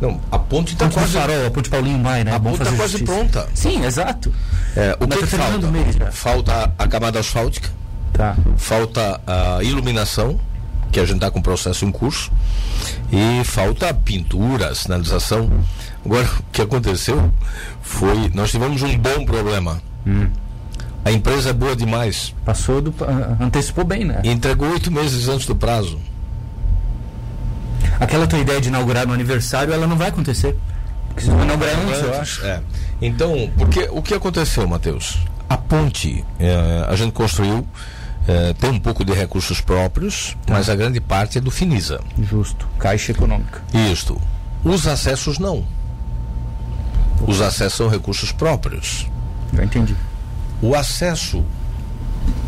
Não, 0.00 0.20
a 0.30 0.38
ponte 0.38 0.72
está 0.72 0.84
Ponte 0.86 0.94
quase 0.94 1.12
farol, 1.12 1.46
a 1.46 1.50
ponte 1.50 1.70
Paulinho 1.70 1.98
Maia, 1.98 2.24
né? 2.24 2.32
A 2.32 2.34
É 2.34 2.38
ponte 2.38 2.58
tá 2.58 2.64
fazer 2.64 2.76
quase 2.76 2.92
justiça. 2.98 3.12
pronta. 3.12 3.48
Sim, 3.54 3.84
exato. 3.84 4.32
É, 4.76 4.96
o 5.00 5.06
Mas 5.08 5.18
que, 5.18 5.26
tá 5.26 5.30
que 5.30 5.36
falta? 5.50 5.66
o 5.66 5.70
mês 5.72 5.96
já. 5.96 6.10
Falta 6.12 6.72
a 6.78 6.88
camada 6.88 7.20
asfáltica. 7.20 7.68
Tá. 8.12 8.36
falta 8.56 9.20
a 9.26 9.62
iluminação, 9.64 10.38
que 10.92 11.00
a 11.00 11.04
gente 11.04 11.16
está 11.16 11.30
com 11.32 11.40
o 11.40 11.42
processo 11.42 11.84
em 11.84 11.90
curso, 11.90 12.30
e 13.10 13.42
falta 13.44 13.88
a 13.88 13.94
pintura, 13.94 14.68
a 14.68 14.74
sinalização. 14.74 15.50
Agora, 16.04 16.24
o 16.38 16.44
que 16.52 16.62
aconteceu 16.62 17.32
foi, 17.82 18.30
nós 18.34 18.50
tivemos 18.52 18.82
um 18.82 18.96
bom 18.98 19.24
problema. 19.24 19.80
A 21.04 21.10
empresa 21.10 21.50
é 21.50 21.52
boa 21.52 21.74
demais. 21.74 22.32
Passou 22.44 22.80
do. 22.80 22.94
antecipou 23.40 23.84
bem, 23.84 24.04
né? 24.04 24.20
Entregou 24.24 24.70
oito 24.70 24.90
meses 24.92 25.28
antes 25.28 25.46
do 25.46 25.56
prazo. 25.56 25.98
Aquela 28.00 28.26
tua 28.26 28.38
ideia 28.38 28.60
de 28.60 28.68
inaugurar 28.68 29.06
no 29.06 29.12
aniversário, 29.12 29.72
ela 29.72 29.86
não 29.86 29.96
vai 29.96 30.08
acontecer. 30.08 30.56
Porque 31.08 31.22
se 31.22 31.30
não 31.30 31.44
inaugurar 31.44 31.74
antes, 31.78 32.02
eu 32.02 32.20
acho. 32.20 32.44
É. 32.44 32.60
Então, 33.00 33.50
porque 33.56 33.88
o 33.90 34.02
que 34.02 34.14
aconteceu, 34.14 34.66
Matheus? 34.66 35.18
A 35.48 35.56
ponte, 35.56 36.24
é, 36.38 36.86
a 36.88 36.96
gente 36.96 37.12
construiu, 37.12 37.66
é, 38.26 38.52
tem 38.54 38.70
um 38.70 38.80
pouco 38.80 39.04
de 39.04 39.12
recursos 39.12 39.60
próprios, 39.60 40.36
tá. 40.46 40.54
mas 40.54 40.68
a 40.68 40.74
grande 40.74 41.00
parte 41.00 41.38
é 41.38 41.40
do 41.40 41.50
Finisa. 41.50 42.00
Justo. 42.18 42.66
Caixa 42.78 43.12
econômica. 43.12 43.62
Isto. 43.72 44.20
Os 44.64 44.86
acessos 44.86 45.38
não. 45.38 45.64
Os 47.26 47.40
acessos 47.40 47.74
são 47.74 47.88
recursos 47.88 48.32
próprios. 48.32 49.06
Já 49.52 49.64
entendi. 49.64 49.94
O 50.60 50.74
acesso. 50.74 51.44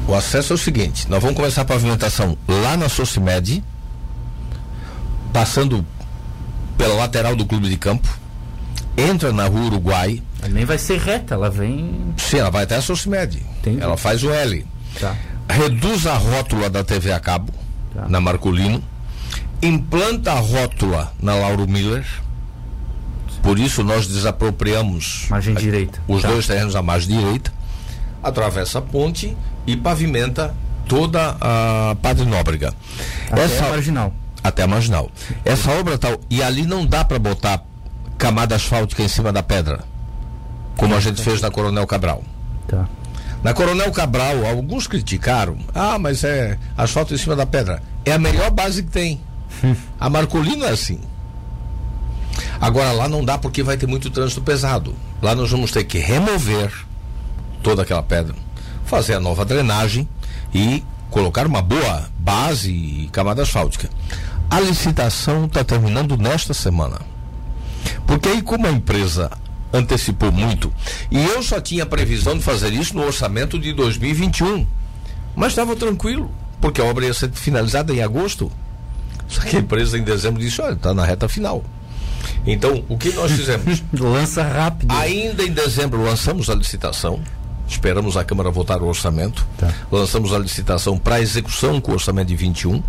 O 0.09 0.14
acesso 0.14 0.52
é 0.52 0.56
o 0.56 0.59
seguinte: 0.59 1.09
nós 1.09 1.20
vamos 1.20 1.37
começar 1.37 1.62
a 1.62 1.64
pavimentação 1.64 2.37
lá 2.48 2.76
na 2.76 2.88
Socimed, 2.88 3.62
passando 5.37 5.85
pela 6.79 6.94
lateral 6.94 7.37
do 7.37 7.44
clube 7.44 7.68
de 7.68 7.77
campo, 7.77 8.09
entra 8.96 9.33
na 9.33 9.46
rua 9.46 9.66
Uruguai. 9.66 10.22
Ela 10.40 10.49
nem 10.49 10.64
vai 10.64 10.79
ser 10.79 10.99
reta, 10.99 11.35
ela 11.35 11.51
vem. 11.51 12.14
Sim, 12.16 12.38
ela 12.38 12.51
vai 12.51 12.64
até 12.64 12.77
a 12.77 12.81
Socimed. 12.81 13.42
Entendi. 13.59 13.83
Ela 13.83 13.99
faz 13.99 14.22
o 14.22 14.31
L. 14.31 14.66
Tá. 14.99 15.14
Reduz 15.46 16.07
a 16.07 16.14
rótula 16.14 16.70
da 16.70 16.83
TV 16.83 17.12
a 17.12 17.20
cabo, 17.20 17.53
tá. 17.94 18.09
na 18.09 18.18
Marcolino. 18.18 18.83
Implanta 19.62 20.33
a 20.33 20.38
rótula 20.38 21.12
na 21.20 21.35
Lauro 21.35 21.68
Miller 21.68 22.07
por 23.42 23.61
isso 23.61 23.85
nós 23.85 24.09
desapropriamos 24.09 25.27
margem 25.31 25.55
direita. 25.55 26.01
os 26.09 26.22
tá. 26.22 26.29
dois 26.29 26.49
terrenos 26.49 26.75
à 26.75 26.83
margem 26.83 27.16
direita, 27.16 27.53
atravessa 28.20 28.81
a 28.81 28.83
ponte 28.83 29.37
e 29.64 29.77
pavimenta 29.77 30.53
toda 30.88 31.37
a 31.40 31.96
Padre 32.03 32.25
Nóbrega. 32.25 32.75
Até 33.31 33.44
Essa, 33.44 33.66
a 33.66 33.68
marginal. 33.68 34.12
Até 34.46 34.62
a 34.62 34.66
marginal. 34.68 35.11
Essa 35.44 35.72
obra 35.72 35.98
tal. 35.98 36.20
E 36.30 36.40
ali 36.40 36.64
não 36.64 36.87
dá 36.87 37.04
para 37.04 37.18
botar 37.18 37.64
camada 38.16 38.54
asfáltica 38.54 39.02
em 39.02 39.09
cima 39.09 39.32
da 39.32 39.42
pedra, 39.42 39.80
como 40.76 40.94
a 40.94 41.00
gente 41.00 41.20
fez 41.20 41.40
na 41.40 41.50
Coronel 41.50 41.85
Cabral. 41.85 42.22
Tá. 42.68 42.88
Na 43.42 43.52
Coronel 43.52 43.90
Cabral, 43.90 44.46
alguns 44.46 44.87
criticaram. 44.87 45.59
Ah, 45.74 45.98
mas 45.98 46.22
é 46.22 46.56
asfalto 46.76 47.12
em 47.12 47.18
cima 47.18 47.35
da 47.35 47.44
pedra. 47.44 47.82
É 48.04 48.12
a 48.12 48.18
melhor 48.18 48.50
base 48.52 48.85
que 48.85 48.90
tem. 48.90 49.20
a 49.98 50.09
Marcolino 50.09 50.64
é 50.64 50.70
assim. 50.70 51.00
Agora 52.61 52.92
lá 52.92 53.09
não 53.09 53.24
dá 53.24 53.37
porque 53.37 53.64
vai 53.64 53.76
ter 53.76 53.88
muito 53.88 54.11
trânsito 54.11 54.42
pesado. 54.42 54.94
Lá 55.20 55.35
nós 55.35 55.50
vamos 55.50 55.72
ter 55.72 55.82
que 55.82 55.98
remover 55.98 56.72
toda 57.62 57.82
aquela 57.82 58.02
pedra, 58.02 58.35
fazer 58.85 59.14
a 59.14 59.20
nova 59.20 59.44
drenagem 59.44 60.09
e 60.54 60.85
colocar 61.11 61.46
uma 61.46 61.62
boa 61.62 62.09
base 62.18 62.70
e 62.70 63.09
camada 63.12 63.42
asfáltica. 63.42 63.88
A 64.50 64.61
licitação 64.61 65.46
está 65.46 65.64
terminando 65.64 66.16
nesta 66.16 66.54
semana. 66.54 67.00
Porque 68.06 68.28
aí, 68.28 68.42
como 68.42 68.66
a 68.66 68.70
empresa 68.70 69.30
antecipou 69.72 70.32
muito, 70.32 70.72
e 71.11 71.22
eu 71.22 71.42
só 71.42 71.61
tinha 71.61 71.85
previsão 71.85 72.37
de 72.37 72.44
fazer 72.44 72.72
isso 72.72 72.96
no 72.96 73.04
orçamento 73.04 73.59
de 73.59 73.72
2021, 73.72 74.66
mas 75.35 75.48
estava 75.48 75.76
tranquilo, 75.76 76.30
porque 76.61 76.80
a 76.80 76.85
obra 76.85 77.06
ia 77.06 77.14
ser 77.14 77.30
finalizada 77.32 77.92
em 77.92 78.02
agosto. 78.02 78.50
Só 79.28 79.42
que 79.42 79.56
a 79.56 79.61
empresa 79.61 79.98
em 79.98 80.02
dezembro 80.02 80.40
disse: 80.40 80.61
olha, 80.61 80.74
está 80.74 80.94
na 80.94 81.04
reta 81.04 81.28
final. 81.28 81.64
Então, 82.46 82.85
o 82.88 82.96
que 82.96 83.12
nós 83.12 83.32
fizemos? 83.32 83.82
Lança 83.92 84.42
rápido. 84.42 84.92
Ainda 84.94 85.42
em 85.42 85.52
dezembro 85.52 86.02
lançamos 86.02 86.48
a 86.48 86.54
licitação. 86.54 87.20
Esperamos 87.68 88.16
a 88.16 88.24
Câmara 88.24 88.50
votar 88.50 88.80
o 88.80 88.87
orçamento. 88.87 89.46
Tá. 89.59 89.72
Lançamos 89.90 90.32
a 90.32 90.38
licitação 90.38 90.96
para 90.96 91.20
execução 91.20 91.80
com 91.80 91.90
o 91.90 91.94
orçamento 91.94 92.28
de 92.28 92.37
21. 92.37 92.82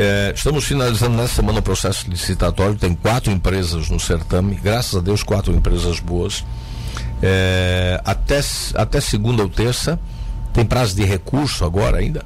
É, 0.00 0.32
estamos 0.32 0.64
finalizando 0.64 1.16
nessa 1.16 1.34
semana 1.34 1.58
o 1.58 1.62
processo 1.62 2.08
licitatório. 2.08 2.76
Tem 2.76 2.94
quatro 2.94 3.32
empresas 3.32 3.90
no 3.90 3.98
certame, 3.98 4.54
graças 4.54 4.94
a 4.94 5.00
Deus, 5.00 5.24
quatro 5.24 5.52
empresas 5.52 5.98
boas. 5.98 6.44
É, 7.20 8.00
até, 8.04 8.38
até 8.76 9.00
segunda 9.00 9.42
ou 9.42 9.48
terça, 9.48 9.98
tem 10.52 10.64
prazo 10.64 10.94
de 10.94 11.04
recurso 11.04 11.64
agora 11.64 11.98
ainda. 11.98 12.24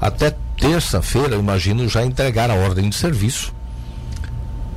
Até 0.00 0.36
terça-feira, 0.56 1.34
imagino, 1.34 1.88
já 1.88 2.04
entregar 2.04 2.52
a 2.52 2.54
ordem 2.54 2.88
de 2.88 2.94
serviço 2.94 3.52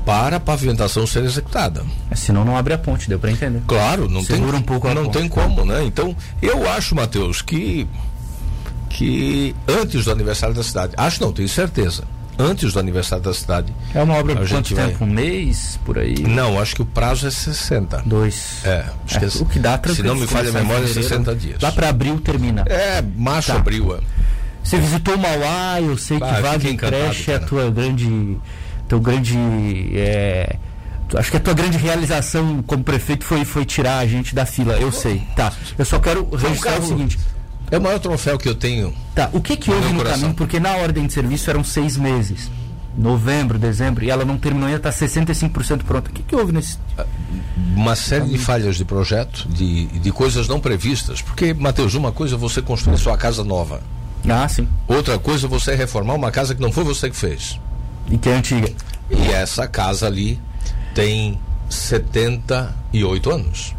para 0.03 0.37
a 0.37 0.39
pavimentação 0.39 1.05
ser 1.05 1.23
executada. 1.23 1.85
É, 2.09 2.15
senão 2.15 2.43
não 2.43 2.57
abre 2.57 2.73
a 2.73 2.77
ponte, 2.79 3.07
deu 3.07 3.19
para 3.19 3.29
entender. 3.29 3.61
Claro, 3.67 4.09
não 4.09 4.23
Segura 4.23 4.53
tem 4.53 4.61
um 4.61 4.63
pouco 4.63 4.87
a 4.87 4.95
não 4.95 5.03
ponte. 5.03 5.19
tem 5.19 5.29
como, 5.29 5.63
né? 5.63 5.83
Então, 5.83 6.17
eu 6.41 6.67
acho, 6.71 6.95
Matheus, 6.95 7.43
que 7.43 7.87
que 8.89 9.55
antes 9.67 10.05
do 10.05 10.11
aniversário 10.11 10.55
da 10.55 10.63
cidade, 10.63 10.93
acho 10.97 11.21
não, 11.21 11.31
tenho 11.31 11.47
certeza. 11.47 12.03
Antes 12.39 12.73
do 12.73 12.79
aniversário 12.79 13.23
da 13.23 13.33
cidade. 13.33 13.73
É 13.93 14.01
uma 14.01 14.15
obra 14.15 14.35
de 14.35 14.51
quanto 14.51 14.73
tempo? 14.73 14.99
Vai... 14.99 15.07
Um 15.07 15.11
mês 15.11 15.79
por 15.85 15.99
aí? 15.99 16.15
Não, 16.21 16.59
acho 16.59 16.75
que 16.75 16.81
o 16.81 16.85
prazo 16.85 17.27
é 17.27 17.31
60. 17.31 18.03
Dois. 18.05 18.61
É, 18.63 18.85
é 19.13 19.41
o 19.41 19.45
que 19.45 19.59
dá 19.59 19.79
Se 19.87 20.01
não 20.01 20.15
me 20.15 20.25
falha 20.25 20.49
a 20.49 20.53
memória, 20.53 20.85
é 20.85 20.87
60 20.87 21.35
dias. 21.35 21.61
Lá 21.61 21.71
para 21.71 21.89
abril 21.89 22.19
termina. 22.19 22.63
É, 22.67 23.03
março, 23.15 23.51
tá. 23.51 23.57
abril. 23.57 23.95
É. 23.95 23.99
Você 24.63 24.77
visitou 24.77 25.17
Mauá, 25.17 25.81
eu 25.81 25.97
sei 25.97 26.19
que 26.19 26.41
Vaga 26.41 26.75
Creche 26.75 27.31
é 27.31 27.35
a 27.35 27.39
tua 27.39 27.69
grande 27.69 28.39
teu 28.91 28.99
grande. 28.99 29.37
É, 29.95 30.57
acho 31.15 31.31
que 31.31 31.37
a 31.37 31.39
tua 31.39 31.53
grande 31.53 31.77
realização 31.77 32.61
como 32.63 32.83
prefeito 32.83 33.23
foi, 33.23 33.45
foi 33.45 33.63
tirar 33.63 33.99
a 33.99 34.05
gente 34.05 34.35
da 34.35 34.45
fila, 34.45 34.75
eu 34.75 34.91
sei. 34.91 35.23
Tá. 35.35 35.53
Eu 35.77 35.85
só 35.85 35.97
quero 35.99 36.27
registrar 36.35 36.79
o 36.79 36.85
seguinte. 36.85 37.17
É 37.71 37.77
o 37.77 37.81
maior 37.81 37.99
troféu 37.99 38.37
que 38.37 38.49
eu 38.49 38.53
tenho. 38.53 38.93
Tá. 39.15 39.29
O 39.31 39.39
que 39.39 39.55
que 39.55 39.71
houve 39.71 39.93
no 39.93 40.03
caminho? 40.03 40.33
Porque 40.33 40.59
na 40.59 40.75
ordem 40.75 41.07
de 41.07 41.13
serviço 41.13 41.49
eram 41.49 41.63
seis 41.63 41.95
meses. 41.95 42.51
Novembro, 42.97 43.57
dezembro, 43.57 44.03
e 44.03 44.09
ela 44.09 44.25
não 44.25 44.37
terminou 44.37 44.67
ainda, 44.67 44.89
está 44.89 44.91
65% 44.91 45.83
pronta. 45.83 46.09
O 46.09 46.13
que, 46.13 46.21
que 46.21 46.35
houve 46.35 46.51
nesse. 46.51 46.77
Uma 47.73 47.95
série 47.95 48.25
de 48.25 48.37
falhas 48.37 48.75
de 48.75 48.83
projeto, 48.83 49.47
de, 49.47 49.85
de 49.85 50.11
coisas 50.11 50.49
não 50.49 50.59
previstas. 50.59 51.21
Porque, 51.21 51.53
Matheus, 51.53 51.93
uma 51.93 52.11
coisa 52.11 52.35
é 52.35 52.37
você 52.37 52.61
construir 52.61 52.97
sua 52.97 53.17
casa 53.17 53.45
nova. 53.45 53.81
Ah, 54.27 54.47
sim. 54.49 54.67
Outra 54.89 55.17
coisa 55.17 55.47
é 55.47 55.49
você 55.49 55.73
reformar 55.73 56.15
uma 56.15 56.29
casa 56.29 56.53
que 56.53 56.61
não 56.61 56.73
foi 56.73 56.83
você 56.83 57.09
que 57.09 57.15
fez. 57.15 57.57
E 58.09 58.17
que 58.17 58.27
é 58.27 58.35
antiga. 58.35 58.69
E 59.09 59.31
essa 59.31 59.65
casa 59.65 60.07
ali 60.07 60.37
tem 60.93 61.39
78 61.69 63.31
anos. 63.31 63.73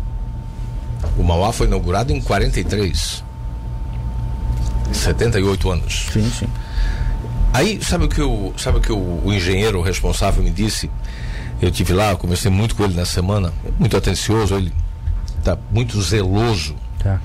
O 1.19 1.23
Mauá 1.23 1.53
foi 1.53 1.67
inaugurado 1.67 2.13
em 2.13 2.21
43. 2.21 3.23
78 4.93 5.71
anos. 5.71 6.09
Sim, 6.13 6.31
sim. 6.31 6.49
Aí, 7.53 7.83
sabe 7.83 8.07
o 8.07 8.09
que, 8.09 8.23
o, 8.23 8.53
sabe 8.57 8.79
o, 8.79 8.81
que 8.81 8.93
o, 8.93 9.23
o 9.25 9.33
engenheiro 9.33 9.81
responsável 9.83 10.43
me 10.43 10.51
disse? 10.51 10.91
Eu 11.61 11.71
tive 11.71 11.93
lá, 11.93 12.17
conversei 12.17 12.51
muito 12.51 12.75
com 12.75 12.85
ele 12.85 12.95
na 12.95 13.05
semana, 13.05 13.53
muito 13.79 13.97
atencioso, 13.97 14.55
ele 14.55 14.73
está 15.39 15.57
muito 15.71 16.01
zeloso. 16.01 16.75
Tá. 16.99 17.21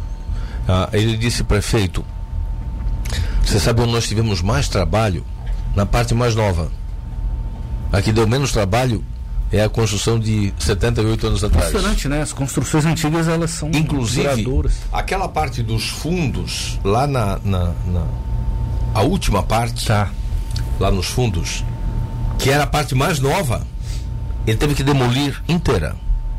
Ah, 0.68 0.90
ele 0.92 1.18
disse, 1.18 1.44
prefeito, 1.44 2.04
você 3.44 3.60
sabe 3.60 3.82
onde 3.82 3.94
nós 3.94 4.06
tivemos 4.08 4.42
mais 4.42 4.68
trabalho? 4.68 5.26
Na 5.74 5.86
parte 5.86 6.14
mais 6.14 6.36
nova. 6.36 6.70
A 7.92 8.02
que 8.02 8.12
deu 8.12 8.28
menos 8.28 8.52
trabalho 8.52 9.04
é 9.52 9.64
a 9.64 9.70
construção 9.70 10.20
de 10.20 10.54
78 10.60 11.28
anos 11.28 11.44
atrás. 11.44 11.70
Impressionante, 11.70 12.08
né? 12.08 12.22
As 12.22 12.34
construções 12.34 12.86
antigas 12.86 13.28
elas 13.28 13.52
são 13.52 13.70
Inclusive, 13.74 14.24
duradouras. 14.24 14.74
aquela 14.92 15.28
parte 15.28 15.64
dos 15.64 15.90
fundos, 15.90 16.80
lá 16.84 17.08
na, 17.08 17.40
na, 17.44 17.74
na, 17.86 18.06
a 18.94 19.02
última 19.02 19.44
parte, 19.44 19.86
tá. 19.86 20.12
lá 20.80 20.92
nos 20.92 21.08
fundos, 21.08 21.64
que 22.38 22.50
era 22.50 22.64
a 22.64 22.68
parte 22.68 22.94
mais 22.94 23.20
nova, 23.20 23.66
ele 24.46 24.58
teve 24.58 24.76
que 24.76 24.84
demolir 24.84 25.42
inteira. 25.48 25.96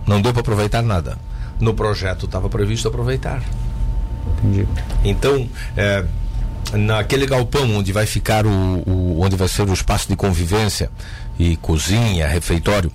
Não 0.07 0.21
deu 0.21 0.33
para 0.33 0.40
aproveitar 0.40 0.83
nada. 0.83 1.18
No 1.61 1.75
projeto 1.75 2.27
estava 2.27 2.49
previsto 2.49 2.88
aproveitar. 2.88 3.42
Entendi. 4.38 4.66
Então, 5.05 5.49
é, 5.77 6.05
naquele 6.73 7.27
galpão 7.27 7.77
onde 7.77 7.92
vai 7.92 8.07
ficar 8.07 8.47
o, 8.47 8.51
o, 8.87 9.21
onde 9.21 9.37
vai 9.37 9.49
ser 9.49 9.68
o 9.68 9.73
espaço 9.73 10.09
de 10.09 10.16
convivência 10.16 10.90
e 11.38 11.57
cozinha, 11.57 12.27
refeitório, 12.27 12.90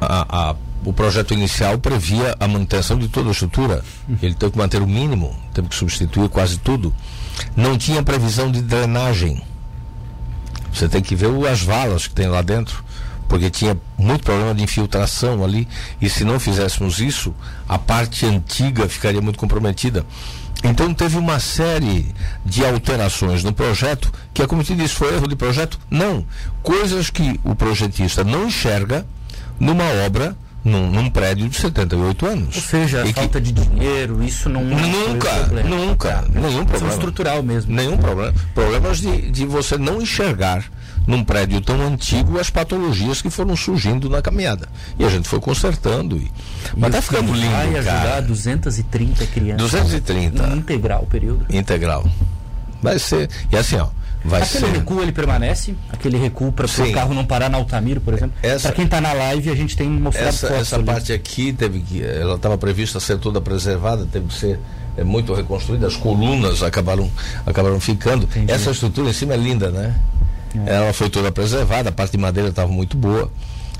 a, 0.00 0.50
a, 0.50 0.56
o 0.84 0.92
projeto 0.92 1.32
inicial 1.32 1.78
previa 1.78 2.36
a 2.38 2.46
manutenção 2.46 2.98
de 2.98 3.08
toda 3.08 3.28
a 3.28 3.32
estrutura. 3.32 3.82
Ele 4.22 4.34
teve 4.34 4.52
que 4.52 4.58
manter 4.58 4.82
o 4.82 4.86
mínimo, 4.86 5.34
teve 5.52 5.68
que 5.68 5.74
substituir 5.74 6.28
quase 6.28 6.58
tudo. 6.58 6.94
Não 7.56 7.76
tinha 7.76 8.02
previsão 8.02 8.50
de 8.50 8.60
drenagem. 8.62 9.42
Você 10.72 10.88
tem 10.88 11.00
que 11.00 11.14
ver 11.14 11.28
as 11.48 11.62
valas 11.62 12.06
que 12.06 12.14
tem 12.14 12.26
lá 12.26 12.42
dentro, 12.42 12.84
porque 13.28 13.48
tinha 13.48 13.76
muito 13.96 14.24
problema 14.24 14.54
de 14.54 14.62
infiltração 14.62 15.44
ali. 15.44 15.66
E 16.00 16.08
se 16.08 16.24
não 16.24 16.38
fizéssemos 16.38 16.98
isso, 16.98 17.34
a 17.68 17.78
parte 17.78 18.26
antiga 18.26 18.88
ficaria 18.88 19.20
muito 19.20 19.38
comprometida. 19.38 20.04
Então 20.62 20.94
teve 20.94 21.18
uma 21.18 21.38
série 21.38 22.14
de 22.44 22.64
alterações 22.64 23.44
no 23.44 23.52
projeto 23.52 24.10
que 24.32 24.42
a 24.42 24.48
comitiva 24.48 24.82
disse 24.82 24.94
foi 24.94 25.14
erro 25.14 25.28
de 25.28 25.36
projeto? 25.36 25.78
Não. 25.90 26.24
Coisas 26.62 27.10
que 27.10 27.38
o 27.44 27.54
projetista 27.54 28.24
não 28.24 28.46
enxerga 28.46 29.06
numa 29.58 29.84
obra 30.06 30.36
num, 30.64 30.90
num, 30.90 31.10
prédio 31.10 31.48
de 31.48 31.56
78 31.56 32.26
anos. 32.26 32.56
Ou 32.56 32.62
seja, 32.62 33.04
falta 33.12 33.40
que... 33.40 33.52
de 33.52 33.66
dinheiro, 33.66 34.22
isso 34.22 34.48
não 34.48 34.64
Nunca, 34.64 35.28
nunca, 35.68 36.08
tá. 36.10 36.28
nenhum 36.32 36.64
problema. 36.64 36.88
estrutural 36.88 37.42
mesmo. 37.42 37.74
Nenhum 37.74 37.98
problema. 37.98 38.32
Problemas 38.54 38.98
de, 38.98 39.30
de 39.30 39.44
você 39.44 39.76
não 39.76 40.00
enxergar 40.00 40.64
num 41.06 41.22
prédio 41.22 41.60
tão 41.60 41.80
antigo 41.82 42.38
as 42.38 42.48
patologias 42.48 43.20
que 43.20 43.28
foram 43.28 43.54
surgindo 43.54 44.08
na 44.08 44.22
caminhada. 44.22 44.68
E 44.98 45.04
a 45.04 45.08
gente 45.08 45.28
foi 45.28 45.38
consertando. 45.38 46.16
E... 46.16 46.30
Mas 46.76 46.92
tá 46.92 47.02
ficando 47.02 47.32
lindo, 47.34 47.50
vai 47.50 47.76
ajudar 47.76 48.02
cara. 48.02 48.22
230 48.22 49.26
crianças. 49.26 49.70
230. 49.70 50.46
Integral 50.56 51.02
o 51.02 51.06
período. 51.06 51.46
Integral. 51.50 52.08
Vai 52.82 52.98
ser. 52.98 53.28
E 53.52 53.56
assim, 53.56 53.76
ó. 53.76 53.88
Vai 54.24 54.40
aquele 54.40 54.66
ser... 54.66 54.72
recuo 54.72 55.02
ele 55.02 55.12
permanece? 55.12 55.74
Aquele 55.92 56.16
recuo 56.16 56.50
para 56.50 56.66
o 56.66 56.92
carro 56.92 57.12
não 57.12 57.26
parar 57.26 57.50
na 57.50 57.58
Altamiro, 57.58 58.00
por 58.00 58.14
exemplo? 58.14 58.34
Para 58.40 58.72
quem 58.72 58.86
está 58.86 59.00
na 59.00 59.12
live, 59.12 59.50
a 59.50 59.54
gente 59.54 59.76
tem 59.76 59.88
mostrado 59.88 60.28
Essa, 60.28 60.46
essa 60.54 60.82
parte 60.82 61.12
aqui 61.12 61.52
teve 61.52 61.80
que. 61.80 62.02
Ela 62.02 62.36
estava 62.36 62.56
prevista 62.56 62.98
ser 62.98 63.18
toda 63.18 63.40
preservada, 63.40 64.06
teve 64.10 64.28
que 64.28 64.34
ser 64.34 64.58
é, 64.96 65.04
muito 65.04 65.34
reconstruída, 65.34 65.86
as 65.86 65.96
colunas 65.96 66.62
acabaram, 66.62 67.10
acabaram 67.44 67.78
ficando. 67.78 68.24
Entendi. 68.24 68.50
Essa 68.50 68.70
estrutura 68.70 69.10
em 69.10 69.12
cima 69.12 69.34
é 69.34 69.36
linda, 69.36 69.70
né? 69.70 69.94
É. 70.66 70.76
Ela 70.76 70.92
foi 70.92 71.10
toda 71.10 71.30
preservada, 71.30 71.90
a 71.90 71.92
parte 71.92 72.12
de 72.12 72.18
madeira 72.18 72.48
estava 72.48 72.72
muito 72.72 72.96
boa. 72.96 73.30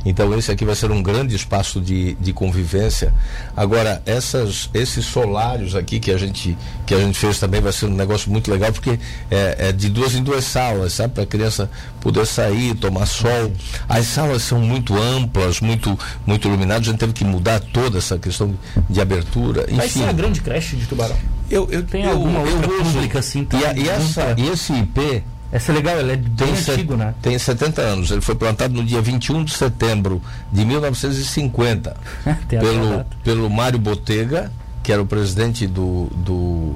Então 0.04 0.36
esse 0.36 0.50
aqui 0.50 0.64
vai 0.64 0.74
ser 0.74 0.90
um 0.90 1.02
grande 1.02 1.34
espaço 1.34 1.80
de, 1.80 2.14
de 2.14 2.32
convivência. 2.32 3.12
Agora, 3.56 4.02
essas, 4.04 4.68
esses 4.74 5.04
solários 5.04 5.74
aqui 5.74 5.98
que 5.98 6.10
a, 6.10 6.18
gente, 6.18 6.56
que 6.86 6.94
a 6.94 6.98
gente 6.98 7.18
fez 7.18 7.38
também 7.38 7.60
vai 7.60 7.72
ser 7.72 7.86
um 7.86 7.94
negócio 7.94 8.30
muito 8.30 8.50
legal, 8.50 8.72
porque 8.72 8.98
é, 9.30 9.68
é 9.68 9.72
de 9.72 9.88
duas 9.88 10.14
em 10.14 10.22
duas 10.22 10.44
salas, 10.44 10.92
sabe? 10.92 11.14
Para 11.14 11.22
a 11.22 11.26
criança 11.26 11.70
poder 12.00 12.26
sair, 12.26 12.74
tomar 12.74 13.06
sol. 13.06 13.52
As 13.88 14.06
salas 14.06 14.42
são 14.42 14.60
muito 14.60 14.96
amplas, 14.96 15.60
muito, 15.60 15.98
muito 16.26 16.46
iluminadas, 16.46 16.88
a 16.88 16.90
gente 16.90 17.00
teve 17.00 17.12
que 17.12 17.24
mudar 17.24 17.60
toda 17.60 17.98
essa 17.98 18.18
questão 18.18 18.54
de, 18.88 19.00
abertura. 19.00 19.64
Enfim. 19.64 19.76
Vai 19.76 19.88
ser 19.88 20.04
a 20.04 20.12
grande 20.12 20.40
creche 20.40 20.76
de 20.76 20.86
Tubarão. 20.86 21.16
Eu, 21.50 21.68
eu, 21.70 21.82
Tem 21.82 22.04
eu, 22.04 22.10
alguma 22.10 22.40
eu, 22.40 22.56
outra 22.56 22.70
eu, 22.70 22.84
pública 22.84 23.18
assim? 23.18 23.46
E, 23.52 23.64
a, 23.64 23.72
e, 23.76 23.88
essa, 23.88 24.34
e 24.36 24.48
esse 24.48 24.72
IP 24.72 25.22
essa 25.54 25.70
é 25.70 25.74
legal, 25.76 26.00
ele 26.00 26.10
é 26.10 26.16
bem 26.16 26.34
tem 26.34 26.50
antigo, 26.50 26.96
né? 26.96 27.14
Tem 27.22 27.38
70 27.38 27.80
anos. 27.80 28.10
Ele 28.10 28.20
foi 28.20 28.34
plantado 28.34 28.74
no 28.74 28.82
dia 28.82 29.00
21 29.00 29.44
de 29.44 29.54
setembro 29.54 30.20
de 30.50 30.64
1950 30.64 31.96
pelo, 32.50 33.04
pelo 33.22 33.48
Mário 33.48 33.78
Botega, 33.78 34.50
que 34.82 34.92
era 34.92 35.00
o 35.00 35.06
presidente 35.06 35.64
do, 35.68 36.10
do, 36.16 36.74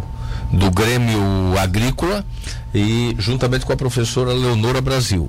do 0.53 0.71
Grêmio 0.71 1.59
Agrícola, 1.59 2.25
e 2.73 3.17
juntamente 3.19 3.67
com 3.67 3.73
a 3.73 3.77
professora 3.77 4.33
Leonora 4.33 4.81
Brasil. 4.81 5.29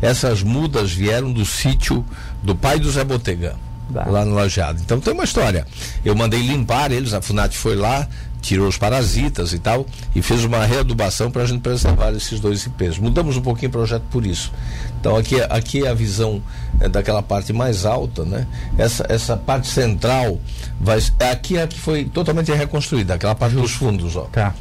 Essas 0.00 0.42
mudas 0.42 0.90
vieram 0.90 1.30
do 1.30 1.44
sítio 1.44 2.02
do 2.42 2.56
pai 2.56 2.78
do 2.78 2.90
Zé 2.90 3.04
Botega. 3.04 3.54
Lá 3.90 4.24
no 4.24 4.34
Lajeado. 4.34 4.80
Então 4.82 4.98
tem 4.98 5.12
uma 5.12 5.24
história. 5.24 5.66
Eu 6.02 6.14
mandei 6.14 6.40
limpar 6.40 6.90
eles, 6.90 7.12
a 7.12 7.20
FUNAT 7.20 7.54
foi 7.54 7.74
lá, 7.74 8.06
tirou 8.40 8.68
os 8.68 8.78
parasitas 8.78 9.52
e 9.52 9.58
tal, 9.58 9.86
e 10.14 10.22
fez 10.22 10.44
uma 10.44 10.64
readubação 10.64 11.30
para 11.30 11.42
a 11.42 11.46
gente 11.46 11.60
preservar 11.60 12.10
esses 12.10 12.40
dois 12.40 12.64
IPs. 12.66 12.98
Mudamos 12.98 13.36
um 13.36 13.42
pouquinho 13.42 13.68
o 13.68 13.72
projeto 13.72 14.04
por 14.10 14.24
isso. 14.24 14.52
Então 15.00 15.16
aqui, 15.16 15.40
aqui 15.42 15.84
é 15.84 15.90
a 15.90 15.94
visão 15.94 16.42
é, 16.80 16.88
daquela 16.88 17.22
parte 17.22 17.52
mais 17.52 17.84
alta, 17.84 18.24
né? 18.24 18.46
Essa, 18.76 19.06
essa 19.08 19.36
parte 19.36 19.68
central 19.68 20.38
vai. 20.80 20.98
Aqui 21.30 21.56
é 21.56 21.62
a 21.62 21.66
que 21.66 21.78
foi 21.78 22.04
totalmente 22.04 22.52
reconstruída, 22.52 23.14
aquela 23.14 23.34
parte 23.34 23.54
dos 23.54 23.72
fundos, 23.72 24.16
ó. 24.16 24.24
Tá. 24.24 24.54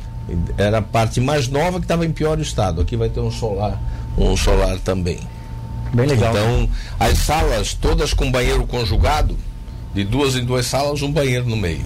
Era 0.58 0.80
a 0.80 0.82
parte 0.82 1.22
mais 1.22 1.48
nova 1.48 1.80
que 1.80 1.86
estava 1.86 2.06
em 2.06 2.12
pior 2.12 2.40
estado. 2.40 2.82
Aqui 2.82 2.98
vai 2.98 3.10
ter 3.10 3.22
um 3.22 3.32
solar, 3.32 3.82
um 4.18 4.36
solar 4.36 4.78
também. 4.80 5.20
Bem 5.94 6.06
legal. 6.06 6.32
Então, 6.32 6.70
as 7.00 7.18
salas 7.20 7.74
todas 7.74 8.14
com 8.14 8.30
banheiro 8.30 8.68
conjugado, 8.68 9.38
de 9.94 10.04
duas 10.04 10.36
em 10.36 10.44
duas 10.44 10.66
salas, 10.66 11.02
um 11.02 11.12
banheiro 11.12 11.48
no 11.48 11.56
meio. 11.56 11.86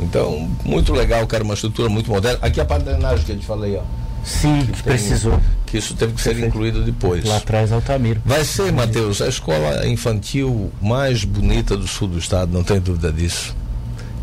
Então, 0.00 0.50
muito 0.64 0.92
legal, 0.92 1.26
cara, 1.26 1.44
uma 1.44 1.54
estrutura 1.54 1.88
muito 1.88 2.10
moderna. 2.10 2.38
Aqui 2.42 2.60
a 2.60 2.64
parte 2.64 2.84
da 2.84 2.92
drenagem 2.92 3.24
que 3.24 3.32
eu 3.32 3.38
te 3.38 3.46
falei, 3.46 3.76
ó. 3.76 3.82
Sim, 4.24 4.66
que 4.66 4.82
precisou. 4.82 5.40
Que 5.66 5.78
isso 5.78 5.94
teve 5.94 6.12
que 6.12 6.20
ser 6.20 6.30
Perfeito. 6.30 6.48
incluído 6.48 6.82
depois. 6.82 7.24
Lá 7.24 7.38
atrás, 7.38 7.72
Altamiro. 7.72 8.20
Vai 8.24 8.44
ser, 8.44 8.72
Matheus, 8.72 9.20
a 9.20 9.28
escola 9.28 9.86
infantil 9.86 10.70
mais 10.80 11.24
bonita 11.24 11.76
do 11.76 11.86
sul 11.88 12.08
do 12.08 12.18
estado, 12.18 12.52
não 12.52 12.62
tem 12.62 12.80
dúvida 12.80 13.12
disso. 13.12 13.54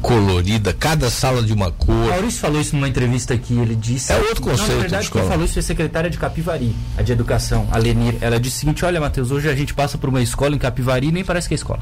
Colorida, 0.01 0.71
cada 0.71 1.09
sala 1.09 1.43
de 1.43 1.51
uma 1.51 1.71
cor. 1.71 1.93
Maurício 1.93 2.39
falou 2.39 2.61
isso 2.61 2.73
numa 2.73 2.87
entrevista 2.87 3.33
aqui, 3.33 3.53
ele 3.59 3.75
disse. 3.75 4.13
É 4.13 4.17
outro 4.17 4.41
conceito. 4.41 4.69
Não, 4.69 4.75
na 4.75 4.81
verdade, 4.81 5.11
quem 5.11 5.27
falou 5.27 5.43
isso 5.43 5.53
foi 5.55 5.59
a 5.59 5.63
secretária 5.63 6.09
de 6.09 6.17
Capivari, 6.17 6.73
a 6.97 7.01
de 7.01 7.11
educação, 7.11 7.67
a 7.69 7.77
Lenir. 7.77 8.15
Ela 8.21 8.39
disse 8.39 8.57
o 8.57 8.59
seguinte: 8.61 8.85
olha, 8.85 9.01
Matheus, 9.01 9.29
hoje 9.29 9.49
a 9.49 9.55
gente 9.55 9.73
passa 9.73 9.97
por 9.97 10.07
uma 10.07 10.21
escola 10.21 10.55
em 10.55 10.57
Capivari 10.57 11.07
e 11.07 11.11
nem 11.11 11.25
parece 11.25 11.49
que 11.49 11.53
é 11.53 11.55
escola. 11.55 11.81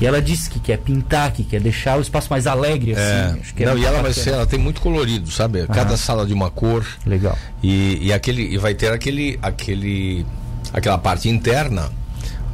E 0.00 0.06
ela 0.06 0.22
disse 0.22 0.48
que 0.48 0.58
quer 0.58 0.78
pintar, 0.78 1.30
que 1.30 1.44
quer 1.44 1.60
deixar 1.60 1.98
o 1.98 2.00
espaço 2.00 2.28
mais 2.30 2.46
alegre, 2.46 2.92
assim. 2.92 3.42
É. 3.60 3.66
Não, 3.66 3.76
e 3.76 3.84
ela 3.84 4.00
vai 4.00 4.12
ser, 4.14 4.30
ela 4.30 4.46
tem 4.46 4.58
muito 4.58 4.80
colorido, 4.80 5.30
sabe? 5.30 5.66
Cada 5.66 5.96
sala 5.96 6.24
de 6.24 6.32
uma 6.32 6.50
cor. 6.50 6.86
Legal. 7.04 7.36
E, 7.62 8.06
e 8.06 8.12
aquele, 8.12 8.42
e 8.42 8.56
vai 8.56 8.74
ter 8.74 8.90
aquele, 8.90 9.38
aquele, 9.42 10.24
aquela 10.72 10.96
parte 10.96 11.28
interna, 11.28 11.90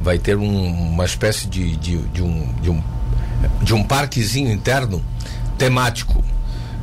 vai 0.01 0.19
ter 0.19 0.35
um, 0.35 0.91
uma 0.91 1.05
espécie 1.05 1.47
de, 1.47 1.77
de, 1.77 1.97
de, 1.97 2.21
um, 2.21 2.53
de, 2.61 2.69
um, 2.69 2.83
de 3.61 3.73
um 3.73 3.83
parquezinho 3.83 4.51
interno 4.51 5.01
temático. 5.57 6.21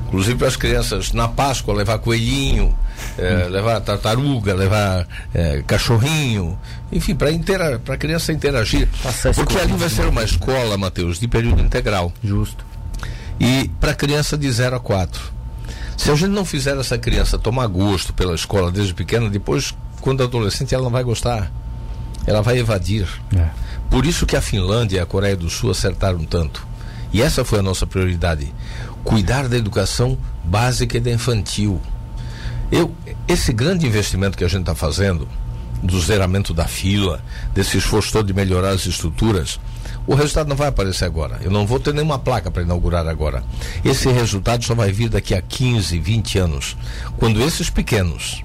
Inclusive 0.06 0.38
para 0.38 0.48
as 0.48 0.56
crianças 0.56 1.12
na 1.12 1.28
Páscoa 1.28 1.74
levar 1.74 1.98
coelhinho, 1.98 2.74
é, 3.18 3.48
levar 3.48 3.80
tartaruga, 3.80 4.54
levar 4.54 5.06
é, 5.32 5.62
cachorrinho, 5.66 6.58
enfim, 6.90 7.14
para 7.14 7.30
intera 7.30 7.80
a 7.88 7.96
criança 7.96 8.32
interagir. 8.32 8.88
Porque 9.34 9.58
ali 9.58 9.72
vai 9.72 9.88
ser 9.88 10.06
uma 10.06 10.22
escola, 10.22 10.76
Matheus, 10.76 11.18
de 11.18 11.28
período 11.28 11.60
integral. 11.60 12.12
Justo. 12.22 12.64
E 13.38 13.70
para 13.80 13.94
criança 13.94 14.36
de 14.36 14.50
0 14.50 14.76
a 14.76 14.80
4. 14.80 15.34
Se 15.96 16.10
a 16.10 16.14
gente 16.14 16.30
não 16.30 16.44
fizer 16.44 16.76
essa 16.76 16.98
criança 16.98 17.38
tomar 17.38 17.66
gosto 17.66 18.12
pela 18.12 18.34
escola 18.34 18.70
desde 18.70 18.94
pequena, 18.94 19.30
depois, 19.30 19.74
quando 20.00 20.22
adolescente, 20.22 20.74
ela 20.74 20.84
não 20.84 20.90
vai 20.90 21.04
gostar. 21.04 21.50
Ela 22.26 22.42
vai 22.42 22.58
evadir. 22.58 23.08
É. 23.36 23.48
Por 23.90 24.06
isso 24.06 24.26
que 24.26 24.36
a 24.36 24.40
Finlândia 24.40 24.96
e 24.96 25.00
a 25.00 25.06
Coreia 25.06 25.36
do 25.36 25.48
Sul 25.48 25.70
acertaram 25.70 26.24
tanto. 26.24 26.66
E 27.12 27.22
essa 27.22 27.44
foi 27.44 27.60
a 27.60 27.62
nossa 27.62 27.86
prioridade. 27.86 28.52
Cuidar 29.04 29.48
da 29.48 29.56
educação 29.56 30.18
básica 30.42 30.96
e 30.96 31.00
da 31.00 31.10
infantil. 31.10 31.80
Eu, 32.74 32.92
esse 33.28 33.52
grande 33.52 33.86
investimento 33.86 34.36
que 34.36 34.42
a 34.42 34.48
gente 34.48 34.62
está 34.62 34.74
fazendo, 34.74 35.28
do 35.80 36.00
zeramento 36.00 36.52
da 36.52 36.66
fila, 36.66 37.22
desse 37.54 37.78
esforço 37.78 38.10
todo 38.10 38.26
de 38.26 38.34
melhorar 38.34 38.70
as 38.70 38.84
estruturas, 38.84 39.60
o 40.08 40.14
resultado 40.16 40.48
não 40.48 40.56
vai 40.56 40.66
aparecer 40.66 41.04
agora. 41.04 41.38
Eu 41.40 41.52
não 41.52 41.68
vou 41.68 41.78
ter 41.78 41.94
nenhuma 41.94 42.18
placa 42.18 42.50
para 42.50 42.62
inaugurar 42.62 43.06
agora. 43.06 43.44
Esse 43.84 44.10
resultado 44.10 44.64
só 44.64 44.74
vai 44.74 44.90
vir 44.90 45.08
daqui 45.08 45.34
a 45.34 45.40
15, 45.40 46.00
20 46.00 46.38
anos. 46.38 46.76
Quando 47.16 47.40
esses 47.42 47.70
pequenos 47.70 48.42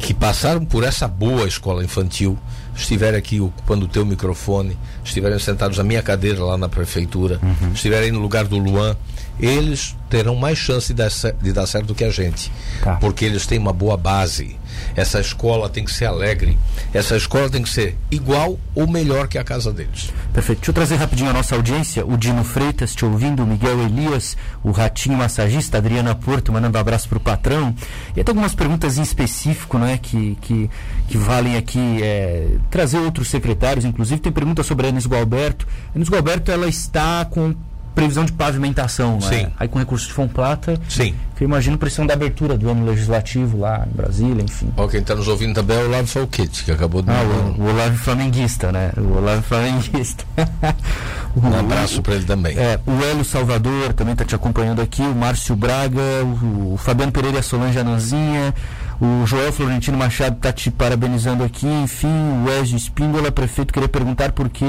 que 0.00 0.12
passaram 0.12 0.64
por 0.64 0.82
essa 0.82 1.06
boa 1.06 1.46
escola 1.46 1.84
infantil 1.84 2.36
estiverem 2.74 3.16
aqui 3.16 3.40
ocupando 3.40 3.84
o 3.84 3.88
teu 3.88 4.04
microfone, 4.04 4.76
estiverem 5.04 5.38
sentados 5.38 5.78
na 5.78 5.84
minha 5.84 6.02
cadeira 6.02 6.42
lá 6.42 6.58
na 6.58 6.68
prefeitura, 6.68 7.38
uhum. 7.40 7.72
estiverem 7.72 8.10
no 8.10 8.18
lugar 8.18 8.46
do 8.46 8.58
Luan, 8.58 8.96
eles 9.38 9.96
terão 10.08 10.36
mais 10.36 10.58
chance 10.58 10.92
de 10.92 10.94
dar, 10.94 11.10
de 11.42 11.52
dar 11.52 11.66
certo 11.66 11.86
do 11.86 11.94
que 11.94 12.04
a 12.04 12.10
gente. 12.10 12.52
Tá. 12.82 12.96
Porque 12.96 13.24
eles 13.24 13.46
têm 13.46 13.58
uma 13.58 13.72
boa 13.72 13.96
base. 13.96 14.56
Essa 14.94 15.20
escola 15.20 15.68
tem 15.68 15.84
que 15.84 15.92
ser 15.92 16.04
alegre. 16.04 16.56
Essa 16.92 17.16
escola 17.16 17.50
tem 17.50 17.62
que 17.62 17.68
ser 17.68 17.96
igual 18.10 18.58
ou 18.74 18.86
melhor 18.86 19.26
que 19.26 19.38
a 19.38 19.44
casa 19.44 19.72
deles. 19.72 20.12
Perfeito. 20.32 20.58
Deixa 20.58 20.70
eu 20.70 20.74
trazer 20.74 20.96
rapidinho 20.96 21.30
a 21.30 21.32
nossa 21.32 21.56
audiência. 21.56 22.06
O 22.06 22.16
Dino 22.16 22.44
Freitas 22.44 22.94
te 22.94 23.04
ouvindo, 23.04 23.42
o 23.42 23.46
Miguel 23.46 23.80
Elias, 23.82 24.36
o 24.62 24.70
Ratinho 24.70 25.16
Massagista, 25.16 25.78
Adriana 25.78 26.14
Porto, 26.14 26.52
mandando 26.52 26.76
um 26.76 26.80
abraço 26.80 27.08
para 27.08 27.18
o 27.18 27.20
patrão. 27.20 27.74
E 28.10 28.22
tem 28.22 28.32
algumas 28.32 28.54
perguntas 28.54 28.98
em 28.98 29.02
específico, 29.02 29.78
né, 29.78 29.98
que, 30.00 30.36
que, 30.40 30.70
que 31.08 31.18
valem 31.18 31.56
aqui 31.56 32.00
é, 32.02 32.56
trazer 32.70 32.98
outros 32.98 33.28
secretários. 33.28 33.84
Inclusive, 33.84 34.20
tem 34.20 34.32
pergunta 34.32 34.62
sobre 34.62 34.86
a 34.86 34.88
Enes 34.90 35.06
Gualberto. 35.06 35.66
A 35.92 35.98
Enes 35.98 36.08
Gualberto, 36.08 36.50
ela 36.50 36.68
está 36.68 37.24
com 37.24 37.54
previsão 37.94 38.24
de 38.24 38.32
pavimentação, 38.32 39.18
né? 39.20 39.28
Sim. 39.28 39.46
Aí 39.58 39.68
com 39.68 39.78
recurso 39.78 40.06
de 40.08 40.12
Fomplata. 40.12 40.78
Sim. 40.88 41.14
Que 41.36 41.44
eu 41.44 41.48
imagino 41.48 41.78
pressão 41.78 42.06
da 42.06 42.14
abertura 42.14 42.56
do 42.56 42.68
ano 42.68 42.84
legislativo 42.84 43.58
lá 43.58 43.86
em 43.90 43.96
Brasília, 43.96 44.42
enfim. 44.42 44.72
Ó, 44.76 44.86
quem 44.86 45.00
está 45.00 45.14
nos 45.14 45.26
ouvindo 45.26 45.54
também 45.54 45.76
é 45.76 45.80
o 45.80 45.86
Olavo 45.86 46.06
Falquete, 46.06 46.64
que 46.64 46.70
acabou 46.70 47.02
de. 47.02 47.10
Ah, 47.10 47.22
o, 47.22 47.62
o 47.62 47.68
Olavo 47.68 47.96
Flamenguista, 47.96 48.70
né? 48.70 48.92
O 48.96 49.16
Olavo 49.16 49.42
Flamenguista. 49.42 50.24
um 51.36 51.58
abraço 51.58 52.02
para 52.02 52.14
ele 52.14 52.24
também. 52.24 52.56
É, 52.56 52.78
o 52.86 53.02
Hélio 53.02 53.24
Salvador 53.24 53.92
também 53.94 54.12
está 54.12 54.24
te 54.24 54.34
acompanhando 54.34 54.80
aqui, 54.80 55.02
o 55.02 55.14
Márcio 55.14 55.56
Braga, 55.56 56.00
o, 56.22 56.74
o 56.74 56.76
Fabiano 56.76 57.10
Pereira 57.10 57.42
Solange 57.42 57.78
Ananzinha, 57.78 58.54
o 59.00 59.26
Joel 59.26 59.52
Florentino 59.52 59.98
Machado 59.98 60.36
está 60.36 60.52
te 60.52 60.70
parabenizando 60.70 61.42
aqui, 61.42 61.66
enfim, 61.66 62.08
o 62.44 62.50
Ezio 62.60 62.76
Espíndola, 62.76 63.32
prefeito, 63.32 63.72
queria 63.72 63.88
perguntar 63.88 64.32
por 64.32 64.48
que 64.48 64.64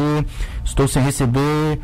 estou 0.63 0.87
sem 0.87 1.03
receber 1.03 1.79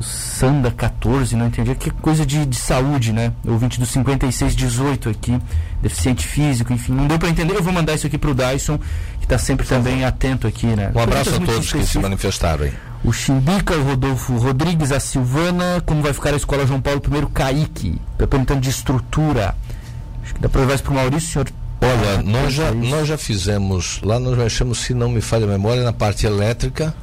Sanda 0.00 0.70
14, 0.70 1.36
não 1.36 1.46
entendi. 1.46 1.74
Que 1.74 1.90
coisa 1.90 2.26
de, 2.26 2.44
de 2.44 2.56
saúde, 2.56 3.12
né? 3.12 3.32
Ouvinte 3.46 3.78
do 3.78 3.86
5618 3.86 5.08
aqui, 5.08 5.38
deficiente 5.80 6.26
físico, 6.26 6.72
enfim, 6.72 6.92
não 6.92 7.06
deu 7.06 7.18
para 7.18 7.28
entender. 7.28 7.54
Eu 7.54 7.62
vou 7.62 7.72
mandar 7.72 7.94
isso 7.94 8.06
aqui 8.06 8.18
para 8.18 8.30
o 8.30 8.34
Dyson, 8.34 8.78
que 9.18 9.24
está 9.24 9.38
sempre 9.38 9.66
também 9.66 10.04
atento 10.04 10.46
aqui, 10.46 10.66
né? 10.66 10.90
Um 10.94 11.00
abraço 11.00 11.34
a 11.34 11.40
todos 11.40 11.72
que 11.72 11.86
se 11.86 11.98
manifestaram 11.98 12.64
aí. 12.64 12.72
O 13.04 13.12
Chimbica, 13.12 13.76
o 13.76 13.84
Rodolfo 13.84 14.36
Rodrigues, 14.36 14.90
a 14.90 14.98
Silvana, 14.98 15.82
como 15.84 16.02
vai 16.02 16.12
ficar 16.12 16.32
a 16.32 16.36
escola 16.36 16.66
João 16.66 16.80
Paulo 16.80 17.00
I 17.00 17.26
Kaique? 17.32 18.00
Perguntando 18.18 18.60
de 18.60 18.70
estrutura. 18.70 19.54
Acho 20.22 20.34
que 20.34 20.40
dá 20.40 20.48
para 20.48 20.62
levar 20.62 20.74
isso 20.74 20.84
para 20.84 20.92
o 20.92 20.94
Maurício, 20.94 21.30
senhor. 21.30 21.48
Olha, 21.82 22.22
nós 22.22 22.54
já, 22.54 22.70
nós 22.72 23.06
já 23.06 23.18
fizemos, 23.18 24.00
lá 24.02 24.18
nós 24.18 24.38
mexemos, 24.38 24.78
se 24.78 24.94
não 24.94 25.10
me 25.10 25.20
falha 25.20 25.44
a 25.44 25.48
memória, 25.48 25.84
na 25.84 25.92
parte 25.92 26.26
elétrica, 26.26 26.94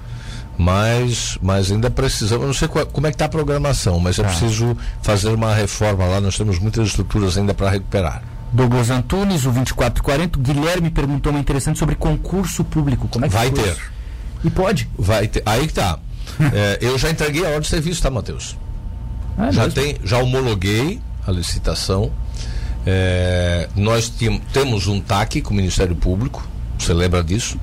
mas, 0.62 1.40
mas 1.42 1.72
ainda 1.72 1.90
precisamos, 1.90 2.46
não 2.46 2.54
sei 2.54 2.68
qual, 2.68 2.86
como 2.86 3.08
é 3.08 3.10
que 3.10 3.16
está 3.16 3.26
a 3.26 3.30
programação, 3.30 4.00
mas 4.00 4.20
é 4.20 4.24
preciso 4.24 4.78
fazer 5.02 5.30
uma 5.30 5.56
reforma 5.56 6.06
lá, 6.06 6.22
nós 6.22 6.38
temos 6.38 6.60
muitas 6.60 6.90
estruturas 6.90 7.36
ainda 7.36 7.52
para 7.52 7.72
recuperar. 7.72 8.22
Douglas 8.54 8.92
Antunes, 8.92 9.46
o 9.46 9.52
2440, 9.52 10.38
Guilherme 10.38 10.92
perguntou 10.92 11.32
uma 11.32 11.40
interessante 11.40 11.80
sobre 11.80 11.96
concurso 11.96 12.64
público. 12.64 13.08
Como 13.08 13.26
é 13.26 13.28
que 13.30 13.34
Vai 13.34 13.50
ter. 13.50 13.76
E 14.44 14.52
pode? 14.52 14.88
Vai 14.96 15.28
ter. 15.28 15.42
Aí 15.48 15.66
que 15.66 15.74
tá. 15.74 15.98
é, 16.54 16.78
eu 16.80 16.96
já 16.96 17.10
entreguei 17.10 17.44
a 17.44 17.48
ordem 17.48 17.62
de 17.62 17.68
serviço, 17.68 18.00
tá, 18.00 18.12
Matheus? 18.12 18.56
Ah, 19.40 19.50
já, 19.52 19.68
tem, 19.68 19.98
já 20.04 20.20
homologuei 20.20 21.02
a 21.26 21.32
licitação. 21.32 22.12
É, 22.86 23.68
nós 23.76 24.14
temos 24.54 24.86
um 24.86 25.02
TAC 25.02 25.42
com 25.42 25.54
o 25.54 25.58
Ministério 25.58 25.96
Público, 25.96 26.48
você 26.78 26.94
lembra 26.94 27.24
disso? 27.24 27.58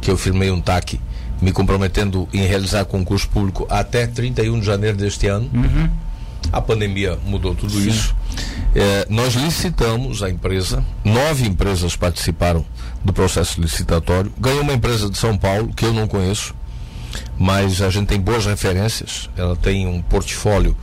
Que 0.00 0.10
eu 0.10 0.16
firmei 0.16 0.52
um 0.52 0.60
TAC 0.60 1.00
me 1.40 1.52
comprometendo 1.52 2.28
em 2.32 2.46
realizar 2.46 2.84
concurso 2.84 3.28
público 3.28 3.66
até 3.68 4.06
31 4.06 4.60
de 4.60 4.66
janeiro 4.66 4.96
deste 4.96 5.26
ano. 5.26 5.50
Uhum. 5.52 5.90
A 6.52 6.60
pandemia 6.60 7.18
mudou 7.24 7.54
tudo 7.54 7.72
Sim. 7.72 7.88
isso. 7.88 8.14
É, 8.74 9.06
nós 9.08 9.34
licitamos 9.34 10.22
a 10.22 10.28
empresa, 10.28 10.84
nove 11.04 11.46
empresas 11.46 11.96
participaram 11.96 12.64
do 13.04 13.12
processo 13.12 13.60
licitatório. 13.60 14.32
Ganhou 14.38 14.62
uma 14.62 14.72
empresa 14.72 15.08
de 15.08 15.16
São 15.16 15.36
Paulo, 15.36 15.72
que 15.74 15.84
eu 15.84 15.92
não 15.92 16.08
conheço, 16.08 16.54
mas 17.38 17.80
a 17.80 17.90
gente 17.90 18.08
tem 18.08 18.20
boas 18.20 18.46
referências. 18.46 19.30
Ela 19.36 19.56
tem 19.56 19.86
um 19.86 20.02
portfólio 20.02 20.76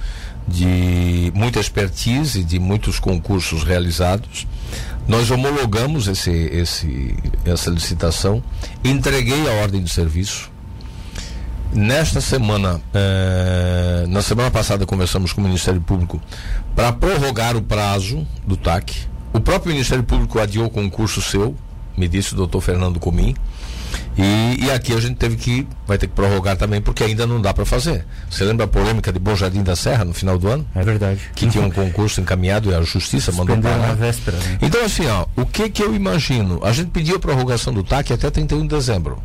de 0.47 1.31
muita 1.35 1.59
expertise, 1.59 2.43
de 2.43 2.59
muitos 2.59 2.99
concursos 2.99 3.63
realizados. 3.63 4.47
Nós 5.07 5.29
homologamos 5.31 6.07
esse, 6.07 6.31
esse, 6.31 7.15
essa 7.45 7.69
licitação, 7.69 8.41
entreguei 8.83 9.49
a 9.49 9.61
ordem 9.61 9.81
de 9.81 9.89
serviço. 9.89 10.51
Nesta 11.73 12.19
semana, 12.19 12.81
eh, 12.93 14.05
na 14.09 14.21
semana 14.21 14.51
passada, 14.51 14.85
conversamos 14.85 15.31
com 15.31 15.39
o 15.39 15.43
Ministério 15.43 15.79
Público 15.79 16.21
para 16.75 16.91
prorrogar 16.91 17.55
o 17.55 17.61
prazo 17.61 18.27
do 18.45 18.57
TAC. 18.57 19.07
O 19.33 19.39
próprio 19.39 19.71
Ministério 19.71 20.03
Público 20.03 20.39
adiou 20.39 20.65
o 20.65 20.69
concurso 20.69 21.21
seu, 21.21 21.55
me 21.97 22.07
disse 22.09 22.33
o 22.33 22.35
doutor 22.35 22.59
Fernando 22.61 22.99
Comim. 22.99 23.35
E, 24.17 24.65
e, 24.65 24.71
aqui 24.71 24.93
a 24.93 24.99
gente 24.99 25.15
teve 25.15 25.35
que, 25.35 25.67
vai 25.87 25.97
ter 25.97 26.07
que 26.07 26.13
prorrogar 26.13 26.57
também, 26.57 26.81
porque 26.81 27.03
ainda 27.03 27.25
não 27.25 27.41
dá 27.41 27.53
para 27.53 27.65
fazer. 27.65 28.05
Você 28.29 28.43
lembra 28.43 28.65
a 28.65 28.67
polêmica 28.67 29.11
de 29.11 29.19
Bom 29.19 29.35
Jardim 29.35 29.63
da 29.63 29.75
Serra 29.75 30.05
no 30.05 30.13
final 30.13 30.37
do 30.37 30.47
ano? 30.47 30.67
É 30.75 30.83
verdade. 30.83 31.21
Que 31.35 31.47
tinha 31.47 31.63
um 31.63 31.71
concurso 31.71 32.21
encaminhado 32.21 32.69
e 32.69 32.75
a 32.75 32.81
justiça 32.81 33.31
mandou 33.31 33.57
parar. 33.57 33.77
na 33.77 33.93
véspera. 33.93 34.37
Né? 34.37 34.59
Então, 34.61 34.83
assim, 34.83 35.07
ó, 35.07 35.25
o 35.35 35.45
que 35.45 35.69
que 35.69 35.81
eu 35.81 35.95
imagino? 35.95 36.59
A 36.63 36.71
gente 36.71 36.91
pediu 36.91 37.15
a 37.15 37.19
prorrogação 37.19 37.73
do 37.73 37.83
TAC 37.83 38.11
até 38.11 38.29
31 38.29 38.61
de 38.61 38.67
dezembro. 38.67 39.21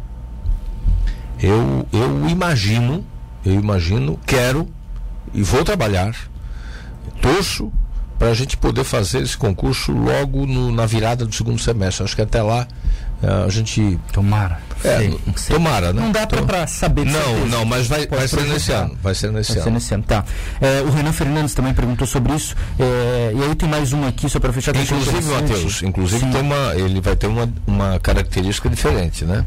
Eu, 1.40 1.86
eu 1.92 2.28
imagino, 2.28 3.04
eu 3.44 3.54
imagino, 3.54 4.18
quero 4.24 4.68
e 5.34 5.42
vou 5.42 5.62
trabalhar, 5.64 6.14
torço 7.20 7.70
para 8.18 8.28
a 8.28 8.34
gente 8.34 8.56
poder 8.56 8.84
fazer 8.84 9.22
esse 9.22 9.36
concurso 9.36 9.92
logo 9.92 10.46
no, 10.46 10.72
na 10.72 10.86
virada 10.86 11.26
do 11.26 11.34
segundo 11.34 11.60
semestre. 11.60 12.04
Acho 12.04 12.16
que 12.16 12.22
até 12.22 12.42
lá 12.42 12.66
a 13.22 13.48
gente. 13.48 13.98
Tomara. 14.12 14.60
É, 14.84 14.98
sei, 15.36 15.56
tomara, 15.56 15.92
né? 15.92 16.02
Não 16.02 16.12
dá 16.12 16.26
para 16.26 16.66
saber. 16.66 17.06
Não, 17.06 17.12
certeza. 17.12 17.46
não, 17.46 17.64
mas 17.64 17.86
vai, 17.86 18.06
vai 18.06 18.28
ser 18.28 18.42
nesse 18.42 18.72
ano. 18.72 18.96
Vai 19.02 19.14
ser 19.14 19.32
nesse 19.32 19.52
vai 19.52 19.62
ano. 19.62 19.64
Ser 19.64 19.70
nesse 19.70 19.94
ano. 19.94 20.04
Tá. 20.04 20.24
É, 20.60 20.82
o 20.82 20.90
Renan 20.90 21.12
Fernandes 21.12 21.54
também 21.54 21.72
perguntou 21.72 22.06
sobre 22.06 22.34
isso. 22.34 22.54
É, 22.78 23.32
e 23.34 23.42
aí 23.42 23.54
tem 23.54 23.68
mais 23.68 23.92
um 23.92 24.06
aqui, 24.06 24.28
só 24.28 24.38
para 24.38 24.52
fechar. 24.52 24.76
Inclusive, 24.76 25.22
Matheus, 25.22 25.82
inclusive 25.82 26.26
tem 26.26 26.40
uma, 26.42 26.74
ele 26.74 27.00
vai 27.00 27.16
ter 27.16 27.26
uma, 27.26 27.48
uma 27.66 27.98
característica 27.98 28.68
diferente, 28.68 29.24
né? 29.24 29.44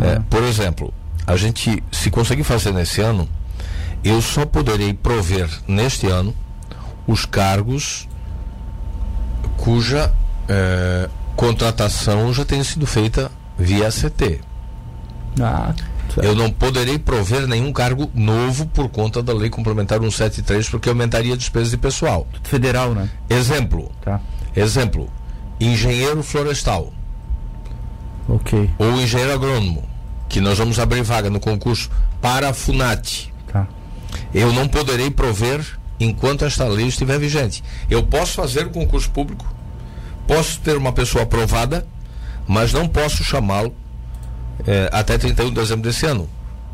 É, 0.00 0.20
por 0.30 0.42
exemplo, 0.42 0.94
a 1.26 1.36
gente, 1.36 1.82
se 1.90 2.10
conseguir 2.10 2.44
fazer 2.44 2.72
nesse 2.72 3.00
ano, 3.00 3.28
eu 4.04 4.22
só 4.22 4.46
poderei 4.46 4.94
prover 4.94 5.48
neste 5.66 6.06
ano 6.06 6.34
os 7.06 7.24
cargos 7.24 8.08
cuja 9.56 10.12
é, 10.48 11.08
contratação 11.38 12.34
já 12.34 12.44
tenha 12.44 12.64
sido 12.64 12.84
feita 12.84 13.30
via 13.56 13.90
CT. 13.90 14.40
Ah, 15.40 15.72
eu 16.20 16.34
não 16.34 16.50
poderei 16.50 16.98
prover 16.98 17.46
nenhum 17.46 17.72
cargo 17.72 18.10
novo 18.12 18.66
por 18.66 18.88
conta 18.88 19.22
da 19.22 19.32
lei 19.32 19.48
complementar 19.48 20.00
173, 20.00 20.68
porque 20.68 20.88
aumentaria 20.88 21.34
a 21.34 21.36
despesa 21.36 21.70
de 21.70 21.76
pessoal. 21.76 22.26
Federal, 22.42 22.92
né? 22.92 23.08
Exemplo. 23.30 23.88
Tá. 24.02 24.20
Exemplo. 24.56 25.08
Engenheiro 25.60 26.24
florestal. 26.24 26.92
Ok. 28.28 28.68
Ou 28.76 29.00
engenheiro 29.00 29.32
agrônomo 29.32 29.88
que 30.28 30.40
nós 30.40 30.58
vamos 30.58 30.80
abrir 30.80 31.02
vaga 31.02 31.30
no 31.30 31.38
concurso 31.38 31.88
para 32.20 32.48
a 32.48 32.52
FUNAT. 32.52 33.32
Tá. 33.52 33.68
Eu 34.34 34.52
não 34.52 34.66
poderei 34.66 35.08
prover 35.08 35.64
enquanto 36.00 36.44
esta 36.44 36.66
lei 36.66 36.88
estiver 36.88 37.16
vigente. 37.20 37.62
Eu 37.88 38.02
posso 38.02 38.32
fazer 38.32 38.66
o 38.66 38.70
concurso 38.70 39.08
público, 39.10 39.46
posso 40.28 40.60
ter 40.60 40.76
uma 40.76 40.92
pessoa 40.92 41.24
aprovada, 41.24 41.86
mas 42.46 42.72
não 42.72 42.86
posso 42.86 43.24
chamá-lo 43.24 43.74
é, 44.66 44.90
até 44.92 45.16
31 45.16 45.48
de 45.48 45.54
dezembro 45.54 45.82
desse 45.82 46.06
ano. 46.06 46.28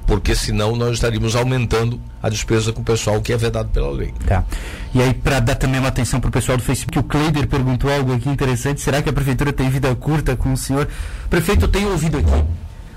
Porque 0.06 0.34
senão 0.34 0.76
nós 0.76 0.94
estaríamos 0.94 1.34
aumentando 1.34 1.98
a 2.22 2.28
despesa 2.28 2.74
com 2.74 2.82
o 2.82 2.84
pessoal 2.84 3.22
que 3.22 3.32
é 3.32 3.38
vedado 3.38 3.70
pela 3.70 3.90
lei. 3.90 4.12
Tá. 4.26 4.44
E 4.92 5.00
aí, 5.00 5.14
para 5.14 5.40
dar 5.40 5.54
também 5.54 5.80
uma 5.80 5.88
atenção 5.88 6.20
para 6.20 6.28
o 6.28 6.30
pessoal 6.30 6.58
do 6.58 6.62
Facebook, 6.62 6.98
o 6.98 7.02
Kleider 7.02 7.46
perguntou 7.46 7.90
algo 7.90 8.12
aqui 8.12 8.28
interessante. 8.28 8.82
Será 8.82 9.00
que 9.00 9.08
a 9.08 9.12
prefeitura 9.14 9.50
tem 9.50 9.70
vida 9.70 9.94
curta 9.94 10.36
com 10.36 10.52
o 10.52 10.56
senhor? 10.58 10.86
Prefeito, 11.30 11.64
eu 11.64 11.68
tenho 11.68 11.90
ouvido 11.90 12.18
aqui 12.18 12.44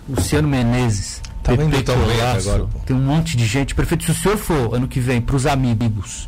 Luciano 0.10 0.50
Menezes. 0.50 1.22
Tá 1.44 1.56
Pepe 1.56 1.84
Colasso, 1.84 2.50
agora, 2.50 2.70
tem 2.86 2.94
um 2.94 3.02
monte 3.02 3.38
de 3.38 3.46
gente. 3.46 3.74
Prefeito, 3.74 4.04
se 4.04 4.12
o 4.12 4.16
senhor 4.16 4.38
for 4.38 4.76
ano 4.76 4.86
que 4.86 5.00
vem 5.00 5.22
para 5.22 5.36
os 5.36 5.46
amigos 5.46 6.28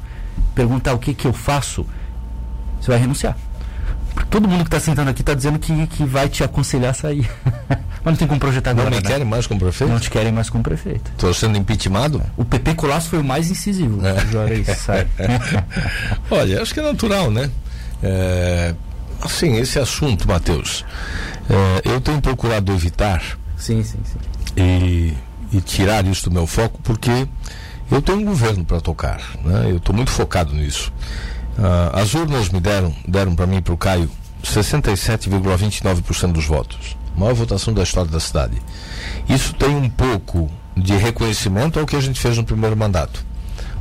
perguntar 0.55 0.93
o 0.93 0.99
que, 0.99 1.13
que 1.13 1.27
eu 1.27 1.33
faço, 1.33 1.85
você 2.79 2.89
vai 2.89 2.99
renunciar. 2.99 3.37
Todo 4.29 4.47
mundo 4.47 4.61
que 4.61 4.67
está 4.67 4.79
sentando 4.79 5.09
aqui 5.09 5.21
está 5.21 5.33
dizendo 5.33 5.59
que, 5.59 5.87
que 5.87 6.03
vai 6.03 6.29
te 6.29 6.43
aconselhar 6.43 6.91
a 6.91 6.93
sair. 6.93 7.29
Mas 8.03 8.13
não 8.13 8.15
tem 8.15 8.27
como 8.27 8.39
projetar 8.39 8.71
agora. 8.71 8.89
Não 8.89 8.97
me 8.97 9.03
né? 9.03 9.09
querem 9.09 9.25
mais 9.25 9.45
como 9.45 9.59
prefeito? 9.59 9.91
Não 9.91 9.99
te 9.99 10.09
querem 10.09 10.31
mais 10.31 10.49
como 10.49 10.63
prefeito. 10.63 11.11
Estou 11.11 11.33
sendo 11.33 11.57
impeachmentado? 11.57 12.21
O 12.37 12.45
PP 12.45 12.75
Colasso 12.75 13.09
foi 13.09 13.19
o 13.19 13.23
mais 13.23 13.51
incisivo. 13.51 14.05
É. 14.05 14.25
Juarez, 14.27 14.67
Olha, 16.31 16.61
acho 16.61 16.73
que 16.73 16.79
é 16.79 16.83
natural, 16.83 17.29
né? 17.29 17.49
É, 18.01 18.73
assim, 19.21 19.57
esse 19.57 19.77
assunto, 19.77 20.27
Matheus, 20.27 20.85
é, 21.49 21.89
eu 21.89 21.99
tenho 21.99 22.21
procurado 22.21 22.71
evitar 22.71 23.21
Sim, 23.59 23.83
sim, 23.83 23.99
sim. 24.05 24.17
E, 24.55 25.13
e 25.51 25.61
tirar 25.61 26.05
isso 26.05 26.29
do 26.29 26.31
meu 26.31 26.47
foco, 26.47 26.79
porque 26.81 27.27
eu 27.91 28.01
tenho 28.01 28.19
um 28.19 28.25
governo 28.25 28.63
para 28.63 28.79
tocar, 28.79 29.21
né? 29.43 29.67
Eu 29.69 29.77
estou 29.77 29.93
muito 29.93 30.09
focado 30.09 30.53
nisso. 30.53 30.91
Uh, 31.59 31.91
as 31.91 32.13
urnas 32.13 32.47
me 32.47 32.61
deram, 32.61 32.95
deram 33.05 33.35
para 33.35 33.45
mim 33.45 33.57
e 33.57 33.61
para 33.61 33.73
o 33.73 33.77
Caio 33.77 34.09
67,29% 34.41 36.31
dos 36.31 36.45
votos. 36.45 36.95
Maior 37.17 37.33
votação 37.33 37.73
da 37.73 37.83
história 37.83 38.09
da 38.09 38.19
cidade. 38.19 38.61
Isso 39.27 39.53
tem 39.55 39.75
um 39.75 39.89
pouco 39.89 40.49
de 40.77 40.95
reconhecimento 40.95 41.77
ao 41.77 41.85
que 41.85 41.97
a 41.97 41.99
gente 41.99 42.17
fez 42.17 42.37
no 42.37 42.45
primeiro 42.45 42.77
mandato, 42.77 43.25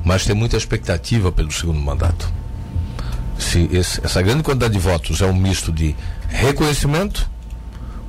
mas 0.05 0.24
tem 0.24 0.35
muita 0.35 0.57
expectativa 0.57 1.31
pelo 1.31 1.53
segundo 1.53 1.79
mandato. 1.79 2.29
Se 3.39 3.68
esse, 3.72 4.05
essa 4.05 4.20
grande 4.22 4.43
quantidade 4.43 4.72
de 4.72 4.81
votos 4.81 5.22
é 5.22 5.26
um 5.26 5.37
misto 5.37 5.70
de 5.70 5.95
reconhecimento 6.29 7.31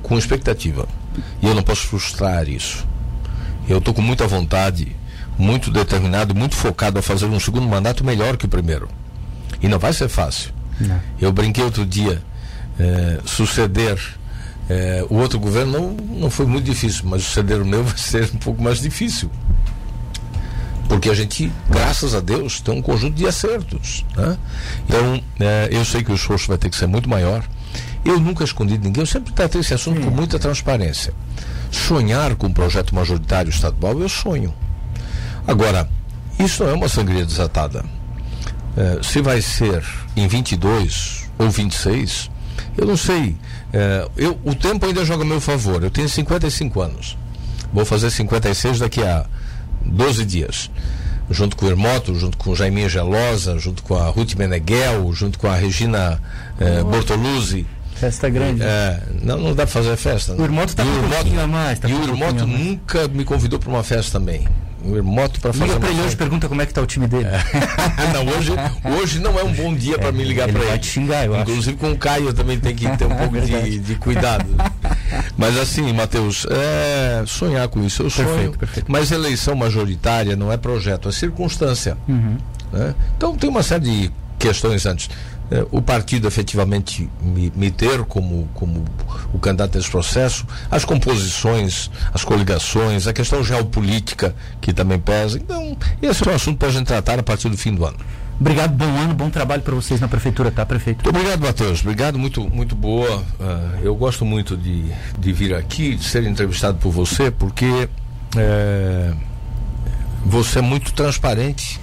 com 0.01 0.17
expectativa. 0.17 0.88
E 1.43 1.45
eu 1.45 1.53
não 1.53 1.61
posso 1.61 1.86
frustrar 1.86 2.49
isso. 2.49 2.88
Eu 3.67 3.78
estou 3.78 3.93
com 3.93 4.01
muita 4.01 4.26
vontade, 4.26 4.95
muito 5.38 5.70
determinado, 5.70 6.34
muito 6.34 6.55
focado 6.55 6.97
a 6.97 7.03
fazer 7.03 7.28
um 7.28 7.39
segundo 7.39 7.67
mandato 7.67 8.03
melhor 8.03 8.36
que 8.36 8.47
o 8.47 8.49
primeiro. 8.49 8.89
E 9.62 9.68
não 9.68 9.80
vai 9.80 9.93
ser 9.93 10.08
fácil. 10.08 10.52
Não. 10.80 11.00
Eu 11.20 11.32
brinquei 11.32 11.64
outro 11.64 11.86
dia, 11.86 12.22
é, 12.80 13.20
suceder 13.26 13.97
é, 14.70 15.04
o 15.10 15.16
outro 15.16 15.39
governo 15.39 15.72
não, 15.72 16.20
não 16.20 16.30
foi 16.30 16.45
muito 16.45 16.66
difícil, 16.66 17.04
mas 17.06 17.24
suceder 17.24 17.62
o 17.62 17.66
meu 17.66 17.84
vai 17.86 17.97
ser 17.97 18.30
um 18.34 18.38
pouco 18.38 18.62
mais 18.62 18.80
difícil. 18.80 19.30
Porque 20.88 21.10
a 21.10 21.14
gente, 21.14 21.52
graças 21.70 22.16
a 22.16 22.20
Deus, 22.20 22.62
tem 22.62 22.74
um 22.74 22.82
conjunto 22.82 23.16
de 23.16 23.28
acertos. 23.28 24.06
Né? 24.16 24.38
Então, 24.88 25.22
é, 25.39 25.70
eu 25.72 25.86
sei 25.86 26.04
que 26.04 26.12
o 26.12 26.16
esforço 26.16 26.47
vai 26.47 26.58
ter 26.58 26.70
que 26.70 26.76
ser 26.76 26.88
muito 26.88 27.08
maior 27.08 27.43
eu 28.04 28.20
nunca 28.20 28.43
escondi 28.43 28.78
de 28.78 28.86
ninguém, 28.86 29.02
eu 29.02 29.08
sempre 29.08 29.34
tratei 29.34 29.62
esse 29.62 29.74
assunto 29.74 30.02
com 30.02 30.10
muita 30.10 30.39
transparência. 30.39 31.14
Sonhar 31.72 32.36
com 32.36 32.47
um 32.47 32.54
projeto 32.54 32.95
majoritário 32.95 33.50
estadual, 33.50 34.00
eu 34.00 34.10
sonho. 34.10 34.54
Agora, 35.45 35.89
isso 36.38 36.64
não 36.64 36.72
é 36.72 36.74
uma 36.74 36.89
sangria 36.89 37.26
desatada. 37.26 37.84
É, 38.78 39.03
se 39.03 39.22
vai 39.22 39.41
ser 39.41 39.84
em 40.15 40.28
22 40.28 41.30
ou 41.38 41.49
26, 41.49 42.30
eu 42.78 42.86
não 42.86 42.97
sei. 42.97 43.36
É, 43.74 44.07
eu, 44.17 44.39
o 44.43 44.55
tempo 44.55 44.86
ainda 44.86 45.03
joga 45.03 45.24
a 45.24 45.26
meu 45.26 45.41
favor. 45.41 45.84
Eu 45.84 45.91
tenho 45.91 46.07
55 46.07 46.82
anos. 46.82 47.17
Vou 47.74 47.86
fazer 47.86 48.09
56 48.09 48.80
daqui 48.80 49.03
a 49.03 49.26
12 49.86 50.26
dias. 50.26 50.72
Junto 51.30 51.55
com 51.55 51.65
o 51.65 51.70
Hermoto, 51.70 52.15
junto 52.15 52.38
com 52.38 52.51
o 52.51 52.55
Jaiminha 52.55 52.89
Gelosa, 52.89 53.59
junto 53.59 53.84
com 53.84 53.95
a 53.95 54.07
Ruth 54.07 54.34
Meneghel, 54.34 55.13
junto 55.13 55.38
com 55.38 55.47
a 55.47 55.55
Regina 55.55 56.20
eh, 56.59 56.82
Bortoluzzi. 56.82 57.67
Festa 57.93 58.30
grande. 58.30 58.63
É, 58.63 59.03
não, 59.22 59.38
não 59.38 59.49
dá 59.49 59.63
pra 59.63 59.67
fazer 59.67 59.95
festa. 59.95 60.34
O 60.34 60.43
Hermoto 60.43 60.76
tá 60.76 60.84
e 60.84 60.88
com 60.88 60.91
o 60.91 61.05
um 61.05 61.09
pouquinho 61.09 61.41
a 61.41 61.47
mais. 61.47 61.78
Tá 61.78 61.88
e 61.88 61.93
o 61.93 62.17
mais. 62.17 62.34
nunca 62.34 63.07
me 63.09 63.24
convidou 63.24 63.59
para 63.59 63.70
uma 63.70 63.84
festa 63.84 64.17
também. 64.17 64.47
O 64.84 64.95
Hermoto 64.95 65.41
para 65.41 65.51
fazer 65.51 65.65
Liga 65.65 65.75
uma 65.75 65.80
pra 65.82 65.89
ele 65.89 66.01
hoje, 66.01 66.15
pergunta 66.15 66.47
como 66.47 66.61
é 66.61 66.65
que 66.65 66.73
tá 66.73 66.82
o 66.82 66.86
time 66.86 67.05
dele. 67.07 67.25
não, 68.13 68.25
hoje, 68.27 68.51
hoje 68.97 69.19
não 69.19 69.38
é 69.38 69.43
um 69.43 69.51
bom 69.51 69.73
dia 69.75 69.99
para 69.99 70.11
me 70.11 70.23
ligar 70.23 70.43
ele 70.43 70.53
para 70.53 70.61
vai 70.63 70.73
ele. 70.73 70.80
te 70.80 70.88
xingar, 70.88 71.25
eu 71.25 71.34
acho. 71.36 71.41
Inclusive 71.51 71.77
com 71.77 71.91
o 71.91 71.97
Caio 71.97 72.34
também 72.34 72.59
tem 72.59 72.73
que 72.73 72.88
ter 72.97 73.05
um 73.05 73.15
pouco 73.17 73.39
de, 73.41 73.80
de 73.80 73.95
cuidado. 73.95 74.45
Mas 75.38 75.57
assim, 75.57 75.91
Matheus, 75.91 76.45
é 76.49 77.23
sonhar 77.27 77.67
com 77.67 77.84
isso. 77.84 78.03
Eu 78.03 78.09
sonho. 78.09 78.27
Perfeito, 78.30 78.59
perfeito. 78.59 78.91
Mas 78.91 79.11
eleição 79.11 79.55
majoritária 79.55 80.36
não 80.36 80.51
é 80.51 80.57
projeto, 80.57 81.09
é 81.09 81.11
circunstância. 81.11 81.97
Uhum. 82.07 82.38
né? 82.71 82.95
Então 83.17 83.36
tem 83.36 83.49
uma 83.49 83.63
série 83.63 83.84
de 83.84 84.11
questões 84.38 84.86
antes. 84.86 85.09
É, 85.52 85.66
O 85.72 85.82
partido 85.82 86.28
efetivamente 86.28 87.10
me, 87.22 87.52
me 87.56 87.72
ter 87.72 88.04
como, 88.04 88.47
como 88.54 88.86
o 89.34 89.39
candidato 89.39 89.78
nesse 89.78 89.89
processo, 89.89 90.45
as 90.70 90.86
composições, 90.86 91.89
as 92.14 92.24
coligações, 92.24 93.08
a 93.08 93.14
questão 93.14 93.43
geopolítica 93.43 94.36
que 94.62 94.72
também 94.74 95.00
pesa. 95.00 95.38
Então, 95.38 95.76
esse 96.02 96.28
é 96.28 96.32
um 96.32 96.36
assunto 96.36 96.58
para 96.58 96.68
a 96.68 96.72
gente 96.72 96.86
tratar 96.86 97.20
a 97.20 97.24
partir 97.24 97.50
do 97.50 97.58
fim 97.58 97.74
do 97.74 97.86
ano. 97.86 97.97
Obrigado, 98.39 98.72
bom 98.72 98.86
ano, 98.86 99.14
bom 99.14 99.30
trabalho 99.30 99.62
pra 99.62 99.76
vocês 99.76 100.00
na 100.00 100.08
prefeitura, 100.08 100.50
tá, 100.50 100.66
prefeito? 100.66 101.04
Muito 101.04 101.16
obrigado, 101.18 101.41
Matheus. 101.41 101.82
Obrigado, 101.82 102.18
muito, 102.18 102.50
muito 102.50 102.74
boa. 102.74 103.24
Ah, 103.39 103.80
eu 103.82 103.93
gosto 103.95 104.24
muito 104.24 104.56
de, 104.56 104.86
de 105.18 105.34
vir 105.34 105.54
aqui, 105.54 105.95
de 105.95 106.06
ser 106.06 106.24
entrevistado 106.24 106.78
por 106.78 106.89
você, 106.91 107.30
porque 107.30 107.89
eh, 108.38 109.14
você 110.26 110.60
é 110.60 110.62
muito 110.62 110.93
transparente 110.93 111.82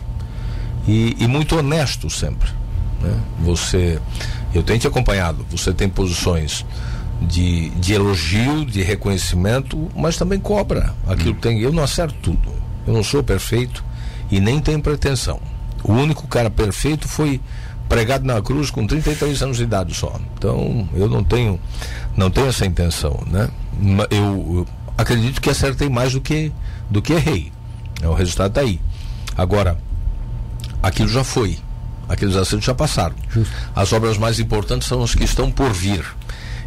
e, 0.89 1.15
e 1.21 1.27
muito 1.27 1.59
honesto 1.59 2.09
sempre. 2.09 2.49
Né? 3.01 3.19
Você, 3.41 4.01
eu 4.55 4.63
tenho 4.63 4.79
te 4.79 4.87
acompanhado, 4.87 5.45
você 5.51 5.73
tem 5.73 5.89
posições 5.89 6.65
de, 7.23 7.71
de 7.71 7.95
elogio, 7.95 8.65
de 8.65 8.83
reconhecimento, 8.83 9.89
mas 9.95 10.17
também 10.17 10.39
cobra 10.39 10.95
aquilo 11.07 11.35
que 11.35 11.41
tem. 11.43 11.61
Eu 11.61 11.73
não 11.73 11.83
acerto 11.83 12.15
tudo. 12.23 12.53
Eu 12.87 12.93
não 12.93 13.03
sou 13.03 13.23
perfeito 13.23 13.85
e 14.31 14.41
nem 14.41 14.61
tenho 14.61 14.81
pretensão. 14.81 15.41
O 15.83 15.93
único 15.93 16.27
cara 16.27 16.51
perfeito 16.51 17.09
foi 17.09 17.41
pregado 17.89 18.25
na 18.25 18.41
cruz 18.43 18.71
com 18.71 18.87
33 18.87 19.43
anos 19.43 19.57
de 19.59 19.63
idade 19.63 19.95
só. 19.95 20.19
Então, 20.37 20.89
eu 20.95 21.09
não 21.09 21.23
tenho 21.23 21.61
não 22.17 22.31
tenho 22.31 22.49
essa 22.49 22.67
intenção, 22.67 23.23
né? 23.27 23.49
Eu, 24.11 24.57
eu 24.59 24.67
acredito 24.97 25.41
que 25.41 25.51
acertei 25.51 25.89
mais 25.89 26.13
do 26.13 26.21
que 26.21 26.53
do 26.91 27.01
que 27.03 27.13
errei. 27.13 27.53
É, 28.03 28.09
O 28.09 28.15
resultado 28.15 28.49
está 28.49 28.61
aí. 28.61 28.81
Agora, 29.37 29.79
aquilo 30.83 31.09
já 31.09 31.25
foi. 31.25 31.59
Aqueles 32.09 32.37
acertos 32.37 32.65
já 32.67 32.75
passaram. 32.75 33.15
Justo. 33.29 33.53
As 33.75 33.93
obras 33.93 34.17
mais 34.19 34.39
importantes 34.39 34.87
são 34.89 35.03
as 35.03 35.15
que 35.15 35.25
estão 35.25 35.51
por 35.51 35.73
vir. 35.73 36.05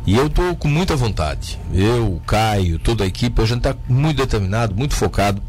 E 0.06 0.16
eu 0.16 0.28
estou 0.28 0.56
com 0.56 0.68
muita 0.68 0.96
vontade. 0.96 1.60
Eu, 1.74 2.22
Caio, 2.26 2.80
toda 2.80 3.04
a 3.04 3.08
equipe, 3.08 3.42
a 3.42 3.46
gente 3.46 3.60
está 3.60 3.76
muito 3.88 4.18
determinado, 4.18 4.76
muito 4.76 4.96
focado. 4.96 5.42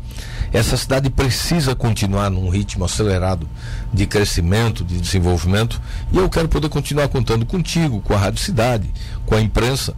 Essa 0.53 0.77
cidade 0.77 1.09
precisa 1.09 1.75
continuar 1.77 2.29
num 2.31 2.49
ritmo 2.51 2.85
acelerado 2.85 3.49
de 3.95 4.07
crescimento, 4.07 4.85
de 4.85 5.01
desenvolvimento. 5.01 5.81
E 6.13 6.17
eu 6.19 6.29
quero 6.29 6.49
poder 6.49 6.69
continuar 6.69 7.09
contando 7.09 7.47
contigo, 7.47 8.01
com 8.01 8.13
a 8.15 8.19
Rádio 8.19 8.43
Cidade, 8.43 8.91
com 9.25 9.35
a 9.37 9.41
imprensa, 9.41 9.95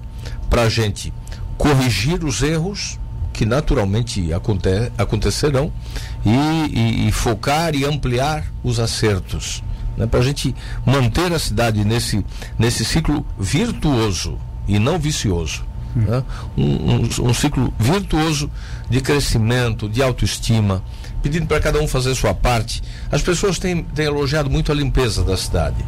para 0.51 0.62
a 0.62 0.68
gente 0.68 1.12
corrigir 1.57 2.22
os 2.24 2.43
erros 2.43 2.99
que 3.32 3.47
naturalmente 3.47 4.30
aconte 4.34 4.68
acontecerão 4.99 5.72
e, 6.24 6.28
e- 6.30 7.09
e 7.09 7.12
focar 7.12 7.74
e 7.74 7.84
ampliar 7.86 8.45
os 8.62 8.78
acertos. 8.78 9.62
Né? 9.97 10.07
Para 10.07 10.20
a 10.20 10.22
gente 10.22 10.55
manter 10.86 11.32
a 11.32 11.38
cidade 11.38 11.84
nesse, 11.84 12.24
nesse 12.59 12.84
ciclo 12.84 13.26
virtuoso 13.38 14.38
e 14.66 14.78
não 14.78 14.99
vicioso. 14.99 15.64
né? 15.95 16.22
Um, 16.57 16.62
um- 16.95 17.09
um 17.28 17.34
ciclo 17.34 17.72
virtuoso 17.78 18.51
de 18.88 19.01
crescimento, 19.03 19.88
de 19.90 20.03
autoestima, 20.03 20.82
pedindo 21.22 21.47
para 21.47 21.61
cada 21.61 21.78
um 21.80 21.86
fazer 21.86 22.14
sua 22.14 22.32
parte. 22.32 22.82
As 23.11 23.20
pessoas 23.20 23.59
têm, 23.59 23.82
têm 23.82 24.07
elogiado 24.07 24.49
muito 24.49 24.72
a 24.72 24.74
limpeza 24.74 25.22
da 25.22 25.36
cidade. 25.36 25.84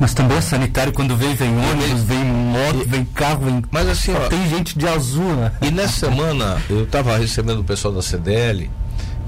Mas 0.00 0.14
também 0.14 0.38
é 0.38 0.40
sanitário 0.40 0.92
quando 0.92 1.14
vem, 1.14 1.34
vem 1.34 1.50
ônibus, 1.50 2.02
vem 2.02 2.24
moto, 2.24 2.88
vem 2.88 3.04
carro, 3.04 3.44
vem. 3.44 3.62
Mas 3.70 3.86
assim, 3.88 4.12
ó, 4.14 4.28
tem 4.28 4.48
gente 4.48 4.76
de 4.78 4.88
azul, 4.88 5.36
né? 5.36 5.52
E 5.60 5.70
nessa 5.70 6.06
semana 6.08 6.60
eu 6.70 6.84
estava 6.84 7.16
recebendo 7.18 7.60
o 7.60 7.64
pessoal 7.64 7.92
da 7.94 8.00
CDL 8.02 8.68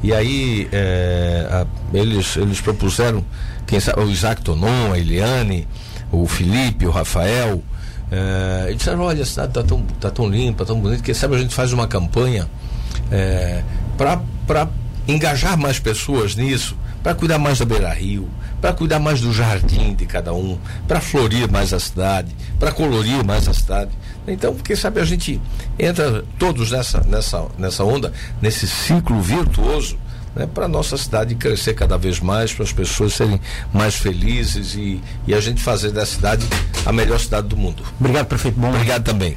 e 0.04 0.12
aí 0.12 0.68
é, 0.70 1.46
a- 1.50 1.66
eles, 1.96 2.36
eles 2.36 2.60
propuseram, 2.60 3.24
quem 3.66 3.80
sabe, 3.80 4.00
o 4.02 4.10
Isaac 4.10 4.42
Tonon, 4.42 4.92
a 4.92 4.98
Eliane, 4.98 5.66
o 6.12 6.26
Felipe, 6.26 6.86
o 6.86 6.90
Rafael, 6.90 7.62
é, 8.12 8.68
e 8.70 8.74
disseram, 8.74 9.00
olha, 9.00 9.22
a 9.22 9.26
cidade 9.26 9.48
está 9.48 9.62
tão, 9.62 9.80
tá 10.00 10.10
tão 10.10 10.28
limpa, 10.28 10.64
tão 10.66 10.78
bonita, 10.78 11.02
quem 11.02 11.14
sabe 11.14 11.36
a 11.36 11.38
gente 11.38 11.54
faz 11.54 11.72
uma 11.72 11.86
campanha 11.88 12.46
para 13.96 14.68
engajar 15.08 15.56
mais 15.56 15.78
pessoas 15.78 16.34
nisso, 16.34 16.76
para 17.02 17.14
cuidar 17.14 17.38
mais 17.38 17.58
da 17.58 17.64
Beira 17.64 17.92
Rio, 17.92 18.28
para 18.60 18.72
cuidar 18.72 18.98
mais 18.98 19.20
do 19.20 19.32
jardim 19.32 19.94
de 19.94 20.06
cada 20.06 20.32
um, 20.32 20.58
para 20.88 21.00
florir 21.00 21.50
mais 21.50 21.72
a 21.72 21.80
cidade, 21.80 22.34
para 22.58 22.72
colorir 22.72 23.24
mais 23.24 23.46
a 23.48 23.52
cidade. 23.54 23.90
Então, 24.26 24.54
quem 24.54 24.74
sabe 24.74 25.00
a 25.00 25.04
gente 25.04 25.40
entra 25.78 26.24
todos 26.38 26.70
nessa, 26.70 27.00
nessa, 27.00 27.46
nessa 27.58 27.84
onda, 27.84 28.12
nesse 28.40 28.66
ciclo 28.66 29.20
virtuoso, 29.20 29.98
né, 30.34 30.48
para 30.52 30.64
a 30.64 30.68
nossa 30.68 30.96
cidade 30.96 31.34
crescer 31.34 31.74
cada 31.74 31.96
vez 31.96 32.20
mais, 32.20 32.52
para 32.52 32.64
as 32.64 32.72
pessoas 32.72 33.14
serem 33.14 33.40
mais 33.72 33.94
felizes 33.94 34.74
e, 34.74 35.00
e 35.26 35.34
a 35.34 35.40
gente 35.40 35.62
fazer 35.62 35.92
da 35.92 36.04
cidade 36.04 36.44
a 36.84 36.92
melhor 36.92 37.20
cidade 37.20 37.48
do 37.48 37.56
mundo. 37.56 37.82
Obrigado, 38.00 38.26
prefeito. 38.26 38.58
Bom. 38.58 38.68
Obrigado 38.68 39.04
também. 39.04 39.32